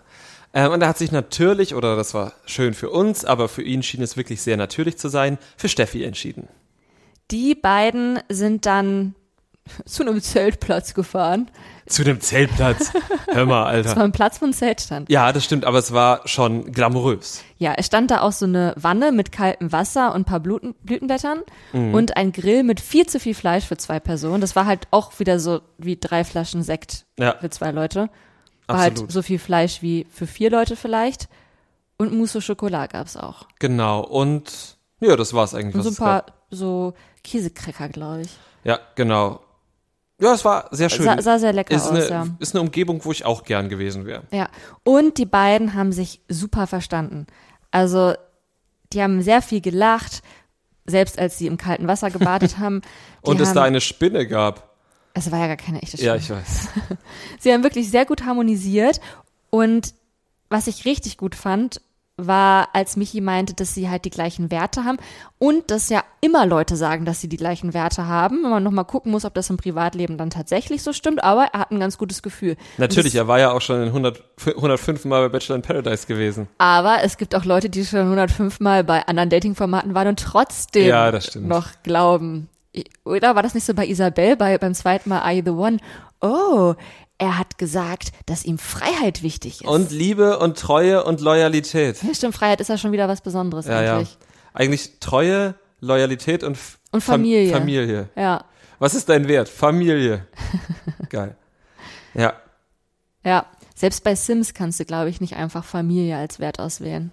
Ähm, 0.53 0.73
und 0.73 0.83
er 0.83 0.89
hat 0.89 0.99
sich 0.99 1.11
natürlich, 1.11 1.75
oder 1.75 1.97
das 1.97 2.13
war 2.13 2.35
schön 2.45 2.75
für 2.75 2.91
uns, 2.91 3.25
aber 3.25 3.49
für 3.49 3.63
ihn 3.63 3.83
schien 3.83 4.03
es 4.03 4.19
wirklich 4.19 4.43
sehr 4.43 4.59
natürlich 4.59 4.99
zu 4.99 5.09
sein, 5.09 5.39
für 5.57 5.71
Steffi 5.71 6.05
entschieden. 6.05 6.47
Die 7.31 7.55
beiden 7.55 8.21
sind 8.29 8.67
dann 8.67 9.15
zu 9.87 10.03
einem 10.03 10.21
Zeltplatz 10.21 10.95
gefahren. 10.95 11.51
Zu 11.87 12.03
dem 12.05 12.21
Zeltplatz. 12.21 12.93
Hör 13.33 13.45
mal, 13.47 13.77
Das 13.77 13.87
war 13.89 13.93
Alter. 13.95 14.05
ein 14.05 14.13
Platz, 14.13 14.41
wo 14.41 14.47
ein 14.47 14.53
Zelt 14.55 14.81
stand. 14.81 15.11
Ja, 15.11 15.33
das 15.33 15.45
stimmt, 15.45 15.65
aber 15.67 15.79
es 15.79 15.93
war 15.93 16.27
schon 16.27 16.73
glamourös. 16.73 17.43
Ja, 17.59 17.75
es 17.77 17.87
stand 17.87 18.11
da 18.11 18.21
auch 18.23 18.33
so 18.33 18.47
eine 18.47 18.73
Wanne 18.77 19.13
mit 19.13 19.33
kaltem 19.33 19.71
Wasser 19.73 20.15
und 20.15 20.23
ein 20.23 20.25
paar 20.25 20.41
Blüten, 20.41 20.75
Blütenblättern 20.83 21.41
und 21.73 22.17
ein 22.17 22.33
Grill 22.33 22.63
mit 22.63 22.81
viel 22.81 23.07
zu 23.07 23.21
viel 23.21 23.35
Fleisch 23.35 23.65
für 23.65 23.77
zwei 23.77 24.01
Personen. 24.01 24.41
Das 24.41 24.57
war 24.57 24.65
halt 24.67 24.87
auch 24.91 25.19
wieder 25.19 25.39
so 25.39 25.61
wie 25.79 25.97
drei 25.97 26.25
Flaschen 26.25 26.63
Sekt 26.63 27.05
Ja, 27.19 27.37
für 27.41 27.51
zwei 27.51 27.71
Leute. 27.71 28.09
War 28.67 28.77
absolut. 28.77 28.99
halt 29.01 29.13
so 29.13 29.21
viel 29.23 29.39
Fleisch 29.39 29.83
wie 29.83 30.07
für 30.11 30.27
vier 30.27 30.51
Leute 30.51 30.77
vielleicht. 30.77 31.29
Und 31.99 32.13
Mousse 32.15 32.39
au 32.39 32.41
Chocolat 32.41 32.93
gab's 32.93 33.17
auch. 33.17 33.47
Genau. 33.59 34.01
Und 34.01 34.79
ja, 35.01 35.17
das 35.17 35.35
war's 35.35 35.55
eigentlich. 35.55 35.75
Und 35.75 35.83
so 35.83 35.91
ein 35.91 35.93
es 35.93 35.99
paar 35.99 36.23
gab. 36.23 36.33
so 36.51 36.95
Käsekräcker, 37.23 37.89
glaube 37.91 38.23
ich. 38.23 38.31
Ja, 38.65 38.79
genau. 38.95 39.41
Ja, 40.25 40.33
es 40.35 40.45
war 40.45 40.69
sehr 40.71 40.89
schön. 40.89 41.05
Sah, 41.05 41.21
sah 41.21 41.39
sehr 41.39 41.53
lecker 41.53 41.75
ist, 41.75 41.83
aus, 41.85 41.91
eine, 41.91 42.09
ja. 42.09 42.27
ist 42.39 42.55
eine 42.55 42.63
Umgebung, 42.63 43.05
wo 43.05 43.13
ich 43.13 43.25
auch 43.25 43.45
gern 43.45 43.69
gewesen 43.69 44.07
wäre. 44.07 44.23
Ja. 44.31 44.49
Und 44.83 45.19
die 45.19 45.27
beiden 45.27 45.75
haben 45.75 45.93
sich 45.93 46.21
super 46.29 46.67
verstanden. 46.67 47.27
Also, 47.71 48.15
die 48.93 49.03
haben 49.03 49.21
sehr 49.23 49.43
viel 49.43 49.61
gelacht, 49.61 50.23
selbst 50.87 51.19
als 51.19 51.37
sie 51.39 51.47
im 51.47 51.59
kalten 51.59 51.87
Wasser 51.89 52.11
gebadet 52.11 52.59
haben. 52.59 52.81
Und 53.21 53.41
es 53.41 53.49
haben, 53.49 53.55
da 53.57 53.63
eine 53.65 53.81
Spinne 53.81 54.27
gab. 54.27 54.75
es 55.13 55.31
war 55.31 55.39
ja 55.39 55.47
gar 55.49 55.57
keine 55.57 55.83
echte 55.83 55.99
Ja, 56.03 56.19
Stimme. 56.19 56.41
ich 56.41 56.49
weiß. 56.49 56.69
Sie 57.41 57.53
haben 57.53 57.63
wirklich 57.63 57.91
sehr 57.91 58.07
gut 58.07 58.25
harmonisiert 58.25 59.01
und 59.51 59.95
was 60.49 60.67
ich 60.69 60.85
richtig 60.85 61.17
gut 61.19 61.35
fand, 61.35 61.81
war, 62.17 62.69
als 62.73 62.97
Michi 62.97 63.21
meinte, 63.21 63.55
dass 63.55 63.75
sie 63.75 63.91
halt 63.91 64.05
die 64.05 64.11
gleichen 64.11 64.51
Werte 64.51 64.85
haben 64.85 64.99
und 65.39 65.71
dass 65.71 65.89
ja 65.89 66.05
immer 66.21 66.47
Leute 66.47 66.77
sagen, 66.77 67.05
dass 67.05 67.21
sie 67.21 67.29
die 67.29 67.37
gleichen 67.37 67.75
Werte 67.75 68.07
haben. 68.07 68.43
Wenn 68.45 68.51
man 68.51 68.63
nochmal 68.63 68.85
gucken 68.85 69.11
muss, 69.11 69.25
ob 69.25 69.35
das 69.35 69.51
im 69.51 69.57
Privatleben 69.57 70.17
dann 70.17 70.31
tatsächlich 70.31 70.83
so 70.83 70.93
stimmt, 70.93 71.25
aber 71.25 71.49
er 71.53 71.61
hat 71.61 71.73
ein 71.73 71.81
ganz 71.81 71.99
gutes 71.99 72.23
Gefühl. 72.23 72.57
Natürlich, 72.79 73.17
er 73.17 73.27
war 73.27 73.41
ja 73.41 73.51
auch 73.51 73.61
schon 73.61 73.83
in 73.83 73.89
100, 73.89 74.23
105 74.47 75.05
Mal 75.07 75.23
bei 75.23 75.29
Bachelor 75.31 75.57
in 75.57 75.63
Paradise 75.63 76.07
gewesen. 76.07 76.49
es, 76.53 76.55
aber 76.59 77.03
es 77.03 77.17
gibt 77.17 77.35
auch 77.35 77.45
Leute, 77.45 77.69
die 77.69 77.85
schon 77.85 78.01
105 78.01 78.61
Mal 78.61 78.85
bei 78.85 79.07
anderen 79.07 79.31
Dating-Formaten 79.31 79.95
waren 79.95 80.09
und 80.09 80.21
trotzdem 80.21 80.87
Ja, 80.87 81.13
noch 81.41 81.69
glauben. 81.83 82.49
Oder 83.05 83.35
war 83.35 83.43
das 83.43 83.55
nicht 83.55 83.65
so 83.65 83.75
bei 83.75 83.87
Isabel 83.87 84.37
bei, 84.37 84.59
beim 84.59 84.75
zweiten 84.75 85.09
Mal 85.09 85.33
You 85.33 85.43
the 85.45 85.51
One? 85.51 85.79
Oh, 86.21 86.75
er 87.19 87.39
hat 87.39 87.59
gesagt, 87.59 88.13
dass 88.27 88.45
ihm 88.45 88.59
Freiheit 88.59 89.23
wichtig 89.23 89.63
ist. 89.63 89.69
Und 89.69 89.91
Liebe 89.91 90.39
und 90.39 90.59
Treue 90.59 91.05
und 91.05 91.21
Loyalität. 91.21 92.03
Ja, 92.03 92.15
stimmt, 92.15 92.35
Freiheit 92.35 92.61
ist 92.61 92.69
ja 92.69 92.79
schon 92.79 92.93
wieder 92.93 93.09
was 93.09 93.21
Besonderes 93.21 93.67
Ja, 93.67 93.83
ja. 93.83 93.97
eigentlich. 93.97 94.19
Eigentlich 94.53 94.91
Treue, 95.01 95.55
Loyalität 95.81 96.43
und, 96.43 96.59
Und 96.93 97.01
Fam- 97.01 97.15
Familie. 97.15 97.53
Familie. 97.53 98.09
Ja. 98.17 98.45
Was 98.79 98.95
ist 98.95 99.09
dein 99.09 99.29
Wert? 99.29 99.49
Familie. 99.49 100.27
Geil. 101.09 101.37
Ja. 102.15 102.35
ja, 103.25 103.47
Selbst 103.75 104.05
bei 104.05 104.15
Sims 104.15 104.55
kannst 104.55 104.79
du, 104.81 104.85
glaube 104.85 105.11
ich, 105.11 105.21
nicht 105.21 105.37
einfach 105.37 105.65
Familie 105.65 106.17
als 106.17 106.39
Wert 106.39 106.61
auswählen. 106.61 107.11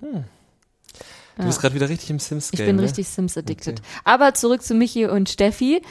Du 1.38 1.46
bist 1.46 1.60
gerade 1.62 1.74
wieder 1.74 1.90
richtig 1.90 2.10
im 2.12 2.20
Sims-Game. 2.20 2.60
Ich 2.60 2.66
bin 2.68 2.76
ne? 2.76 2.84
richtig 2.84 3.08
Sims 3.08 3.38
addicted. 3.38 3.82
Aber 4.04 4.34
zurück 4.34 4.62
zu 4.62 4.74
Michi 4.76 5.06
und 5.06 5.30
Steffi. 5.30 5.82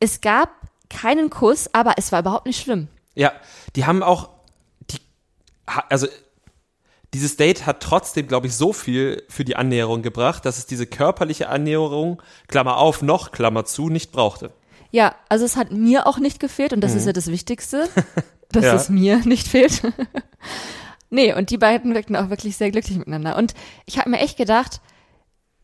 Es 0.00 0.20
gab 0.20 0.50
keinen 0.90 1.30
Kuss, 1.30 1.72
aber 1.72 1.94
es 1.96 2.12
war 2.12 2.20
überhaupt 2.20 2.46
nicht 2.46 2.60
schlimm. 2.60 2.88
Ja, 3.18 3.32
die 3.74 3.84
haben 3.84 4.02
auch, 4.04 4.28
die, 4.90 4.98
also 5.66 6.06
dieses 7.14 7.36
Date 7.36 7.66
hat 7.66 7.80
trotzdem, 7.82 8.28
glaube 8.28 8.46
ich, 8.46 8.54
so 8.54 8.72
viel 8.72 9.24
für 9.28 9.44
die 9.44 9.56
Annäherung 9.56 10.02
gebracht, 10.02 10.44
dass 10.44 10.58
es 10.58 10.66
diese 10.66 10.86
körperliche 10.86 11.48
Annäherung, 11.48 12.22
Klammer 12.46 12.76
auf, 12.76 13.02
noch, 13.02 13.32
Klammer 13.32 13.64
zu, 13.64 13.88
nicht 13.88 14.12
brauchte. 14.12 14.52
Ja, 14.90 15.14
also 15.28 15.44
es 15.44 15.56
hat 15.56 15.72
mir 15.72 16.06
auch 16.06 16.18
nicht 16.18 16.38
gefehlt 16.38 16.72
und 16.72 16.80
das 16.80 16.94
ist 16.94 17.06
ja 17.06 17.12
das 17.12 17.26
Wichtigste, 17.26 17.88
dass 18.52 18.64
Ja. 18.64 18.74
es 18.74 18.88
mir 18.88 19.16
nicht 19.26 19.48
fehlt. 19.48 19.82
nee, 21.10 21.34
und 21.34 21.50
die 21.50 21.58
beiden 21.58 21.94
wirkten 21.94 22.14
auch 22.14 22.30
wirklich 22.30 22.56
sehr 22.56 22.70
glücklich 22.70 22.98
miteinander. 22.98 23.36
Und 23.36 23.54
ich 23.86 23.98
habe 23.98 24.10
mir 24.10 24.20
echt 24.20 24.36
gedacht, 24.36 24.80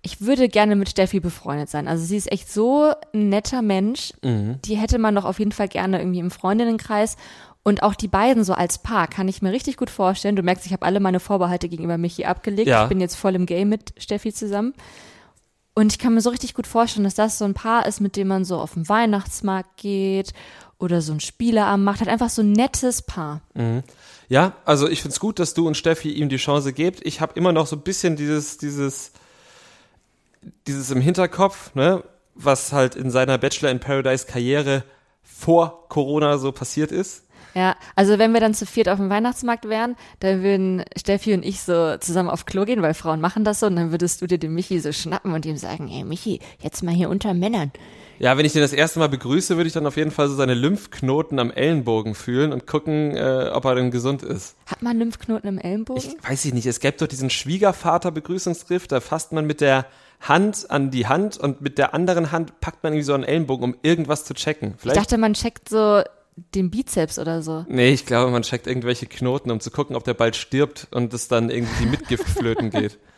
ich 0.05 0.21
würde 0.21 0.49
gerne 0.49 0.77
mit 0.77 0.91
Steffi 0.91 1.19
befreundet 1.19 1.71
sein. 1.71 1.89
Also 1.89 2.05
sie 2.05 2.17
ist 2.17 2.31
echt 2.31 2.53
so 2.53 2.93
ein 3.13 3.31
netter 3.31 3.63
Mensch. 3.63 4.13
Die 4.23 4.77
hätte 4.77 4.99
man 4.99 5.15
doch 5.15 5.25
auf 5.25 5.39
jeden 5.39 5.53
Fall 5.53 5.69
gerne 5.69 5.99
irgendwie 5.99 6.21
im 6.21 6.31
Freundinnenkreis. 6.31 7.17
Und 7.63 7.83
auch 7.83 7.95
die 7.95 8.09
beiden 8.09 8.45
so 8.45 8.53
als 8.53 8.79
Paar 8.79 9.09
kann 9.09 9.27
ich 9.27 9.41
mir 9.41 9.51
richtig 9.51 9.79
gut 9.79 9.89
vorstellen. 9.89 10.37
Du 10.37 10.43
merkst, 10.43 10.67
ich 10.67 10.73
habe 10.75 10.85
alle 10.85 11.01
meine 11.01 11.19
Vorbehalte 11.19 11.71
gegenüber 11.71 11.97
Michi 11.97 12.27
abgelegt. 12.27 12.69
Ja. 12.69 12.83
Ich 12.83 12.91
bin 12.91 13.01
jetzt 13.01 13.17
voll 13.17 13.35
im 13.35 13.47
Game 13.47 13.71
mit 13.71 13.95
Steffi 13.97 14.35
zusammen. 14.35 14.75
Und 15.75 15.91
ich 15.91 15.99
kann 15.99 16.13
mir 16.13 16.21
so 16.21 16.29
richtig 16.29 16.53
gut 16.53 16.67
vorstellen, 16.67 17.05
dass 17.05 17.15
das 17.15 17.39
so 17.39 17.47
ein 17.47 17.55
Paar 17.55 17.87
ist, 17.87 18.01
mit 18.01 18.17
dem 18.17 18.29
man 18.29 18.45
so 18.45 18.59
auf 18.59 18.75
den 18.75 18.87
Weihnachtsmarkt 18.89 19.79
geht 19.79 20.35
oder 20.79 21.01
so 21.01 21.15
ein 21.15 21.21
Spieleabend 21.21 21.87
macht. 21.87 22.01
Halt 22.01 22.11
einfach 22.11 22.29
so 22.29 22.43
ein 22.43 22.53
nettes 22.53 23.01
Paar. 23.01 23.41
Ja, 24.29 24.53
also 24.67 24.87
ich 24.87 25.01
find's 25.01 25.19
gut, 25.19 25.39
dass 25.39 25.55
du 25.55 25.67
und 25.67 25.77
Steffi 25.77 26.11
ihm 26.11 26.29
die 26.29 26.37
Chance 26.37 26.75
gebt. 26.75 27.01
Ich 27.07 27.23
habe 27.23 27.33
immer 27.35 27.53
noch 27.53 27.67
so 27.67 27.77
ein 27.77 27.83
bisschen 27.83 28.17
dieses, 28.17 28.59
dieses, 28.59 29.13
dieses 30.67 30.91
im 30.91 31.01
Hinterkopf, 31.01 31.75
ne? 31.75 32.03
was 32.35 32.73
halt 32.73 32.97
in 32.97 33.11
seiner 33.11 33.39
Bachelor 33.39 33.71
in 33.71 33.81
Paradise 33.81 34.27
Karriere 34.27 34.85
vor 35.23 35.89
Corona 35.89 36.39
so 36.39 36.53
passiert 36.53 36.93
ist. 36.93 37.25
Ja, 37.55 37.77
also 37.95 38.19
wenn 38.19 38.33
wir 38.33 38.41
dann 38.41 38.53
zu 38.53 38.67
viert 38.67 38.89
auf 38.89 38.99
dem 38.99 39.11
Weihnachtsmarkt 39.11 39.69
wären, 39.69 39.95
dann 40.19 40.43
würden 40.43 40.85
Steffi 40.97 41.35
und 41.35 41.45
ich 41.45 41.61
so 41.61 41.97
zusammen 41.99 42.29
auf 42.29 42.47
Klo 42.47 42.65
gehen, 42.65 42.83
weil 42.83 42.95
Frauen 42.95 43.21
machen 43.21 43.45
das 43.45 43.61
so, 43.61 43.67
und 43.67 43.77
dann 43.77 43.93
würdest 43.93 44.21
du 44.21 44.27
dir 44.27 44.39
den 44.39 44.55
Michi 44.55 44.81
so 44.81 44.91
schnappen 44.91 45.33
und 45.33 45.47
ihm 45.47 45.57
sagen, 45.57 45.89
ey 45.89 46.03
Michi, 46.03 46.41
jetzt 46.61 46.83
mal 46.83 46.93
hier 46.93 47.09
unter 47.09 47.33
Männern. 47.33 47.71
Ja, 48.19 48.37
wenn 48.37 48.45
ich 48.45 48.53
den 48.53 48.63
das 48.63 48.73
erste 48.73 48.99
Mal 48.99 49.09
begrüße, 49.09 49.57
würde 49.57 49.69
ich 49.69 49.73
dann 49.73 49.87
auf 49.87 49.97
jeden 49.97 50.11
Fall 50.11 50.29
so 50.29 50.35
seine 50.35 50.55
Lymphknoten 50.55 51.39
am 51.39 51.51
Ellenbogen 51.51 52.15
fühlen 52.15 52.53
und 52.53 52.67
gucken, 52.67 53.17
äh, 53.17 53.51
ob 53.53 53.65
er 53.65 53.75
denn 53.77 53.91
gesund 53.91 54.23
ist. 54.23 54.57
Hat 54.67 54.83
man 54.83 54.99
Lymphknoten 54.99 55.49
im 55.49 55.59
Ellenbogen? 55.59 56.03
Ich 56.03 56.29
weiß 56.29 56.45
ich 56.45 56.55
nicht. 56.55 56.67
Es 56.67 56.81
gäbe 56.81 56.97
doch 56.97 57.09
diesen 57.09 57.31
Schwiegervater-Begrüßungsgriff, 57.31 58.87
da 58.89 59.01
fasst 59.01 59.33
man 59.33 59.47
mit 59.47 59.61
der 59.61 59.87
Hand 60.21 60.71
an 60.71 60.91
die 60.91 61.07
Hand 61.07 61.37
und 61.37 61.61
mit 61.61 61.79
der 61.79 61.95
anderen 61.95 62.33
Hand 62.33 62.61
packt 62.61 62.83
man 62.83 62.93
irgendwie 62.93 63.05
so 63.05 63.15
einen 63.15 63.25
Ellenbogen, 63.25 63.65
um 63.65 63.77
irgendwas 63.83 64.25
zu 64.25 64.35
checken. 64.35 64.75
ich 64.83 64.93
dachte, 64.93 65.19
man 65.19 65.35
checkt 65.35 65.69
so 65.69 66.03
den 66.37 66.71
Bizeps 66.71 67.19
oder 67.19 67.43
so. 67.43 67.65
Nee, 67.69 67.91
ich 67.91 68.07
glaube, 68.07 68.31
man 68.31 68.43
checkt 68.43 68.67
irgendwelche 68.67 69.07
Knoten, 69.07 69.51
um 69.51 69.61
zu 69.61 69.71
gucken, 69.71 69.95
ob 69.97 70.05
der 70.05 70.15
bald 70.15 70.37
stirbt 70.37 70.89
und 70.91 71.15
es 71.15 71.29
dann 71.29 71.51
irgendwie 71.51 71.85
die 71.85 71.91
Mitgift 71.91 72.29
flöten 72.29 72.71
geht. 72.71 72.99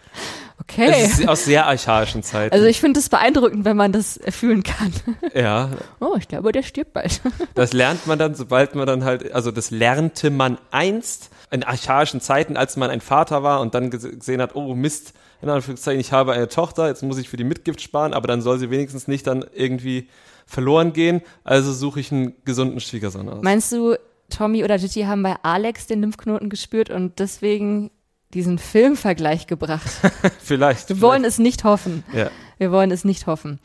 Okay. 0.58 0.90
Es 0.90 1.18
ist 1.18 1.28
aus 1.28 1.44
sehr 1.44 1.66
archaischen 1.66 2.22
Zeiten. 2.22 2.54
Also 2.54 2.66
ich 2.66 2.80
finde 2.80 2.98
es 2.98 3.10
beeindruckend, 3.10 3.66
wenn 3.66 3.76
man 3.76 3.92
das 3.92 4.18
fühlen 4.30 4.62
kann. 4.62 4.92
ja. 5.34 5.68
Oh, 6.00 6.14
ich 6.18 6.28
glaube, 6.28 6.50
der 6.50 6.62
stirbt 6.62 6.94
bald. 6.94 7.20
Das 7.54 7.72
lernt 7.74 8.06
man 8.06 8.18
dann, 8.18 8.34
sobald 8.34 8.74
man 8.74 8.86
dann 8.86 9.04
halt, 9.04 9.32
also 9.32 9.50
das 9.50 9.70
lernte 9.70 10.30
man 10.30 10.58
einst 10.70 11.30
in 11.50 11.62
archaischen 11.62 12.20
Zeiten, 12.22 12.56
als 12.56 12.76
man 12.76 12.90
ein 12.90 13.02
Vater 13.02 13.42
war 13.42 13.60
und 13.60 13.74
dann 13.74 13.90
gesehen 13.90 14.40
hat, 14.40 14.54
oh 14.56 14.74
Mist, 14.74 15.12
in 15.42 15.48
Anführungszeichen, 15.48 16.00
ich 16.00 16.12
habe 16.12 16.32
eine 16.32 16.48
Tochter, 16.48 16.88
jetzt 16.88 17.02
muss 17.02 17.18
ich 17.18 17.28
für 17.28 17.36
die 17.36 17.44
Mitgift 17.44 17.80
sparen, 17.80 18.14
aber 18.14 18.28
dann 18.28 18.40
soll 18.42 18.58
sie 18.58 18.70
wenigstens 18.70 19.08
nicht 19.08 19.26
dann 19.26 19.44
irgendwie 19.54 20.08
verloren 20.46 20.92
gehen, 20.92 21.22
also 21.44 21.72
suche 21.72 22.00
ich 22.00 22.12
einen 22.12 22.34
gesunden 22.44 22.80
Schwiegersohn 22.80 23.28
aus. 23.28 23.42
Meinst 23.42 23.72
du, 23.72 23.96
Tommy 24.30 24.64
oder 24.64 24.78
Gigi 24.78 25.02
haben 25.02 25.22
bei 25.22 25.36
Alex 25.42 25.86
den 25.86 26.00
Lymphknoten 26.00 26.48
gespürt 26.48 26.90
und 26.90 27.18
deswegen 27.18 27.90
diesen 28.32 28.58
Filmvergleich 28.58 29.46
gebracht? 29.46 29.86
vielleicht. 30.40 30.88
Wir 30.88 30.96
vielleicht. 30.96 31.00
wollen 31.00 31.24
es 31.24 31.38
nicht 31.38 31.64
hoffen. 31.64 32.04
Ja. 32.12 32.30
Wir 32.58 32.72
wollen 32.72 32.90
es 32.90 33.04
nicht 33.04 33.26
hoffen. 33.26 33.58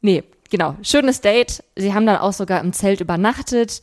Nee, 0.00 0.24
genau. 0.50 0.76
Schönes 0.82 1.20
Date. 1.20 1.62
Sie 1.76 1.94
haben 1.94 2.06
dann 2.06 2.18
auch 2.18 2.32
sogar 2.32 2.60
im 2.60 2.72
Zelt 2.72 3.00
übernachtet 3.00 3.82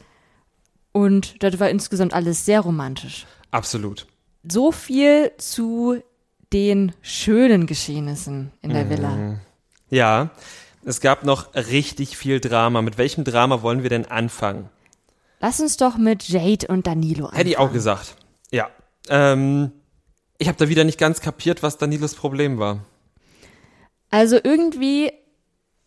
und 0.92 1.42
das 1.44 1.60
war 1.60 1.70
insgesamt 1.70 2.14
alles 2.14 2.46
sehr 2.46 2.62
romantisch. 2.62 3.26
Absolut. 3.52 4.08
So 4.50 4.72
viel 4.72 5.32
zu 5.38 6.02
den 6.54 6.94
schönen 7.02 7.66
Geschehnissen 7.68 8.52
in 8.62 8.72
der 8.72 8.90
Villa. 8.90 9.40
Ja, 9.90 10.30
es 10.86 11.02
gab 11.02 11.24
noch 11.24 11.54
richtig 11.56 12.18
viel 12.18 12.40
Drama. 12.40 12.82
Mit 12.82 12.98
welchem 12.98 13.24
Drama 13.24 13.62
wollen 13.62 13.84
wir 13.84 13.90
denn 13.90 14.06
anfangen? 14.06 14.70
Lass 15.40 15.60
uns 15.60 15.78
doch 15.78 15.98
mit 15.98 16.28
Jade 16.30 16.68
und 16.68 16.88
Danilo 16.88 17.26
anfangen. 17.26 17.38
Hätte 17.38 17.50
ich 17.50 17.58
auch 17.58 17.72
gesagt. 17.72 18.16
Ja. 18.52 18.70
Ähm, 19.10 19.72
ich 20.38 20.48
habe 20.48 20.58
da 20.58 20.70
wieder 20.70 20.84
nicht 20.84 20.98
ganz 20.98 21.22
kapiert, 21.22 21.64
was 21.64 21.78
Danilos 21.78 22.16
Problem 22.16 22.58
war. 22.60 22.80
Also 24.10 24.40
irgendwie, 24.42 25.12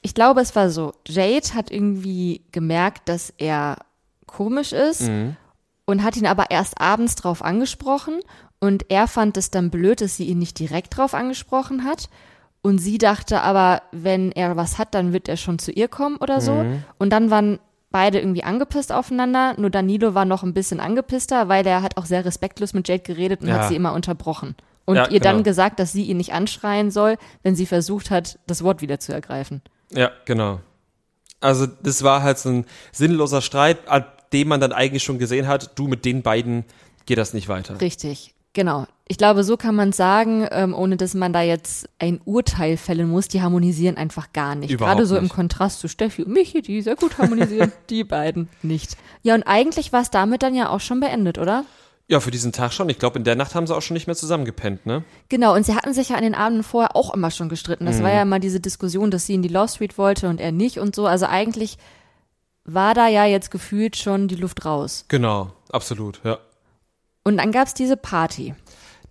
ich 0.02 0.14
glaube, 0.14 0.40
es 0.40 0.54
war 0.54 0.70
so, 0.70 0.92
Jade 1.06 1.54
hat 1.54 1.70
irgendwie 1.70 2.44
gemerkt, 2.52 3.08
dass 3.08 3.32
er 3.38 3.78
komisch 4.26 4.72
ist 4.72 5.02
Mhm. 5.02 5.36
und 5.86 6.02
hat 6.04 6.16
ihn 6.16 6.26
aber 6.26 6.50
erst 6.50 6.80
abends 6.80 7.14
drauf 7.16 7.42
angesprochen 7.42 8.20
und 8.60 8.86
er 8.90 9.08
fand 9.08 9.36
es 9.36 9.50
dann 9.50 9.70
blöd, 9.70 10.00
dass 10.00 10.16
sie 10.16 10.26
ihn 10.26 10.38
nicht 10.38 10.58
direkt 10.58 10.96
drauf 10.96 11.14
angesprochen 11.14 11.84
hat. 11.84 12.08
Und 12.62 12.78
sie 12.78 12.98
dachte 12.98 13.40
aber, 13.40 13.80
wenn 13.90 14.32
er 14.32 14.54
was 14.56 14.76
hat, 14.76 14.94
dann 14.94 15.14
wird 15.14 15.28
er 15.28 15.38
schon 15.38 15.58
zu 15.58 15.72
ihr 15.72 15.88
kommen 15.88 16.16
oder 16.16 16.42
so. 16.42 16.52
Mhm. 16.52 16.84
Und 16.98 17.10
dann 17.10 17.30
waren 17.30 17.58
beide 17.90 18.18
irgendwie 18.20 18.44
angepisst 18.44 18.92
aufeinander. 18.92 19.54
Nur 19.56 19.70
Danilo 19.70 20.14
war 20.14 20.26
noch 20.26 20.42
ein 20.42 20.52
bisschen 20.52 20.78
angepisster, 20.78 21.48
weil 21.48 21.66
er 21.66 21.80
hat 21.80 21.96
auch 21.96 22.04
sehr 22.04 22.24
respektlos 22.24 22.74
mit 22.74 22.86
Jade 22.86 23.02
geredet 23.02 23.40
und 23.40 23.48
Ja. 23.48 23.54
hat 23.60 23.68
sie 23.68 23.76
immer 23.76 23.94
unterbrochen. 23.94 24.56
Und 24.84 24.96
Ja, 24.96 25.08
ihr 25.08 25.20
dann 25.20 25.36
genau. 25.36 25.44
gesagt, 25.44 25.78
dass 25.80 25.92
sie 25.92 26.04
ihn 26.04 26.18
nicht 26.18 26.34
anschreien 26.34 26.90
soll, 26.90 27.16
wenn 27.42 27.56
sie 27.56 27.64
versucht 27.66 28.10
hat, 28.10 28.38
das 28.46 28.62
Wort 28.62 28.82
wieder 28.82 29.00
zu 29.00 29.12
ergreifen. 29.14 29.62
Ja, 29.92 30.10
genau. 30.26 30.60
Also 31.40 31.66
das 31.66 32.02
war 32.02 32.22
halt 32.22 32.38
so 32.38 32.50
ein 32.50 32.64
sinnloser 32.92 33.40
Streit, 33.40 33.88
an 33.88 34.04
dem 34.34 34.48
man 34.48 34.60
dann 34.60 34.72
eigentlich 34.72 35.02
schon 35.02 35.18
gesehen 35.18 35.48
hat, 35.48 35.78
du 35.78 35.88
mit 35.88 36.04
den 36.04 36.20
beiden 36.22 36.64
geht 37.06 37.16
das 37.18 37.32
nicht 37.32 37.48
weiter. 37.48 37.80
Richtig, 37.80 38.34
genau. 38.52 38.86
Ich 39.08 39.18
glaube, 39.18 39.42
so 39.42 39.56
kann 39.56 39.74
man 39.74 39.90
sagen, 39.92 40.46
ähm, 40.52 40.72
ohne 40.72 40.96
dass 40.96 41.14
man 41.14 41.32
da 41.32 41.42
jetzt 41.42 41.88
ein 41.98 42.20
Urteil 42.24 42.76
fällen 42.76 43.08
muss. 43.08 43.26
Die 43.26 43.42
harmonisieren 43.42 43.96
einfach 43.96 44.32
gar 44.32 44.54
nicht. 44.54 44.70
Überhaupt 44.70 44.96
Gerade 44.98 45.06
so 45.06 45.16
im 45.16 45.24
nicht. 45.24 45.34
Kontrast 45.34 45.80
zu 45.80 45.88
Steffi 45.88 46.22
und 46.22 46.32
Michi, 46.32 46.62
die 46.62 46.80
sehr 46.80 46.94
gut 46.94 47.18
harmonisieren, 47.18 47.72
die 47.90 48.04
beiden 48.04 48.48
nicht. 48.62 48.96
Ja, 49.22 49.34
und 49.34 49.42
eigentlich 49.42 49.92
war 49.92 50.02
es 50.02 50.10
damit 50.10 50.44
dann 50.44 50.54
ja 50.54 50.68
auch 50.68 50.78
schon 50.78 51.00
beendet, 51.00 51.38
oder? 51.38 51.64
Ja, 52.06 52.20
für 52.20 52.30
diesen 52.30 52.52
Tag 52.52 52.72
schon. 52.72 52.88
Ich 52.88 52.98
glaube, 53.00 53.18
in 53.18 53.24
der 53.24 53.34
Nacht 53.36 53.54
haben 53.56 53.66
sie 53.66 53.74
auch 53.74 53.82
schon 53.82 53.94
nicht 53.94 54.06
mehr 54.06 54.14
zusammengepennt, 54.16 54.86
ne? 54.86 55.02
Genau, 55.28 55.54
und 55.54 55.64
sie 55.66 55.74
hatten 55.74 55.92
sich 55.94 56.10
ja 56.10 56.16
an 56.16 56.22
den 56.22 56.34
Abenden 56.36 56.62
vorher 56.62 56.94
auch 56.94 57.12
immer 57.14 57.30
schon 57.32 57.48
gestritten. 57.48 57.86
Das 57.86 57.98
Mhm. 57.98 58.02
war 58.04 58.12
ja 58.12 58.22
immer 58.22 58.38
diese 58.40 58.60
Diskussion, 58.60 59.10
dass 59.10 59.26
sie 59.26 59.34
in 59.34 59.42
die 59.42 59.48
Law 59.48 59.66
Street 59.68 59.98
wollte 59.98 60.28
und 60.28 60.40
er 60.40 60.52
nicht 60.52 60.78
und 60.78 60.94
so. 60.94 61.06
Also 61.06 61.26
eigentlich 61.26 61.78
war 62.64 62.94
da 62.94 63.08
ja 63.08 63.24
jetzt 63.26 63.50
gefühlt 63.50 63.96
schon 63.96 64.28
die 64.28 64.36
Luft 64.36 64.64
raus. 64.64 65.04
Genau, 65.08 65.52
absolut, 65.72 66.20
ja. 66.24 66.38
Und 67.24 67.36
dann 67.36 67.52
gab's 67.52 67.74
diese 67.74 67.96
Party, 67.96 68.54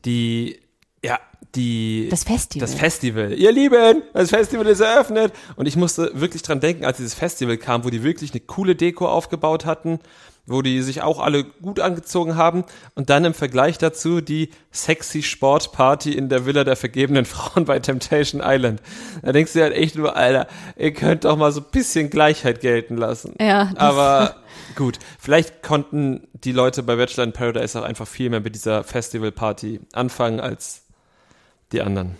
Die, 0.05 0.59
ja, 1.03 1.19
die. 1.55 2.07
das 2.09 2.23
Festival. 2.23 2.67
Das 2.67 2.75
Festival. 2.75 3.33
Ihr 3.33 3.51
Lieben, 3.51 4.03
das 4.13 4.29
Festival 4.29 4.65
ist 4.67 4.79
eröffnet. 4.79 5.33
Und 5.55 5.67
ich 5.67 5.75
musste 5.75 6.11
wirklich 6.13 6.41
dran 6.41 6.59
denken, 6.59 6.85
als 6.85 6.97
dieses 6.97 7.13
Festival 7.13 7.57
kam, 7.57 7.83
wo 7.85 7.89
die 7.89 8.03
wirklich 8.03 8.31
eine 8.31 8.39
coole 8.41 8.75
Deko 8.75 9.07
aufgebaut 9.07 9.65
hatten, 9.65 9.99
wo 10.45 10.63
die 10.63 10.81
sich 10.81 11.03
auch 11.03 11.19
alle 11.19 11.43
gut 11.43 11.79
angezogen 11.79 12.35
haben. 12.35 12.63
Und 12.95 13.09
dann 13.11 13.25
im 13.25 13.33
Vergleich 13.35 13.77
dazu 13.77 14.21
die 14.21 14.49
sexy 14.71 15.21
Sportparty 15.21 16.11
in 16.13 16.29
der 16.29 16.45
Villa 16.47 16.63
der 16.63 16.75
vergebenen 16.75 17.25
Frauen 17.33 17.65
bei 17.65 17.77
Temptation 17.79 18.41
Island. 18.43 18.81
Da 19.21 19.31
denkst 19.31 19.53
du 19.53 19.61
halt 19.61 19.73
echt 19.73 19.95
nur, 19.95 20.15
Alter, 20.15 20.47
ihr 20.77 20.93
könnt 20.93 21.25
doch 21.25 21.37
mal 21.37 21.51
so 21.51 21.61
ein 21.61 21.67
bisschen 21.71 22.09
Gleichheit 22.09 22.61
gelten 22.61 22.97
lassen. 22.97 23.35
Ja, 23.39 23.65
das- 23.65 23.77
Aber 23.77 24.35
gut, 24.75 24.99
vielleicht 25.19 25.63
konnten 25.63 26.27
die 26.33 26.51
Leute 26.51 26.83
bei 26.83 26.95
Bachelor 26.95 27.23
in 27.23 27.33
Paradise 27.33 27.79
auch 27.79 27.83
einfach 27.83 28.07
viel 28.07 28.29
mehr 28.29 28.39
mit 28.39 28.55
dieser 28.55 28.83
Festivalparty 28.83 29.81
anfangen 29.93 30.39
als 30.39 30.83
die 31.71 31.81
anderen. 31.81 32.15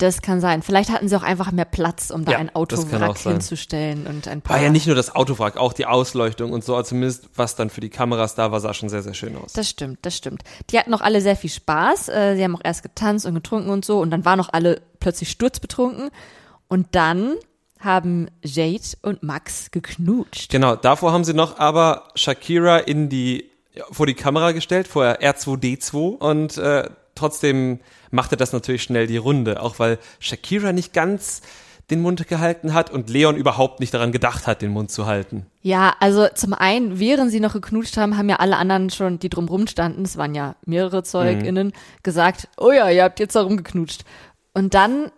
Das 0.00 0.22
kann 0.22 0.40
sein. 0.40 0.62
Vielleicht 0.62 0.88
hatten 0.88 1.08
sie 1.08 1.16
auch 1.16 1.22
einfach 1.22 1.52
mehr 1.52 1.66
Platz, 1.66 2.10
um 2.10 2.24
da 2.24 2.32
Ja, 2.32 2.38
ein 2.38 2.54
Autowrack 2.54 3.18
hinzustellen 3.18 4.06
und 4.06 4.28
ein 4.28 4.40
paar. 4.40 4.56
War 4.56 4.62
ja 4.62 4.70
nicht 4.70 4.86
nur 4.86 4.96
das 4.96 5.14
Autowrack, 5.14 5.58
auch 5.58 5.74
die 5.74 5.84
Ausleuchtung 5.84 6.52
und 6.52 6.64
so, 6.64 6.74
also 6.74 6.88
zumindest 6.88 7.28
was 7.36 7.54
dann 7.54 7.68
für 7.68 7.82
die 7.82 7.90
Kameras 7.90 8.34
da 8.34 8.50
war, 8.50 8.60
sah 8.60 8.72
schon 8.72 8.88
sehr, 8.88 9.02
sehr 9.02 9.12
schön 9.12 9.36
aus. 9.36 9.52
Das 9.52 9.68
stimmt, 9.68 9.98
das 10.02 10.16
stimmt. 10.16 10.42
Die 10.70 10.78
hatten 10.78 10.94
auch 10.94 11.02
alle 11.02 11.20
sehr 11.20 11.36
viel 11.36 11.50
Spaß. 11.50 12.08
Äh, 12.08 12.36
Sie 12.36 12.42
haben 12.42 12.56
auch 12.56 12.64
erst 12.64 12.82
getanzt 12.82 13.26
und 13.26 13.34
getrunken 13.34 13.68
und 13.68 13.84
so 13.84 14.00
und 14.00 14.10
dann 14.10 14.24
waren 14.24 14.40
auch 14.40 14.48
alle 14.50 14.80
plötzlich 15.00 15.30
sturzbetrunken. 15.30 16.10
Und 16.68 16.86
dann 16.92 17.34
haben 17.80 18.28
Jade 18.42 18.96
und 19.02 19.22
Max 19.22 19.70
geknutscht. 19.70 20.50
Genau, 20.50 20.76
davor 20.76 21.12
haben 21.12 21.24
sie 21.24 21.34
noch 21.34 21.58
aber 21.58 22.08
Shakira 22.14 22.78
in 22.78 23.08
die, 23.08 23.50
vor 23.90 24.06
die 24.06 24.14
Kamera 24.14 24.52
gestellt, 24.52 24.86
vorher 24.86 25.20
R2D2 25.20 26.16
und 26.16 26.58
äh, 26.58 26.88
trotzdem 27.14 27.80
machte 28.10 28.36
das 28.36 28.52
natürlich 28.52 28.82
schnell 28.82 29.06
die 29.06 29.16
Runde, 29.16 29.62
auch 29.62 29.78
weil 29.78 29.98
Shakira 30.18 30.72
nicht 30.72 30.92
ganz 30.92 31.42
den 31.90 32.00
Mund 32.02 32.26
gehalten 32.28 32.72
hat 32.72 32.90
und 32.90 33.10
Leon 33.10 33.36
überhaupt 33.36 33.80
nicht 33.80 33.92
daran 33.92 34.12
gedacht 34.12 34.46
hat, 34.46 34.62
den 34.62 34.70
Mund 34.70 34.90
zu 34.90 35.06
halten. 35.06 35.46
Ja, 35.62 35.94
also 35.98 36.28
zum 36.34 36.54
einen, 36.54 37.00
während 37.00 37.32
sie 37.32 37.40
noch 37.40 37.52
geknutscht 37.52 37.96
haben, 37.96 38.16
haben 38.16 38.28
ja 38.28 38.36
alle 38.36 38.56
anderen 38.56 38.90
schon, 38.90 39.18
die 39.18 39.28
drumrum 39.28 39.66
standen, 39.66 40.02
es 40.02 40.16
waren 40.16 40.34
ja 40.34 40.54
mehrere 40.64 41.02
ZeugInnen, 41.02 41.72
gesagt, 42.02 42.48
oh 42.56 42.70
ja, 42.70 42.88
ihr 42.90 43.02
habt 43.02 43.18
jetzt 43.18 43.34
darum 43.34 43.56
geknutscht. 43.56 44.04
Und 44.54 44.74
dann 44.74 45.10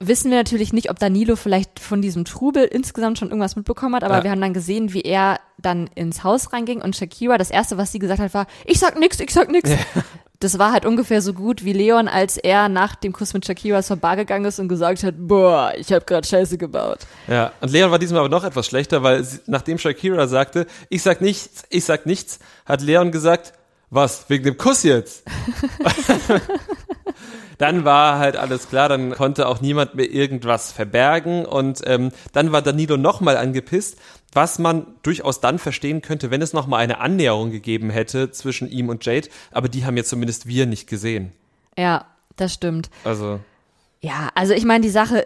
wissen 0.00 0.30
wir 0.30 0.38
natürlich 0.38 0.72
nicht, 0.72 0.90
ob 0.90 0.98
Danilo 0.98 1.36
vielleicht 1.36 1.78
von 1.78 2.00
diesem 2.02 2.24
Trubel 2.24 2.64
insgesamt 2.64 3.18
schon 3.18 3.28
irgendwas 3.28 3.54
mitbekommen 3.56 3.94
hat, 3.94 4.02
aber 4.04 4.18
Ja. 4.18 4.24
wir 4.24 4.30
haben 4.30 4.40
dann 4.40 4.54
gesehen, 4.54 4.92
wie 4.94 5.02
er 5.02 5.38
dann 5.58 5.88
ins 5.94 6.24
Haus 6.24 6.52
reinging 6.52 6.80
und 6.80 6.96
Shakira, 6.96 7.36
das 7.38 7.50
erste, 7.50 7.76
was 7.76 7.92
sie 7.92 7.98
gesagt 7.98 8.20
hat, 8.20 8.32
war, 8.34 8.46
ich 8.64 8.78
sag 8.78 8.98
nix, 8.98 9.20
ich 9.20 9.30
sag 9.32 9.50
nix. 9.50 9.70
Das 10.42 10.58
war 10.58 10.72
halt 10.72 10.86
ungefähr 10.86 11.20
so 11.20 11.34
gut 11.34 11.66
wie 11.66 11.74
Leon, 11.74 12.08
als 12.08 12.38
er 12.38 12.70
nach 12.70 12.94
dem 12.94 13.12
Kuss 13.12 13.34
mit 13.34 13.44
Shakira 13.44 13.82
zur 13.82 13.96
Bar 13.98 14.16
gegangen 14.16 14.46
ist 14.46 14.58
und 14.58 14.68
gesagt 14.68 15.02
hat, 15.02 15.14
boah, 15.18 15.74
ich 15.76 15.92
hab 15.92 16.06
grad 16.06 16.26
Scheiße 16.26 16.56
gebaut. 16.56 17.00
Ja, 17.28 17.52
und 17.60 17.70
Leon 17.70 17.90
war 17.90 17.98
diesmal 17.98 18.20
aber 18.20 18.30
noch 18.30 18.44
etwas 18.44 18.64
schlechter, 18.66 19.02
weil 19.02 19.22
sie, 19.22 19.40
nachdem 19.48 19.76
Shakira 19.76 20.26
sagte, 20.28 20.66
ich 20.88 21.02
sag 21.02 21.20
nichts, 21.20 21.64
ich 21.68 21.84
sag 21.84 22.06
nichts, 22.06 22.38
hat 22.64 22.80
Leon 22.80 23.12
gesagt, 23.12 23.52
was, 23.90 24.30
wegen 24.30 24.44
dem 24.44 24.56
Kuss 24.56 24.82
jetzt? 24.82 25.24
dann 27.58 27.84
war 27.84 28.18
halt 28.18 28.36
alles 28.36 28.68
klar, 28.68 28.88
dann 28.88 29.12
konnte 29.12 29.46
auch 29.46 29.60
niemand 29.60 29.94
mehr 29.94 30.10
irgendwas 30.10 30.72
verbergen 30.72 31.44
und 31.44 31.82
ähm, 31.84 32.10
dann 32.32 32.52
war 32.52 32.62
Danilo 32.62 32.96
nochmal 32.96 33.36
angepisst, 33.36 33.98
was 34.32 34.58
man 34.58 34.86
durchaus 35.02 35.40
dann 35.40 35.58
verstehen 35.58 36.02
könnte, 36.02 36.30
wenn 36.30 36.40
es 36.40 36.52
nochmal 36.52 36.80
eine 36.80 37.00
Annäherung 37.00 37.50
gegeben 37.50 37.90
hätte 37.90 38.30
zwischen 38.30 38.68
ihm 38.70 38.88
und 38.88 39.04
Jade, 39.04 39.28
aber 39.50 39.68
die 39.68 39.84
haben 39.84 39.96
ja 39.96 40.04
zumindest 40.04 40.46
wir 40.46 40.66
nicht 40.66 40.88
gesehen. 40.88 41.32
Ja, 41.76 42.06
das 42.36 42.54
stimmt. 42.54 42.90
Also, 43.04 43.40
Ja, 44.00 44.30
also 44.34 44.54
ich 44.54 44.64
meine, 44.64 44.82
die 44.82 44.90
Sache 44.90 45.24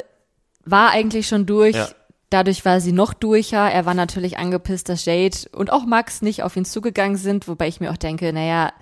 war 0.65 0.91
eigentlich 0.91 1.29
schon 1.29 1.47
durch. 1.47 1.77
Ja. 1.77 1.89
Dadurch 2.31 2.65
war 2.65 2.81
sie 2.81 2.93
noch 2.93 3.15
durcher. 3.15 3.71
Er 3.71 3.87
war 3.87 3.95
natürlich 3.95 4.39
angepisst, 4.39 4.89
dass 4.89 5.05
Jade 5.05 5.37
und 5.53 5.71
auch 5.71 5.85
Max 5.87 6.21
nicht 6.21 6.43
auf 6.43 6.57
ihn 6.57 6.65
zugegangen 6.65 7.17
sind, 7.17 7.47
wobei 7.47 7.69
ich 7.69 7.79
mir 7.79 7.93
auch 7.93 7.97
denke, 7.97 8.33
naja, 8.33 8.73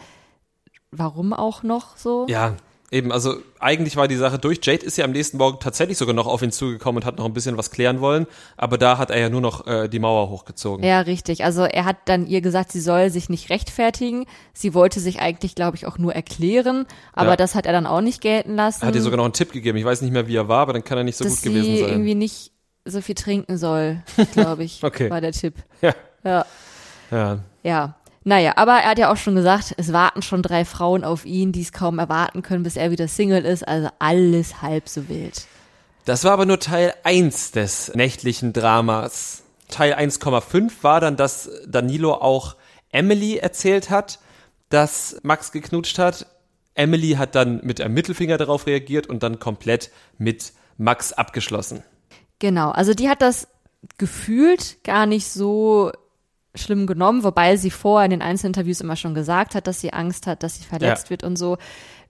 warum 0.91 1.33
auch 1.33 1.63
noch 1.63 1.97
so? 1.99 2.27
Ja, 2.31 2.57
eben, 2.93 3.11
also 3.11 3.35
eigentlich 3.59 3.97
war 3.97 4.07
die 4.07 4.15
Sache 4.17 4.39
durch. 4.39 4.61
Jade 4.63 4.85
ist 4.87 4.97
ja 4.99 5.05
am 5.05 5.11
nächsten 5.11 5.39
Morgen 5.39 5.59
tatsächlich 5.59 5.99
sogar 5.99 6.15
noch 6.15 6.27
auf 6.29 6.43
ihn 6.43 6.53
zugekommen 6.53 7.03
und 7.03 7.07
hat 7.07 7.19
noch 7.19 7.25
ein 7.25 7.33
bisschen 7.33 7.57
was 7.57 7.71
klären 7.73 8.01
wollen, 8.01 8.27
aber 8.57 8.79
da 8.79 8.99
hat 8.99 9.11
er 9.11 9.19
ja 9.19 9.29
nur 9.29 9.41
noch 9.41 9.67
äh, 9.67 9.89
die 9.89 9.99
Mauer 9.99 10.29
hochgezogen. 10.31 10.85
Ja, 10.85 11.01
richtig. 11.01 11.45
Also 11.45 11.63
er 11.65 11.85
hat 11.85 11.97
dann 12.05 12.27
ihr 12.29 12.41
gesagt, 12.43 12.71
sie 12.71 12.81
soll 12.81 13.11
sich 13.11 13.29
nicht 13.29 13.51
rechtfertigen. 13.51 14.27
Sie 14.53 14.75
wollte 14.75 15.01
sich 15.01 15.21
eigentlich, 15.21 15.55
glaube 15.57 15.77
ich, 15.77 15.87
auch 15.87 15.99
nur 15.99 16.15
erklären, 16.15 16.87
aber 17.13 17.31
Ja. 17.31 17.37
das 17.37 17.55
hat 17.57 17.67
er 17.67 17.73
dann 17.73 17.87
auch 17.87 18.01
nicht 18.03 18.21
gelten 18.21 18.55
lassen. 18.55 18.83
Er 18.85 18.89
hat 18.89 18.95
ihr 18.95 19.03
sogar 19.03 19.17
noch 19.17 19.25
einen 19.25 19.33
Tipp 19.33 19.51
gegeben. 19.53 19.79
Ich 19.79 19.85
weiß 19.85 20.03
nicht 20.03 20.13
mehr, 20.13 20.29
wie 20.29 20.37
er 20.37 20.47
war, 20.49 20.61
aber 20.61 20.75
dann 20.75 20.85
kann 20.85 20.99
er 20.99 21.05
nicht 21.05 21.17
so 21.17 21.25
dass 21.25 21.37
gut 21.37 21.43
gewesen 21.45 21.65
sie 21.65 21.79
sein. 21.81 21.89
irgendwie 21.89 22.15
nicht 22.15 22.53
so 22.85 23.01
viel 23.01 23.15
trinken 23.15 23.57
soll, 23.59 24.03
glaube 24.33 24.65
ich, 24.65 24.85
Okay. 24.85 25.09
war 25.11 25.21
der 25.21 25.33
Tipp. 25.33 25.55
Ja. 25.81 25.95
Ja. 26.25 26.47
Ja. 27.11 27.39
Ja. 27.63 27.95
Naja, 28.25 28.53
aber 28.57 28.73
er 28.73 28.91
hat 28.91 28.99
ja 28.99 29.13
auch 29.13 29.17
schon 29.17 29.35
gesagt, 29.35 29.75
es 29.77 29.93
warten 29.93 30.23
schon 30.23 30.43
drei 30.43 30.65
Frauen 30.65 31.05
auf 31.05 31.25
ihn, 31.25 31.53
die 31.53 31.63
es 31.63 31.73
kaum 31.73 31.99
erwarten 31.99 32.43
können, 32.43 32.63
bis 32.63 32.77
er 32.77 32.91
wieder 32.91 33.09
Single 33.09 33.45
ist. 33.45 33.67
Also 33.67 33.89
alles 33.99 34.63
halb 34.63 34.89
so 34.89 35.09
wild. 35.09 35.47
Das 36.05 36.25
war 36.25 36.33
aber 36.33 36.47
nur 36.47 36.59
Teil 36.59 36.95
1 37.05 37.53
des 37.53 37.95
nächtlichen 37.95 38.53
Dramas. 38.53 39.43
Teil 39.69 39.95
1,5 39.95 40.73
war 40.83 41.01
dann, 41.01 41.17
dass 41.17 41.51
Danilo 41.67 42.15
auch 42.15 42.57
Emily 42.91 43.37
erzählt 43.37 43.91
hat, 43.91 44.19
dass 44.69 45.17
Max 45.23 45.53
geknutscht 45.53 45.99
hat. 45.99 46.27
Emily 46.75 47.13
hat 47.13 47.35
dann 47.35 47.61
mit 47.63 47.81
einem 47.81 47.95
Mittelfinger 47.95 48.39
darauf 48.39 48.67
reagiert 48.67 49.07
und 49.07 49.23
dann 49.23 49.39
komplett 49.39 49.91
mit 50.19 50.53
Max 50.77 51.13
abgeschlossen. 51.13 51.83
Genau, 52.39 52.71
also 52.71 52.95
die 52.95 53.09
hat 53.09 53.23
das 53.23 53.49
gefühlt 53.99 54.83
gar 54.85 55.07
nicht 55.07 55.29
so 55.29 55.93
schlimm 56.55 56.87
genommen, 56.87 57.25
wobei 57.25 57.57
sie 57.57 57.71
vorher 57.71 58.05
in 58.05 58.11
den 58.11 58.23
Einzelinterviews 58.23 58.81
immer 58.81 58.97
schon 58.97 59.15
gesagt 59.15 59.55
hat, 59.55 59.67
dass 59.67 59.81
sie 59.81 59.93
Angst 59.93 60.27
hat, 60.27 60.43
dass 60.43 60.57
sie 60.57 60.65
verletzt 60.65 61.05
Ja. 61.07 61.11
wird 61.11 61.25
und 61.25 61.37
so. 61.37 61.57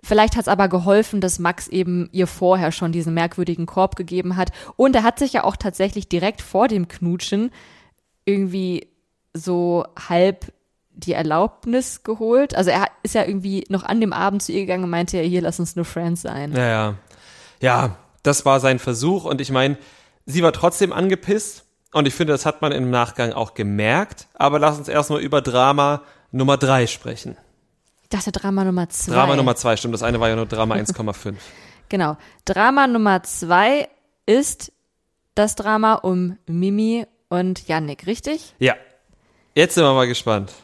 Vielleicht 0.03 0.35
hat 0.35 0.43
es 0.43 0.49
aber 0.49 0.69
geholfen, 0.69 1.21
dass 1.21 1.39
Max 1.39 1.69
eben 1.69 2.09
ihr 2.11 2.27
vorher 2.27 2.73
schon 2.73 2.91
diesen 2.91 3.15
merkwürdigen 3.15 3.67
Korb 3.67 3.95
gegeben 3.95 4.37
hat. 4.37 4.51
Und 4.77 4.97
er 4.97 5.05
hat 5.05 5.21
sich 5.21 5.33
ja 5.33 5.45
auch 5.45 5.55
tatsächlich 5.57 6.09
direkt 6.09 6.43
vor 6.43 6.67
dem 6.67 6.89
Knutschen 6.89 7.53
irgendwie 8.25 8.89
so 9.33 9.85
halb 10.09 10.53
die 10.95 11.13
Erlaubnis 11.13 12.03
geholt. 12.03 12.55
Also 12.55 12.71
er 12.71 12.87
ist 13.03 13.15
ja 13.15 13.25
irgendwie 13.25 13.65
noch 13.69 13.85
an 13.85 14.01
dem 14.01 14.13
Abend 14.13 14.43
zu 14.43 14.53
ihr 14.53 14.61
gegangen 14.63 14.85
und 14.85 14.91
meinte, 14.91 15.17
ja, 15.19 15.23
hier, 15.23 15.41
lass 15.41 15.61
uns 15.61 15.77
nur 15.77 15.85
Friends 15.85 16.23
sein. 16.23 16.51
Naja, 16.51 16.97
ja, 17.61 17.97
das 18.25 18.45
war 18.45 18.59
sein 18.61 18.79
Versuch 18.81 19.25
und 19.25 19.41
ich 19.41 19.51
meine, 19.51 19.79
sie 20.27 20.43
war 20.43 20.53
trotzdem 20.53 20.93
angepisst 20.93 21.65
und 21.93 22.09
ich 22.09 22.15
finde, 22.15 22.33
das 22.33 22.47
hat 22.47 22.63
man 22.63 22.73
im 22.73 22.91
Nachgang 22.91 23.33
auch 23.33 23.55
gemerkt. 23.55 24.27
Aber 24.35 24.59
lass 24.59 24.79
uns 24.79 24.89
erstmal 24.89 25.21
über 25.21 25.41
Drama 25.43 26.03
Nummer 26.31 26.57
3 26.57 26.87
sprechen. 26.87 27.37
Ich 28.03 28.09
dachte 28.09 28.33
Drama 28.33 28.65
Nummer 28.65 28.89
zwei. 28.89 29.13
Drama 29.15 29.37
Nummer 29.37 29.57
2, 29.57 29.77
stimmt, 29.77 29.95
das 29.95 30.03
eine 30.03 30.21
war 30.21 30.29
ja 30.29 30.37
nur 30.37 30.47
Drama 30.47 30.75
1,5. 30.75 31.35
Genau. 31.89 32.17
Drama 32.47 32.87
Nummer 32.87 33.23
zwei 33.23 33.87
ist 34.25 34.73
das 35.35 35.57
Drama 35.57 35.95
um 35.97 36.39
Mimi 36.47 37.07
und 37.29 37.69
Yannick, 37.69 38.07
richtig? 38.07 38.55
Ja, 38.59 38.77
jetzt 39.55 39.75
sind 39.75 39.85
wir 39.85 39.93
mal 39.93 40.07
gespannt. 40.07 40.55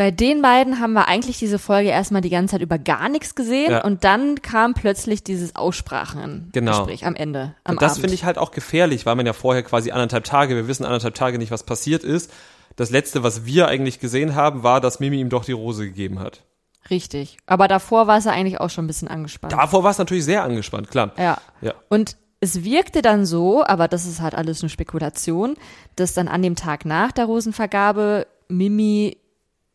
Bei 0.00 0.10
den 0.10 0.40
beiden 0.40 0.80
haben 0.80 0.94
wir 0.94 1.08
eigentlich 1.08 1.38
diese 1.38 1.58
Folge 1.58 1.90
erstmal 1.90 2.22
die 2.22 2.30
ganze 2.30 2.52
Zeit 2.52 2.62
über 2.62 2.78
gar 2.78 3.10
nichts 3.10 3.34
gesehen 3.34 3.70
Ja. 3.70 3.84
und 3.84 4.02
dann 4.02 4.40
kam 4.40 4.72
plötzlich 4.72 5.22
dieses 5.22 5.56
Aussprachengespräch 5.56 6.52
Genau. 7.00 7.06
am 7.06 7.14
Ende, 7.14 7.54
am 7.64 7.72
Und 7.72 7.82
das 7.82 7.98
finde 7.98 8.14
ich 8.14 8.24
halt 8.24 8.38
auch 8.38 8.50
gefährlich, 8.50 9.04
weil 9.04 9.14
man 9.14 9.26
ja 9.26 9.34
vorher 9.34 9.62
quasi 9.62 9.90
anderthalb 9.90 10.24
Tage, 10.24 10.56
wir 10.56 10.68
wissen 10.68 10.86
anderthalb 10.86 11.14
Tage 11.16 11.36
nicht, 11.36 11.50
was 11.50 11.64
passiert 11.64 12.02
ist. 12.02 12.32
Das 12.76 12.88
letzte, 12.88 13.22
was 13.22 13.44
wir 13.44 13.68
eigentlich 13.68 14.00
gesehen 14.00 14.34
haben, 14.34 14.62
war, 14.62 14.80
dass 14.80 15.00
Mimi 15.00 15.20
ihm 15.20 15.28
doch 15.28 15.44
die 15.44 15.52
Rose 15.52 15.84
gegeben 15.84 16.18
hat. 16.18 16.44
Richtig. 16.88 17.36
Aber 17.44 17.68
davor 17.68 18.06
war 18.06 18.16
es 18.16 18.24
ja 18.24 18.30
eigentlich 18.32 18.58
auch 18.58 18.70
schon 18.70 18.84
ein 18.84 18.88
bisschen 18.88 19.08
angespannt. 19.08 19.52
Davor 19.52 19.84
war 19.84 19.90
es 19.90 19.98
natürlich 19.98 20.24
sehr 20.24 20.42
angespannt, 20.44 20.90
klar. 20.90 21.12
Ja. 21.18 21.36
Ja. 21.60 21.74
Und 21.90 22.16
es 22.40 22.64
wirkte 22.64 23.02
dann 23.02 23.26
so, 23.26 23.66
aber 23.66 23.86
das 23.86 24.06
ist 24.06 24.22
halt 24.22 24.34
alles 24.34 24.62
eine 24.62 24.70
Spekulation, 24.70 25.56
dass 25.96 26.14
dann 26.14 26.26
an 26.26 26.40
dem 26.40 26.56
Tag 26.56 26.86
nach 26.86 27.12
der 27.12 27.26
Rosenvergabe 27.26 28.26
Mimi 28.48 29.18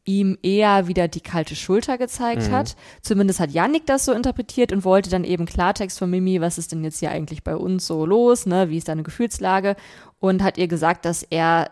ihm 0.06 0.38
eher 0.43 0.88
wieder 0.88 1.08
die 1.08 1.20
kalte 1.22 1.56
Schulter 1.56 1.97
gezeigt 1.97 2.51
hat. 2.51 2.76
Zumindest 3.01 3.39
hat 3.39 3.51
Yannick 3.51 3.86
das 3.88 4.06
so 4.06 4.14
interpretiert 4.14 4.72
und 4.72 4.86
wollte 4.86 5.10
dann 5.10 5.24
eben 5.24 5.45
Klartext 5.45 5.97
von 5.99 6.10
Mimi, 6.10 6.39
was 6.41 6.58
ist 6.58 6.72
denn 6.72 6.84
jetzt 6.84 6.99
hier 6.99 7.12
eigentlich 7.12 7.43
bei 7.43 7.56
uns 7.56 7.88
so 7.88 8.06
los, 8.06 8.45
ne? 8.45 8.70
Wie 8.70 8.78
ist 8.78 8.88
deine 8.88 9.03
Gefühlslage? 9.03 9.76
Und 10.20 10.43
hat 10.43 10.58
ihr 10.58 10.68
gesagt, 10.68 11.06
dass 11.06 11.24
er 11.24 11.72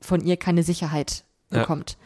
von 0.00 0.24
ihr 0.24 0.36
keine 0.36 0.62
Sicherheit 0.62 1.24
Ja. 1.50 1.60
bekommt. 1.60 1.96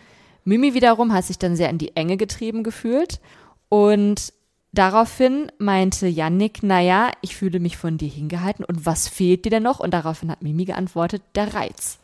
Mimi 0.45 0.75
wiederum 0.75 1.13
hat 1.13 1.25
sich 1.25 1.39
dann 1.39 1.57
sehr 1.57 1.71
in 1.71 1.79
die 1.79 1.97
Enge 1.97 2.17
getrieben 2.17 2.63
gefühlt 2.63 3.21
und 3.69 4.33
daraufhin 4.73 5.51
meinte 5.59 6.07
Yannick, 6.07 6.63
naja, 6.63 7.11
ich 7.21 7.37
fühle 7.37 7.61
mich 7.61 7.77
von 7.77 7.99
dir 7.99 8.09
hingehalten 8.09 8.65
und 8.65 8.87
was 8.87 9.09
fehlt 9.09 9.45
dir 9.45 9.51
denn 9.51 9.63
noch? 9.63 9.81
Und 9.81 9.93
daraufhin 9.95 10.31
hat 10.31 10.43
Mimi 10.43 10.65
geantwortet, 10.65 11.23
der 11.35 11.55
Reiz. 11.55 11.99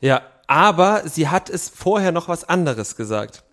Ja, 0.00 0.22
aber 0.46 1.02
sie 1.08 1.28
hat 1.28 1.50
es 1.50 1.68
vorher 1.68 2.12
noch 2.12 2.28
was 2.28 2.48
anderes 2.48 2.96
gesagt. 2.96 3.44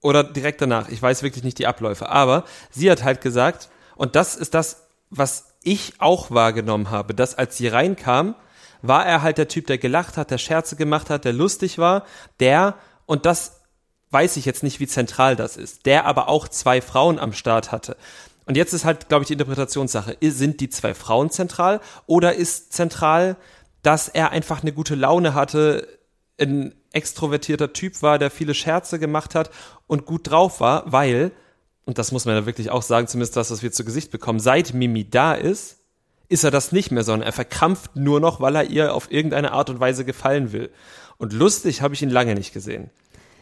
Oder 0.00 0.22
direkt 0.22 0.60
danach. 0.60 0.88
Ich 0.88 1.02
weiß 1.02 1.22
wirklich 1.22 1.44
nicht 1.44 1.58
die 1.58 1.66
Abläufe. 1.66 2.08
Aber 2.08 2.44
sie 2.70 2.90
hat 2.90 3.02
halt 3.02 3.20
gesagt, 3.20 3.68
und 3.96 4.14
das 4.14 4.36
ist 4.36 4.54
das, 4.54 4.86
was 5.10 5.54
ich 5.62 5.94
auch 5.98 6.30
wahrgenommen 6.30 6.90
habe, 6.90 7.14
dass 7.14 7.36
als 7.36 7.56
sie 7.56 7.68
reinkam, 7.68 8.34
war 8.80 9.04
er 9.04 9.22
halt 9.22 9.38
der 9.38 9.48
Typ, 9.48 9.66
der 9.66 9.78
gelacht 9.78 10.16
hat, 10.16 10.30
der 10.30 10.38
Scherze 10.38 10.76
gemacht 10.76 11.10
hat, 11.10 11.24
der 11.24 11.32
lustig 11.32 11.78
war, 11.78 12.04
der, 12.38 12.76
und 13.06 13.26
das 13.26 13.60
weiß 14.10 14.36
ich 14.36 14.44
jetzt 14.44 14.62
nicht, 14.62 14.78
wie 14.80 14.86
zentral 14.86 15.34
das 15.34 15.56
ist, 15.56 15.84
der 15.84 16.04
aber 16.04 16.28
auch 16.28 16.48
zwei 16.48 16.80
Frauen 16.80 17.18
am 17.18 17.32
Start 17.32 17.72
hatte. 17.72 17.96
Und 18.46 18.56
jetzt 18.56 18.72
ist 18.72 18.84
halt, 18.84 19.08
glaube 19.08 19.24
ich, 19.24 19.26
die 19.26 19.34
Interpretationssache. 19.34 20.16
Sind 20.22 20.60
die 20.60 20.70
zwei 20.70 20.94
Frauen 20.94 21.28
zentral 21.28 21.80
oder 22.06 22.34
ist 22.34 22.72
zentral, 22.72 23.36
dass 23.82 24.08
er 24.08 24.30
einfach 24.30 24.62
eine 24.62 24.72
gute 24.72 24.94
Laune 24.94 25.34
hatte, 25.34 25.86
ein 26.40 26.74
extrovertierter 26.92 27.72
Typ 27.72 28.02
war, 28.02 28.18
der 28.18 28.30
viele 28.30 28.54
Scherze 28.54 28.98
gemacht 28.98 29.34
hat 29.34 29.50
und 29.86 30.06
gut 30.06 30.30
drauf 30.30 30.60
war, 30.60 30.90
weil, 30.90 31.32
und 31.84 31.98
das 31.98 32.12
muss 32.12 32.24
man 32.24 32.34
ja 32.34 32.46
wirklich 32.46 32.70
auch 32.70 32.82
sagen, 32.82 33.06
zumindest 33.08 33.36
das, 33.36 33.50
was 33.50 33.62
wir 33.62 33.72
zu 33.72 33.84
Gesicht 33.84 34.10
bekommen, 34.10 34.40
seit 34.40 34.74
Mimi 34.74 35.08
da 35.08 35.34
ist, 35.34 35.78
ist 36.28 36.44
er 36.44 36.50
das 36.50 36.72
nicht 36.72 36.90
mehr, 36.90 37.04
sondern 37.04 37.26
er 37.26 37.32
verkrampft 37.32 37.96
nur 37.96 38.20
noch, 38.20 38.40
weil 38.40 38.54
er 38.56 38.64
ihr 38.64 38.94
auf 38.94 39.10
irgendeine 39.10 39.52
Art 39.52 39.70
und 39.70 39.80
Weise 39.80 40.04
gefallen 40.04 40.52
will. 40.52 40.70
Und 41.16 41.32
lustig 41.32 41.82
habe 41.82 41.94
ich 41.94 42.02
ihn 42.02 42.10
lange 42.10 42.34
nicht 42.34 42.52
gesehen. 42.52 42.90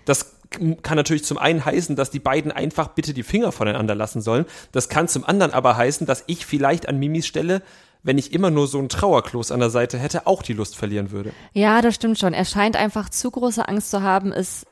Das 0.04 0.36
kann 0.50 0.96
natürlich 0.96 1.24
zum 1.24 1.38
einen 1.38 1.64
heißen, 1.64 1.96
dass 1.96 2.10
die 2.10 2.20
beiden 2.20 2.52
einfach 2.52 2.88
bitte 2.88 3.12
die 3.12 3.24
Finger 3.24 3.50
voneinander 3.50 3.96
lassen 3.96 4.22
sollen. 4.22 4.46
Das 4.70 4.88
kann 4.88 5.08
zum 5.08 5.24
anderen 5.24 5.52
aber 5.52 5.76
heißen, 5.76 6.06
dass 6.06 6.22
ich 6.28 6.46
vielleicht 6.46 6.88
an 6.88 6.98
Mimis 6.98 7.26
Stelle, 7.26 7.62
wenn 8.06 8.18
ich 8.18 8.32
immer 8.32 8.50
nur 8.50 8.68
so 8.68 8.78
einen 8.78 8.88
Trauerkloß 8.88 9.50
an 9.50 9.58
der 9.58 9.70
Seite 9.70 9.98
hätte, 9.98 10.28
auch 10.28 10.42
die 10.42 10.52
Lust 10.52 10.76
verlieren 10.76 11.10
würde. 11.10 11.32
Ja, 11.52 11.82
das 11.82 11.96
stimmt 11.96 12.18
schon. 12.20 12.34
Er 12.34 12.44
scheint 12.44 12.76
einfach 12.76 13.08
zu 13.08 13.32
große 13.32 13.66
Angst 13.68 13.90
zu 13.90 14.00
haben, 14.00 14.32
ist, 14.32 14.64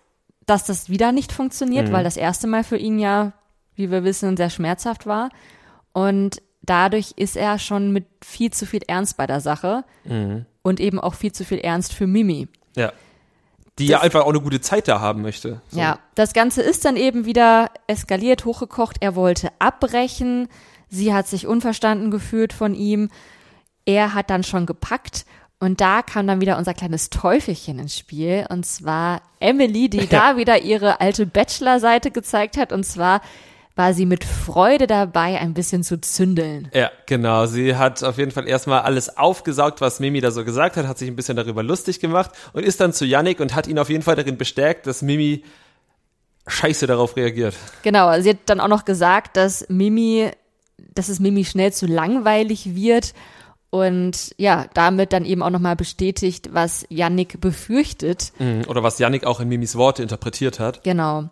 dass 0.46 0.64
das 0.64 0.88
wieder 0.88 1.10
nicht 1.10 1.32
funktioniert, 1.32 1.90
weil 1.90 2.04
das 2.04 2.16
erste 2.16 2.46
Mal 2.46 2.62
für 2.62 2.76
ihn 2.76 3.00
ja, 3.00 3.32
wie 3.74 3.90
wir 3.90 4.04
wissen, 4.04 4.36
sehr 4.36 4.50
schmerzhaft 4.50 5.06
war. 5.06 5.30
Und 5.92 6.42
dadurch 6.62 7.14
ist 7.16 7.36
er 7.36 7.58
schon 7.58 7.92
mit 7.92 8.06
viel 8.24 8.52
zu 8.52 8.66
viel 8.66 8.82
Ernst 8.86 9.16
bei 9.16 9.26
der 9.26 9.40
Sache 9.40 9.84
und 10.62 10.78
eben 10.78 11.00
auch 11.00 11.14
viel 11.14 11.32
zu 11.32 11.44
viel 11.44 11.58
Ernst 11.58 11.92
für 11.92 12.06
Mimi. 12.06 12.46
Ja. 12.76 12.92
Die 13.80 13.88
ja 13.88 14.00
einfach 14.00 14.20
auch 14.20 14.28
eine 14.28 14.40
gute 14.40 14.60
Zeit 14.60 14.86
da 14.86 15.00
haben 15.00 15.22
möchte. 15.22 15.60
So. 15.70 15.80
Ja, 15.80 15.98
das 16.14 16.32
Ganze 16.34 16.62
ist 16.62 16.84
dann 16.84 16.96
eben 16.96 17.24
wieder 17.24 17.72
eskaliert, 17.88 18.44
hochgekocht. 18.44 18.98
Er 19.00 19.16
wollte 19.16 19.50
abbrechen. 19.58 20.46
Sie 20.94 21.12
hat 21.12 21.26
sich 21.26 21.46
unverstanden 21.46 22.10
gefühlt 22.10 22.52
von 22.52 22.74
ihm. 22.74 23.10
Er 23.84 24.14
hat 24.14 24.30
dann 24.30 24.44
schon 24.44 24.66
gepackt. 24.66 25.26
Und 25.60 25.80
da 25.80 26.02
kam 26.02 26.26
dann 26.26 26.40
wieder 26.40 26.58
unser 26.58 26.74
kleines 26.74 27.10
Teufelchen 27.10 27.78
ins 27.78 27.98
Spiel. 27.98 28.46
Und 28.48 28.66
zwar 28.66 29.22
Emily, 29.40 29.88
die 29.88 30.06
da 30.08 30.36
wieder 30.36 30.62
ihre 30.62 31.00
alte 31.00 31.26
Bachelor-Seite 31.26 32.10
gezeigt 32.10 32.56
hat. 32.56 32.72
Und 32.72 32.84
zwar 32.84 33.20
war 33.76 33.92
sie 33.92 34.06
mit 34.06 34.24
Freude 34.24 34.86
dabei, 34.86 35.40
ein 35.40 35.52
bisschen 35.52 35.82
zu 35.82 36.00
zündeln. 36.00 36.70
Ja, 36.72 36.90
genau. 37.06 37.46
Sie 37.46 37.74
hat 37.74 38.04
auf 38.04 38.18
jeden 38.18 38.30
Fall 38.30 38.46
erstmal 38.46 38.82
alles 38.82 39.16
aufgesaugt, 39.16 39.80
was 39.80 39.98
Mimi 39.98 40.20
da 40.20 40.30
so 40.30 40.44
gesagt 40.44 40.76
hat, 40.76 40.86
hat 40.86 40.98
sich 40.98 41.08
ein 41.08 41.16
bisschen 41.16 41.36
darüber 41.36 41.62
lustig 41.62 41.98
gemacht 41.98 42.30
und 42.52 42.62
ist 42.62 42.80
dann 42.80 42.92
zu 42.92 43.04
Yannick 43.04 43.40
und 43.40 43.54
hat 43.54 43.66
ihn 43.66 43.78
auf 43.78 43.90
jeden 43.90 44.02
Fall 44.02 44.14
darin 44.14 44.36
bestärkt, 44.38 44.86
dass 44.86 45.02
Mimi 45.02 45.42
scheiße 46.46 46.86
darauf 46.86 47.16
reagiert. 47.16 47.54
Genau, 47.82 48.20
sie 48.20 48.30
hat 48.30 48.38
dann 48.46 48.60
auch 48.60 48.68
noch 48.68 48.84
gesagt, 48.84 49.36
dass 49.36 49.66
Mimi, 49.68 50.30
dass 50.94 51.08
es 51.08 51.20
Mimi 51.20 51.44
schnell 51.44 51.72
zu 51.72 51.86
langweilig 51.86 52.74
wird 52.74 53.14
und 53.70 54.34
ja, 54.38 54.66
damit 54.74 55.12
dann 55.12 55.24
eben 55.24 55.42
auch 55.42 55.50
nochmal 55.50 55.76
bestätigt, 55.76 56.50
was 56.52 56.86
Yannick 56.90 57.40
befürchtet. 57.40 58.32
Mhm. 58.38 58.62
Oder 58.68 58.82
was 58.82 58.98
Yannick 58.98 59.24
auch 59.24 59.40
in 59.40 59.48
Mimis 59.48 59.74
Worte 59.76 60.02
interpretiert 60.02 60.60
hat. 60.60 60.84
Genau. 60.84 61.24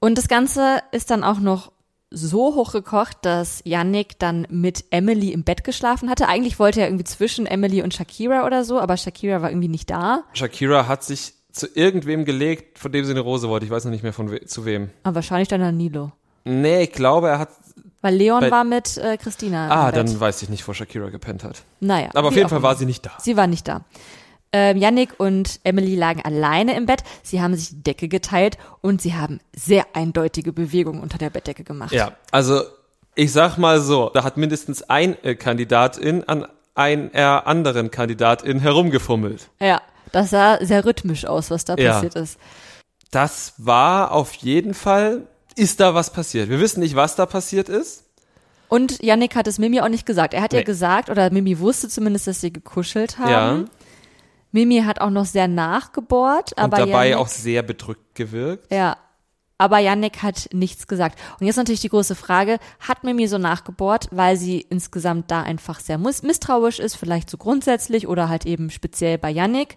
Und 0.00 0.16
das 0.16 0.28
Ganze 0.28 0.78
ist 0.92 1.10
dann 1.10 1.22
auch 1.22 1.38
noch 1.38 1.72
so 2.10 2.54
hochgekocht, 2.54 3.18
dass 3.22 3.60
Yannick 3.64 4.18
dann 4.18 4.46
mit 4.48 4.84
Emily 4.90 5.32
im 5.32 5.44
Bett 5.44 5.64
geschlafen 5.64 6.08
hatte. 6.08 6.28
Eigentlich 6.28 6.58
wollte 6.58 6.80
er 6.80 6.86
irgendwie 6.86 7.04
zwischen 7.04 7.46
Emily 7.46 7.82
und 7.82 7.92
Shakira 7.94 8.46
oder 8.46 8.64
so, 8.64 8.80
aber 8.80 8.96
Shakira 8.96 9.42
war 9.42 9.50
irgendwie 9.50 9.68
nicht 9.68 9.90
da. 9.90 10.22
Shakira 10.32 10.86
hat 10.86 11.04
sich 11.04 11.34
zu 11.52 11.66
irgendwem 11.74 12.24
gelegt, 12.24 12.78
von 12.78 12.92
dem 12.92 13.04
sie 13.04 13.10
eine 13.10 13.20
Rose 13.20 13.48
wollte. 13.48 13.66
Ich 13.66 13.72
weiß 13.72 13.84
noch 13.84 13.92
nicht 13.92 14.02
mehr 14.02 14.12
von 14.12 14.30
we 14.30 14.44
zu 14.44 14.64
wem. 14.64 14.90
Aber 15.02 15.16
wahrscheinlich 15.16 15.48
dann 15.48 15.62
an 15.62 15.76
Nilo. 15.76 16.12
Nee, 16.44 16.84
ich 16.84 16.92
glaube, 16.92 17.28
er 17.28 17.38
hat. 17.40 17.50
Weil 18.06 18.14
Leon 18.14 18.40
Bei- 18.40 18.50
war 18.52 18.62
mit 18.62 18.96
äh, 18.98 19.16
Christina. 19.16 19.68
Ah, 19.68 19.90
dann 19.90 20.20
weiß 20.20 20.40
ich 20.42 20.48
nicht, 20.48 20.66
wo 20.68 20.72
Shakira 20.72 21.08
gepennt 21.10 21.42
hat. 21.42 21.64
Naja. 21.80 22.10
Aber 22.14 22.28
auf 22.28 22.36
jeden 22.36 22.48
Fall 22.48 22.62
war 22.62 22.76
sie 22.76 22.86
nicht 22.86 23.04
da. 23.04 23.10
Sie 23.18 23.36
war 23.36 23.48
nicht 23.48 23.66
da. 23.66 23.80
Ähm, 24.52 24.76
Yannick 24.76 25.18
und 25.18 25.58
Emily 25.64 25.96
lagen 25.96 26.22
alleine 26.22 26.76
im 26.76 26.86
Bett. 26.86 27.02
Sie 27.24 27.42
haben 27.42 27.56
sich 27.56 27.70
die 27.70 27.82
Decke 27.82 28.06
geteilt 28.06 28.58
und 28.80 29.02
sie 29.02 29.14
haben 29.14 29.40
sehr 29.56 29.86
eindeutige 29.94 30.52
Bewegungen 30.52 31.00
unter 31.02 31.18
der 31.18 31.30
Bettdecke 31.30 31.64
gemacht. 31.64 31.90
Ja, 31.92 32.12
also 32.30 32.62
ich 33.16 33.32
sag 33.32 33.58
mal 33.58 33.80
so, 33.80 34.08
da 34.14 34.22
hat 34.22 34.36
mindestens 34.36 34.82
ein 34.84 35.16
äh, 35.24 35.34
Kandidatin 35.34 36.22
an 36.28 36.46
einer 36.76 37.46
anderen 37.48 37.90
Kandidatin 37.90 38.60
herumgefummelt. 38.60 39.48
Ja, 39.60 39.82
das 40.12 40.30
sah 40.30 40.64
sehr 40.64 40.84
rhythmisch 40.84 41.24
aus, 41.24 41.50
was 41.50 41.64
da 41.64 41.74
Ja. 41.76 41.94
passiert 41.94 42.14
ist. 42.14 42.38
Das 43.10 43.54
war 43.58 44.12
auf 44.12 44.32
jeden 44.34 44.74
Fall, 44.74 45.22
ist 45.56 45.80
da 45.80 45.94
was 45.94 46.12
passiert. 46.12 46.48
Wir 46.48 46.60
wissen 46.60 46.80
nicht, 46.80 46.94
was 46.94 47.16
da 47.16 47.26
passiert 47.26 47.68
ist. 47.68 48.04
Und 48.68 49.02
Yannick 49.02 49.36
hat 49.36 49.46
es 49.46 49.58
Mimi 49.58 49.80
auch 49.80 49.88
nicht 49.88 50.06
gesagt. 50.06 50.34
Er 50.34 50.42
hat 50.42 50.52
Nee. 50.52 50.58
ja 50.58 50.64
gesagt, 50.64 51.08
oder 51.10 51.30
Mimi 51.30 51.58
wusste 51.58 51.88
zumindest, 51.88 52.26
dass 52.26 52.40
sie 52.40 52.52
gekuschelt 52.52 53.18
haben. 53.18 53.30
Ja. 53.30 53.64
Mimi 54.52 54.82
hat 54.82 55.00
auch 55.00 55.10
noch 55.10 55.24
sehr 55.26 55.48
nachgebohrt, 55.48 56.52
Und 56.52 56.58
aber 56.58 56.78
dabei 56.78 57.08
Yannick, 57.10 57.16
auch 57.16 57.28
sehr 57.28 57.62
bedrückt 57.62 58.14
gewirkt. 58.14 58.72
Ja. 58.72 58.96
Aber 59.58 59.78
Yannick 59.78 60.22
hat 60.22 60.48
nichts 60.52 60.86
gesagt. 60.86 61.18
Und 61.40 61.46
jetzt 61.46 61.56
natürlich 61.56 61.80
die 61.80 61.88
große 61.88 62.14
Frage, 62.14 62.58
hat 62.80 63.04
Mimi 63.04 63.26
so 63.26 63.38
nachgebohrt, 63.38 64.08
weil 64.10 64.36
sie 64.36 64.60
insgesamt 64.60 65.30
da 65.30 65.42
einfach 65.42 65.80
sehr 65.80 65.96
misstrauisch 65.98 66.78
ist, 66.78 66.96
vielleicht 66.96 67.30
so 67.30 67.38
grundsätzlich 67.38 68.06
oder 68.06 68.28
halt 68.28 68.44
eben 68.44 68.68
speziell 68.70 69.16
bei 69.16 69.30
Yannick? 69.30 69.76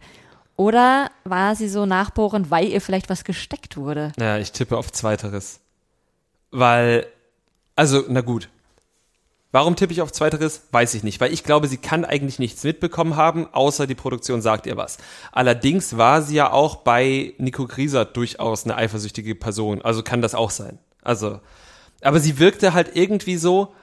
Oder 0.57 1.09
war 1.23 1.55
sie 1.55 1.69
so 1.69 1.86
nachbohrend, 1.86 2.51
weil 2.51 2.67
ihr 2.67 2.82
vielleicht 2.82 3.09
was 3.09 3.23
gesteckt 3.23 3.77
wurde? 3.77 4.11
Ja, 4.19 4.38
ich 4.38 4.51
tippe 4.51 4.75
auf 4.77 4.91
Zweiteres. 4.91 5.61
Weil, 6.52 7.08
also, 7.76 8.04
na 8.08 8.22
gut. 8.22 8.50
Warum 9.52 9.76
tippe 9.76 9.91
ich 9.93 10.02
auf 10.04 10.12
Zweiteres? 10.12 10.62
Weiß 10.72 10.93
ich 10.93 11.04
nicht, 11.04 11.20
weil 11.20 11.34
ich 11.34 11.43
glaube, 11.43 11.68
sie 11.68 11.78
kann 11.78 12.06
eigentlich 12.06 12.38
nichts 12.38 12.64
mitbekommen 12.64 13.16
haben, 13.16 13.47
außer 13.52 13.88
die 13.88 13.95
Produktion 13.95 14.43
sagt 14.43 14.68
ihr 14.68 14.78
was. 14.78 15.00
Allerdings 15.32 15.97
war 15.97 16.22
sie 16.22 16.36
ja 16.36 16.52
auch 16.52 16.78
bei 16.78 17.34
Nico 17.39 17.66
Grieser 17.66 18.06
durchaus 18.06 18.66
eine 18.66 18.76
eifersüchtige 18.76 19.34
Person, 19.34 19.82
also 19.82 20.04
kann 20.04 20.22
das 20.22 20.36
auch 20.36 20.52
sein. 20.52 20.78
Also, 21.02 21.39
aber 22.02 22.20
sie 22.20 22.38
wirkte 22.38 22.76
halt 22.76 22.95
irgendwie 22.95 23.38
so, 23.38 23.74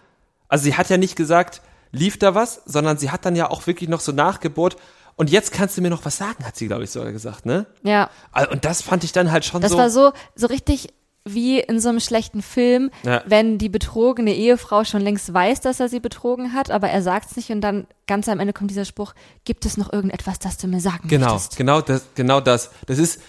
also 0.49 0.63
sie 0.63 0.77
hat 0.77 0.89
ja 0.89 0.99
nicht 0.99 1.17
gesagt, 1.17 1.63
lief 1.91 2.17
da 2.17 2.37
was, 2.37 2.63
sondern 2.65 2.99
sie 2.99 3.11
hat 3.11 3.25
dann 3.25 3.35
ja 3.35 3.51
auch 3.51 3.67
wirklich 3.67 3.89
noch 3.89 4.01
so 4.01 4.13
nachgebohrt. 4.13 4.77
Und 5.17 5.31
jetzt 5.31 5.51
kannst 5.51 5.77
du 5.77 5.83
mir 5.83 5.91
noch 5.91 6.05
was 6.05 6.19
sagen, 6.19 6.45
hat 6.45 6.57
sie, 6.57 6.69
glaube 6.69 6.85
ich, 6.85 6.91
sogar 6.91 7.11
gesagt, 7.11 7.47
ne? 7.47 7.67
Ja, 7.83 8.11
Und 8.51 8.65
das 8.67 8.83
fand 8.83 9.03
ich 9.03 9.13
dann 9.13 9.33
halt 9.33 9.47
schon 9.47 9.63
das 9.63 9.73
so. 9.73 9.79
war 9.79 9.91
so, 9.91 10.13
so 10.35 10.47
richtig 10.47 10.89
wie 11.27 11.59
in 11.61 11.81
so 11.81 11.89
einem 11.89 12.01
schlechten 12.01 12.41
Film, 12.41 12.91
Ja. 13.05 13.23
wenn 13.27 13.59
die 13.59 13.69
betrogene 13.69 14.33
Ehefrau 14.35 14.85
schon 14.85 15.01
längst 15.03 15.35
weiß, 15.35 15.61
dass 15.61 15.81
er 15.81 15.89
sie 15.89 16.01
betrogen 16.01 16.53
hat, 16.53 16.71
aber 16.71 16.89
er 16.89 17.03
sagt's 17.03 17.37
nicht 17.37 17.51
und 17.51 17.61
dann 17.61 17.87
ganz 18.07 18.29
am 18.29 18.39
Ende 18.41 18.53
kommt 18.53 18.71
dieser 18.71 18.85
Spruch, 18.85 19.13
gibt 19.45 19.67
es 19.67 19.77
noch 19.77 19.93
irgendetwas, 19.93 20.39
das 20.39 20.57
du 20.57 20.69
mir 20.69 20.81
sagen 20.81 21.09
Genau, 21.09 21.33
möchtest? 21.33 21.57
genau 21.57 21.81
das, 21.81 22.07
genau 22.15 22.41
das. 22.41 22.71
Das 22.87 22.99
ist 22.99 23.21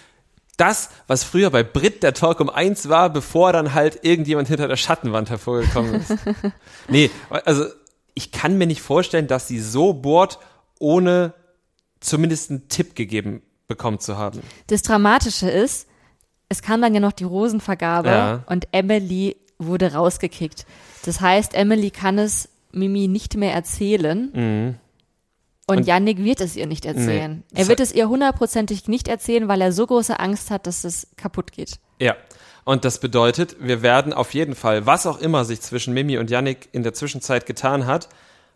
das, 0.56 0.90
was 1.06 1.24
früher 1.24 1.50
bei 1.50 1.62
Brit 1.64 2.02
der 2.02 2.14
Talk 2.14 2.40
um 2.40 2.50
eins 2.50 2.88
war, 2.88 3.10
bevor 3.10 3.52
dann 3.52 3.74
halt 3.74 4.00
irgendjemand 4.04 4.48
hinter 4.48 4.68
der 4.68 4.76
Schattenwand 4.76 5.30
hervorgekommen 5.30 5.94
ist. 5.94 6.14
nee, 6.88 7.10
also 7.30 7.64
ich 8.14 8.32
kann 8.32 8.58
mir 8.58 8.66
nicht 8.66 8.80
vorstellen, 8.82 9.26
dass 9.26 9.48
sie 9.48 9.60
so 9.60 9.92
bohrt, 9.92 10.38
ohne 10.78 11.34
zumindest 12.00 12.50
einen 12.50 12.68
Tipp 12.68 12.94
gegeben 12.94 13.42
bekommen 13.66 13.98
zu 14.00 14.16
haben. 14.16 14.40
Das 14.68 14.82
Dramatische 14.82 15.50
ist, 15.50 15.87
es 16.48 16.62
kam 16.62 16.80
dann 16.82 16.94
ja 16.94 17.00
noch 17.00 17.12
die 17.12 17.24
Rosenvergabe 17.24 18.08
Ja. 18.08 18.42
und 18.46 18.68
Emily 18.72 19.36
wurde 19.58 19.92
rausgekickt. 19.94 20.66
Das 21.04 21.20
heißt, 21.20 21.54
Emily 21.54 21.90
kann 21.90 22.18
es 22.18 22.48
Mimi 22.72 23.08
nicht 23.08 23.36
mehr 23.36 23.52
erzählen. 23.54 24.28
Und, 24.28 24.34
Mhm. 24.34 24.74
Und- 25.66 25.86
Yannick 25.86 26.18
wird 26.24 26.40
es 26.40 26.56
ihr 26.56 26.66
nicht 26.66 26.84
erzählen. 26.86 27.42
Nee. 27.52 27.60
er 27.60 27.68
wird 27.68 27.80
es 27.80 27.92
ihr 27.92 28.08
hundertprozentig 28.08 28.88
nicht 28.88 29.08
erzählen, 29.08 29.48
weil 29.48 29.60
er 29.60 29.72
so 29.72 29.86
große 29.86 30.18
Angst 30.18 30.50
hat, 30.50 30.66
dass 30.66 30.84
es 30.84 31.08
kaputt 31.16 31.52
geht. 31.52 31.78
Ja. 32.00 32.16
Und 32.64 32.84
das 32.84 33.00
bedeutet, 33.00 33.56
wir 33.60 33.82
werden 33.82 34.12
auf 34.12 34.32
jeden 34.34 34.54
Fall, 34.54 34.86
was 34.86 35.06
auch 35.06 35.18
immer 35.20 35.44
sich 35.44 35.60
zwischen 35.60 35.92
Mimi 35.94 36.18
und 36.18 36.30
Yannick 36.30 36.68
in 36.72 36.82
der 36.82 36.94
Zwischenzeit 36.94 37.44
getan 37.46 37.86
hat, 37.86 38.08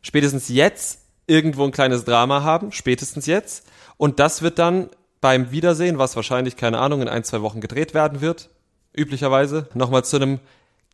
spätestens 0.03 0.49
jetzt 0.49 1.01
irgendwo 1.27 1.65
ein 1.65 1.73
kleines 1.73 2.05
Drama 2.05 2.43
haben, 2.43 2.73
spätestens 2.73 3.27
jetzt. 3.27 3.67
Und 3.97 4.19
das 4.21 4.43
wird 4.43 4.59
dann 4.59 4.89
beim 5.23 5.53
Wiedersehen, 5.53 5.97
was 5.97 6.17
wahrscheinlich, 6.17 6.57
keine 6.57 6.79
Ahnung, 6.79 7.01
in 7.01 7.09
ein, 7.09 7.25
zwei 7.25 7.41
Wochen 7.41 7.63
gedreht 7.63 7.95
werden 7.95 8.21
wird, 8.21 8.51
üblicherweise, 8.95 9.69
nochmal 9.73 10.05
zu 10.05 10.17
einem 10.17 10.39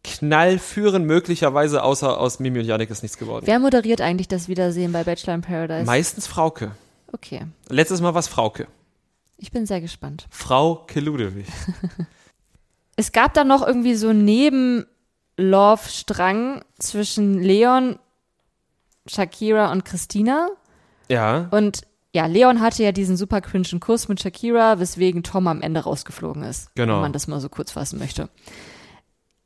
Knall 0.05 0.61
führen, 0.61 1.03
möglicherweise, 1.05 1.83
außer 1.83 2.21
aus 2.21 2.39
Mimi 2.39 2.61
und 2.61 2.67
Yannick 2.67 2.91
ist 2.91 3.03
nichts 3.03 3.19
geworden. 3.19 3.49
Wer 3.49 3.59
moderiert 3.59 4.01
eigentlich 4.01 4.29
das 4.29 4.47
Wiedersehen 4.47 4.93
bei 4.93 5.03
Bachelor 5.03 5.35
in 5.35 5.41
Paradise? 5.41 5.87
Meistens 5.87 6.29
Frauke. 6.29 6.71
okay, 7.11 7.47
Letztes 7.69 8.01
Mal 8.01 8.15
war 8.15 8.21
es 8.21 8.29
Frauke. 8.29 8.69
ich 9.39 9.51
bin 9.51 9.67
sehr 9.67 9.81
gespannt. 9.81 10.29
Frau 10.31 10.87
Ludewig. 10.95 11.47
Es 13.01 13.13
gab 13.13 13.33
dann 13.35 13.47
noch 13.47 13.65
irgendwie 13.65 13.95
so 13.95 14.09
einen 14.09 14.25
Neben-Love-Strang 14.25 16.65
zwischen 16.81 17.41
Leon, 17.41 17.97
Shakira 19.07 19.71
und 19.71 19.85
Christina. 19.85 20.49
Ja. 21.09 21.47
Und 21.53 21.83
ja, 22.19 22.27
Leon 22.27 22.61
hatte 22.61 22.83
ja 22.83 22.91
diesen 22.91 23.17
super 23.17 23.41
cringen 23.41 23.79
Kuss 23.79 24.09
mit 24.09 24.21
Shakira, 24.21 24.81
weswegen 24.81 25.23
Tom 25.23 25.47
am 25.47 25.63
Ende 25.63 25.79
rausgeflogen 25.79 26.43
ist. 26.43 26.75
Genau. 26.75 26.95
Wenn 26.95 27.03
man 27.03 27.13
das 27.13 27.29
mal 27.29 27.39
so 27.39 27.49
kurz 27.49 27.71
fassen 27.71 28.01
möchte. 28.01 28.29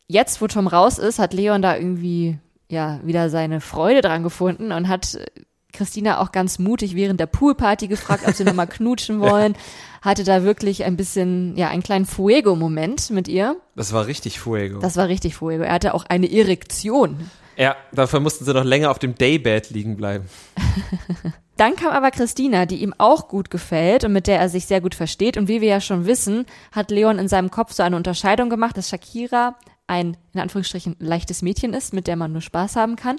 Jetzt, 0.07 0.41
wo 0.41 0.47
Tom 0.47 0.67
raus 0.69 0.97
ist, 0.97 1.19
hat 1.19 1.35
Leon 1.35 1.61
da 1.61 1.77
irgendwie 1.77 2.39
ja 2.71 2.99
wieder 3.05 3.29
seine 3.29 3.61
Freude 3.61 4.01
dran 4.01 4.23
gefunden 4.23 4.73
und 4.73 4.89
hat 4.89 5.17
äh, 5.17 5.27
Christina 5.75 6.19
auch 6.23 6.33
ganz 6.33 6.59
mutig 6.59 6.97
während 6.97 7.21
der 7.21 7.27
Poolparty 7.27 7.89
gefragt, 7.89 8.27
ob 8.27 8.33
sie 8.33 8.45
nochmal 8.45 8.67
knutschen 8.69 9.21
wollen. 9.21 9.55
Hatte 10.01 10.25
da 10.25 10.43
wirklich 10.43 10.85
ein 10.85 10.97
bisschen, 10.97 11.55
ja, 11.59 11.69
einen 11.69 11.83
kleinen 11.83 12.07
Fuego-Moment 12.07 13.11
mit 13.11 13.29
ihr. 13.29 13.57
Das 13.77 13.93
war 13.93 14.07
richtig 14.07 14.41
Fuego. 14.41 14.79
Das 14.79 14.97
war 14.97 15.09
richtig 15.09 15.35
Fuego. 15.35 15.63
Er 15.63 15.75
hatte 15.75 15.93
auch 15.93 16.07
eine 16.07 16.33
Erektion. 16.33 17.29
Ja, 17.59 17.77
dafür 17.93 18.21
mussten 18.21 18.47
sie 18.47 18.55
noch 18.55 18.65
länger 18.65 18.91
auf 18.91 18.99
dem 18.99 19.15
Daybed 19.15 19.69
liegen 19.69 19.99
bleiben. 19.99 20.25
Dann 21.57 21.77
kam 21.77 21.91
aber 21.91 22.11
Christina, 22.11 22.67
die 22.67 22.83
ihm 22.83 22.95
auch 22.99 23.29
gut 23.29 23.51
gefällt 23.51 24.05
und 24.05 24.13
mit 24.13 24.27
der 24.27 24.39
er 24.41 24.49
sich 24.49 24.67
sehr 24.67 24.81
gut 24.81 24.95
versteht. 24.95 25.37
Und 25.37 25.49
wie 25.49 25.61
wir 25.61 25.69
ja 25.69 25.81
schon 25.81 26.07
wissen, 26.07 26.47
hat 26.73 26.91
Leon 26.91 27.19
in 27.19 27.29
seinem 27.29 27.51
Kopf 27.51 27.73
so 27.73 27.83
eine 27.83 27.97
Unterscheidung 27.97 28.49
gemacht, 28.49 28.77
dass 28.77 28.89
Shakira 28.89 29.57
ein, 29.87 30.17
in 30.33 30.41
Anführungsstrichen, 30.41 30.97
leichtes 30.99 31.43
Mädchen 31.43 31.75
ist, 31.75 31.93
mit 31.93 32.07
der 32.07 32.17
man 32.17 32.33
nur 32.33 32.41
Spaß 32.41 32.77
haben 32.77 32.97
kann. 32.97 33.17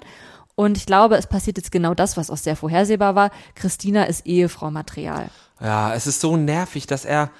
Und 0.55 0.77
ich 0.77 0.85
glaube, 0.85 1.15
es 1.15 1.27
passiert 1.27 1.57
jetzt 1.57 1.71
genau 1.71 1.93
das, 1.93 2.17
was 2.17 2.29
auch 2.29 2.37
sehr 2.37 2.55
vorhersehbar 2.55 3.15
war. 3.15 3.31
Christina 3.55 4.03
ist 4.03 4.25
Ehefrau-Material. 4.25 5.29
Ja, 5.59 5.93
es 5.93 6.07
ist 6.07 6.21
so 6.21 6.37
nervig, 6.37 6.87
dass 6.87 7.05
er 7.05 7.31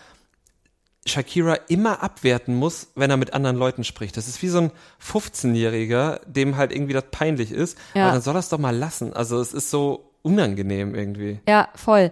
Shakira 1.06 1.56
immer 1.68 2.02
abwerten 2.02 2.56
muss, 2.56 2.88
wenn 2.96 3.10
er 3.10 3.18
mit 3.18 3.34
anderen 3.34 3.58
Leuten 3.58 3.84
spricht. 3.84 4.16
Das 4.16 4.28
ist 4.28 4.41
wie 4.41 4.48
so 4.48 4.60
ein 4.60 4.72
15-Jähriger, 5.06 6.22
dem 6.26 6.56
halt 6.56 6.72
irgendwie 6.72 6.94
das 6.94 7.06
peinlich 7.12 7.52
ist. 7.52 7.78
Ja. 7.94 8.04
Aber 8.04 8.14
dann 8.14 8.22
soll 8.22 8.36
er 8.36 8.39
es 8.39 8.50
doch 8.50 8.60
mal 8.60 8.76
lassen. 8.76 9.14
Also 9.14 9.39
es 9.39 9.54
ist 9.54 9.70
so 9.70 10.12
unangenehm 10.24 10.95
irgendwie. 10.95 11.39
Ja, 11.47 11.69
voll. 11.76 12.11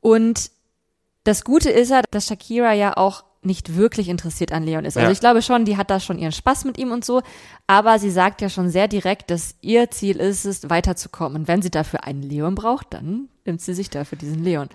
Und 0.00 0.50
das 1.24 1.44
Gute 1.44 1.70
ist 1.70 1.90
ja, 1.90 2.02
dass 2.10 2.26
Shakira 2.26 2.72
ja 2.72 2.96
auch 2.96 3.24
nicht 3.44 3.76
wirklich 3.76 4.08
interessiert 4.08 4.52
an 4.52 4.62
Leon 4.62 4.84
ist. 4.84 4.96
Also 4.96 5.06
Ja. 5.08 5.12
ich 5.12 5.18
glaube 5.18 5.42
schon, 5.42 5.64
die 5.64 5.76
hat 5.76 5.90
da 5.90 5.98
schon 5.98 6.16
ihren 6.18 6.30
Spaß 6.30 6.64
mit 6.64 6.78
ihm 6.78 6.92
und 6.92 7.04
so, 7.04 7.22
aber 7.66 7.98
sie 7.98 8.10
sagt 8.10 8.40
ja 8.40 8.48
schon 8.48 8.68
sehr 8.70 8.86
direkt, 8.86 9.30
dass 9.32 9.56
ihr 9.62 9.90
Ziel 9.90 10.18
ist 10.18 10.44
es, 10.44 10.70
weiterzukommen. 10.70 11.42
Und 11.42 11.48
wenn 11.48 11.60
sie 11.60 11.70
dafür 11.70 12.04
einen 12.04 12.22
Leon 12.22 12.54
braucht, 12.54 12.94
dann 12.94 13.28
nimmt 13.44 13.60
sie 13.60 13.74
sich 13.74 13.90
dafür 13.90 14.16
diesen 14.16 14.44
Leon. 14.44 14.68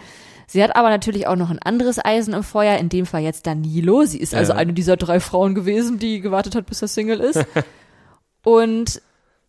Sie 0.47 0.61
hat 0.61 0.75
aber 0.75 0.89
natürlich 0.89 1.27
auch 1.27 1.35
noch 1.37 1.49
ein 1.49 1.59
anderes 1.59 2.03
Eisen 2.03 2.33
im 2.33 2.43
Feuer, 2.43 2.77
in 2.77 2.89
dem 2.89 3.05
Fall 3.05 3.21
jetzt 3.21 3.47
Danilo. 3.47 4.03
Sie 4.03 4.17
ist 4.19 4.33
also 4.35 4.51
Ja. 4.53 4.57
eine 4.59 4.73
dieser 4.73 4.97
drei 4.97 5.19
Frauen 5.21 5.55
gewesen, 5.55 5.97
die 5.99 6.19
gewartet 6.19 6.55
hat, 6.55 6.65
bis 6.65 6.81
er 6.81 6.87
Single 6.89 7.19
ist. 7.21 7.45
und 8.43 9.01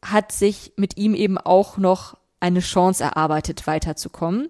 hat 0.05 0.31
sich 0.31 0.73
mit 0.77 0.97
ihm 0.97 1.15
eben 1.15 1.39
auch 1.39 1.77
noch 1.77 2.17
eine 2.41 2.61
Chance 2.61 3.05
erarbeitet, 3.05 3.67
weiterzukommen. 3.67 4.49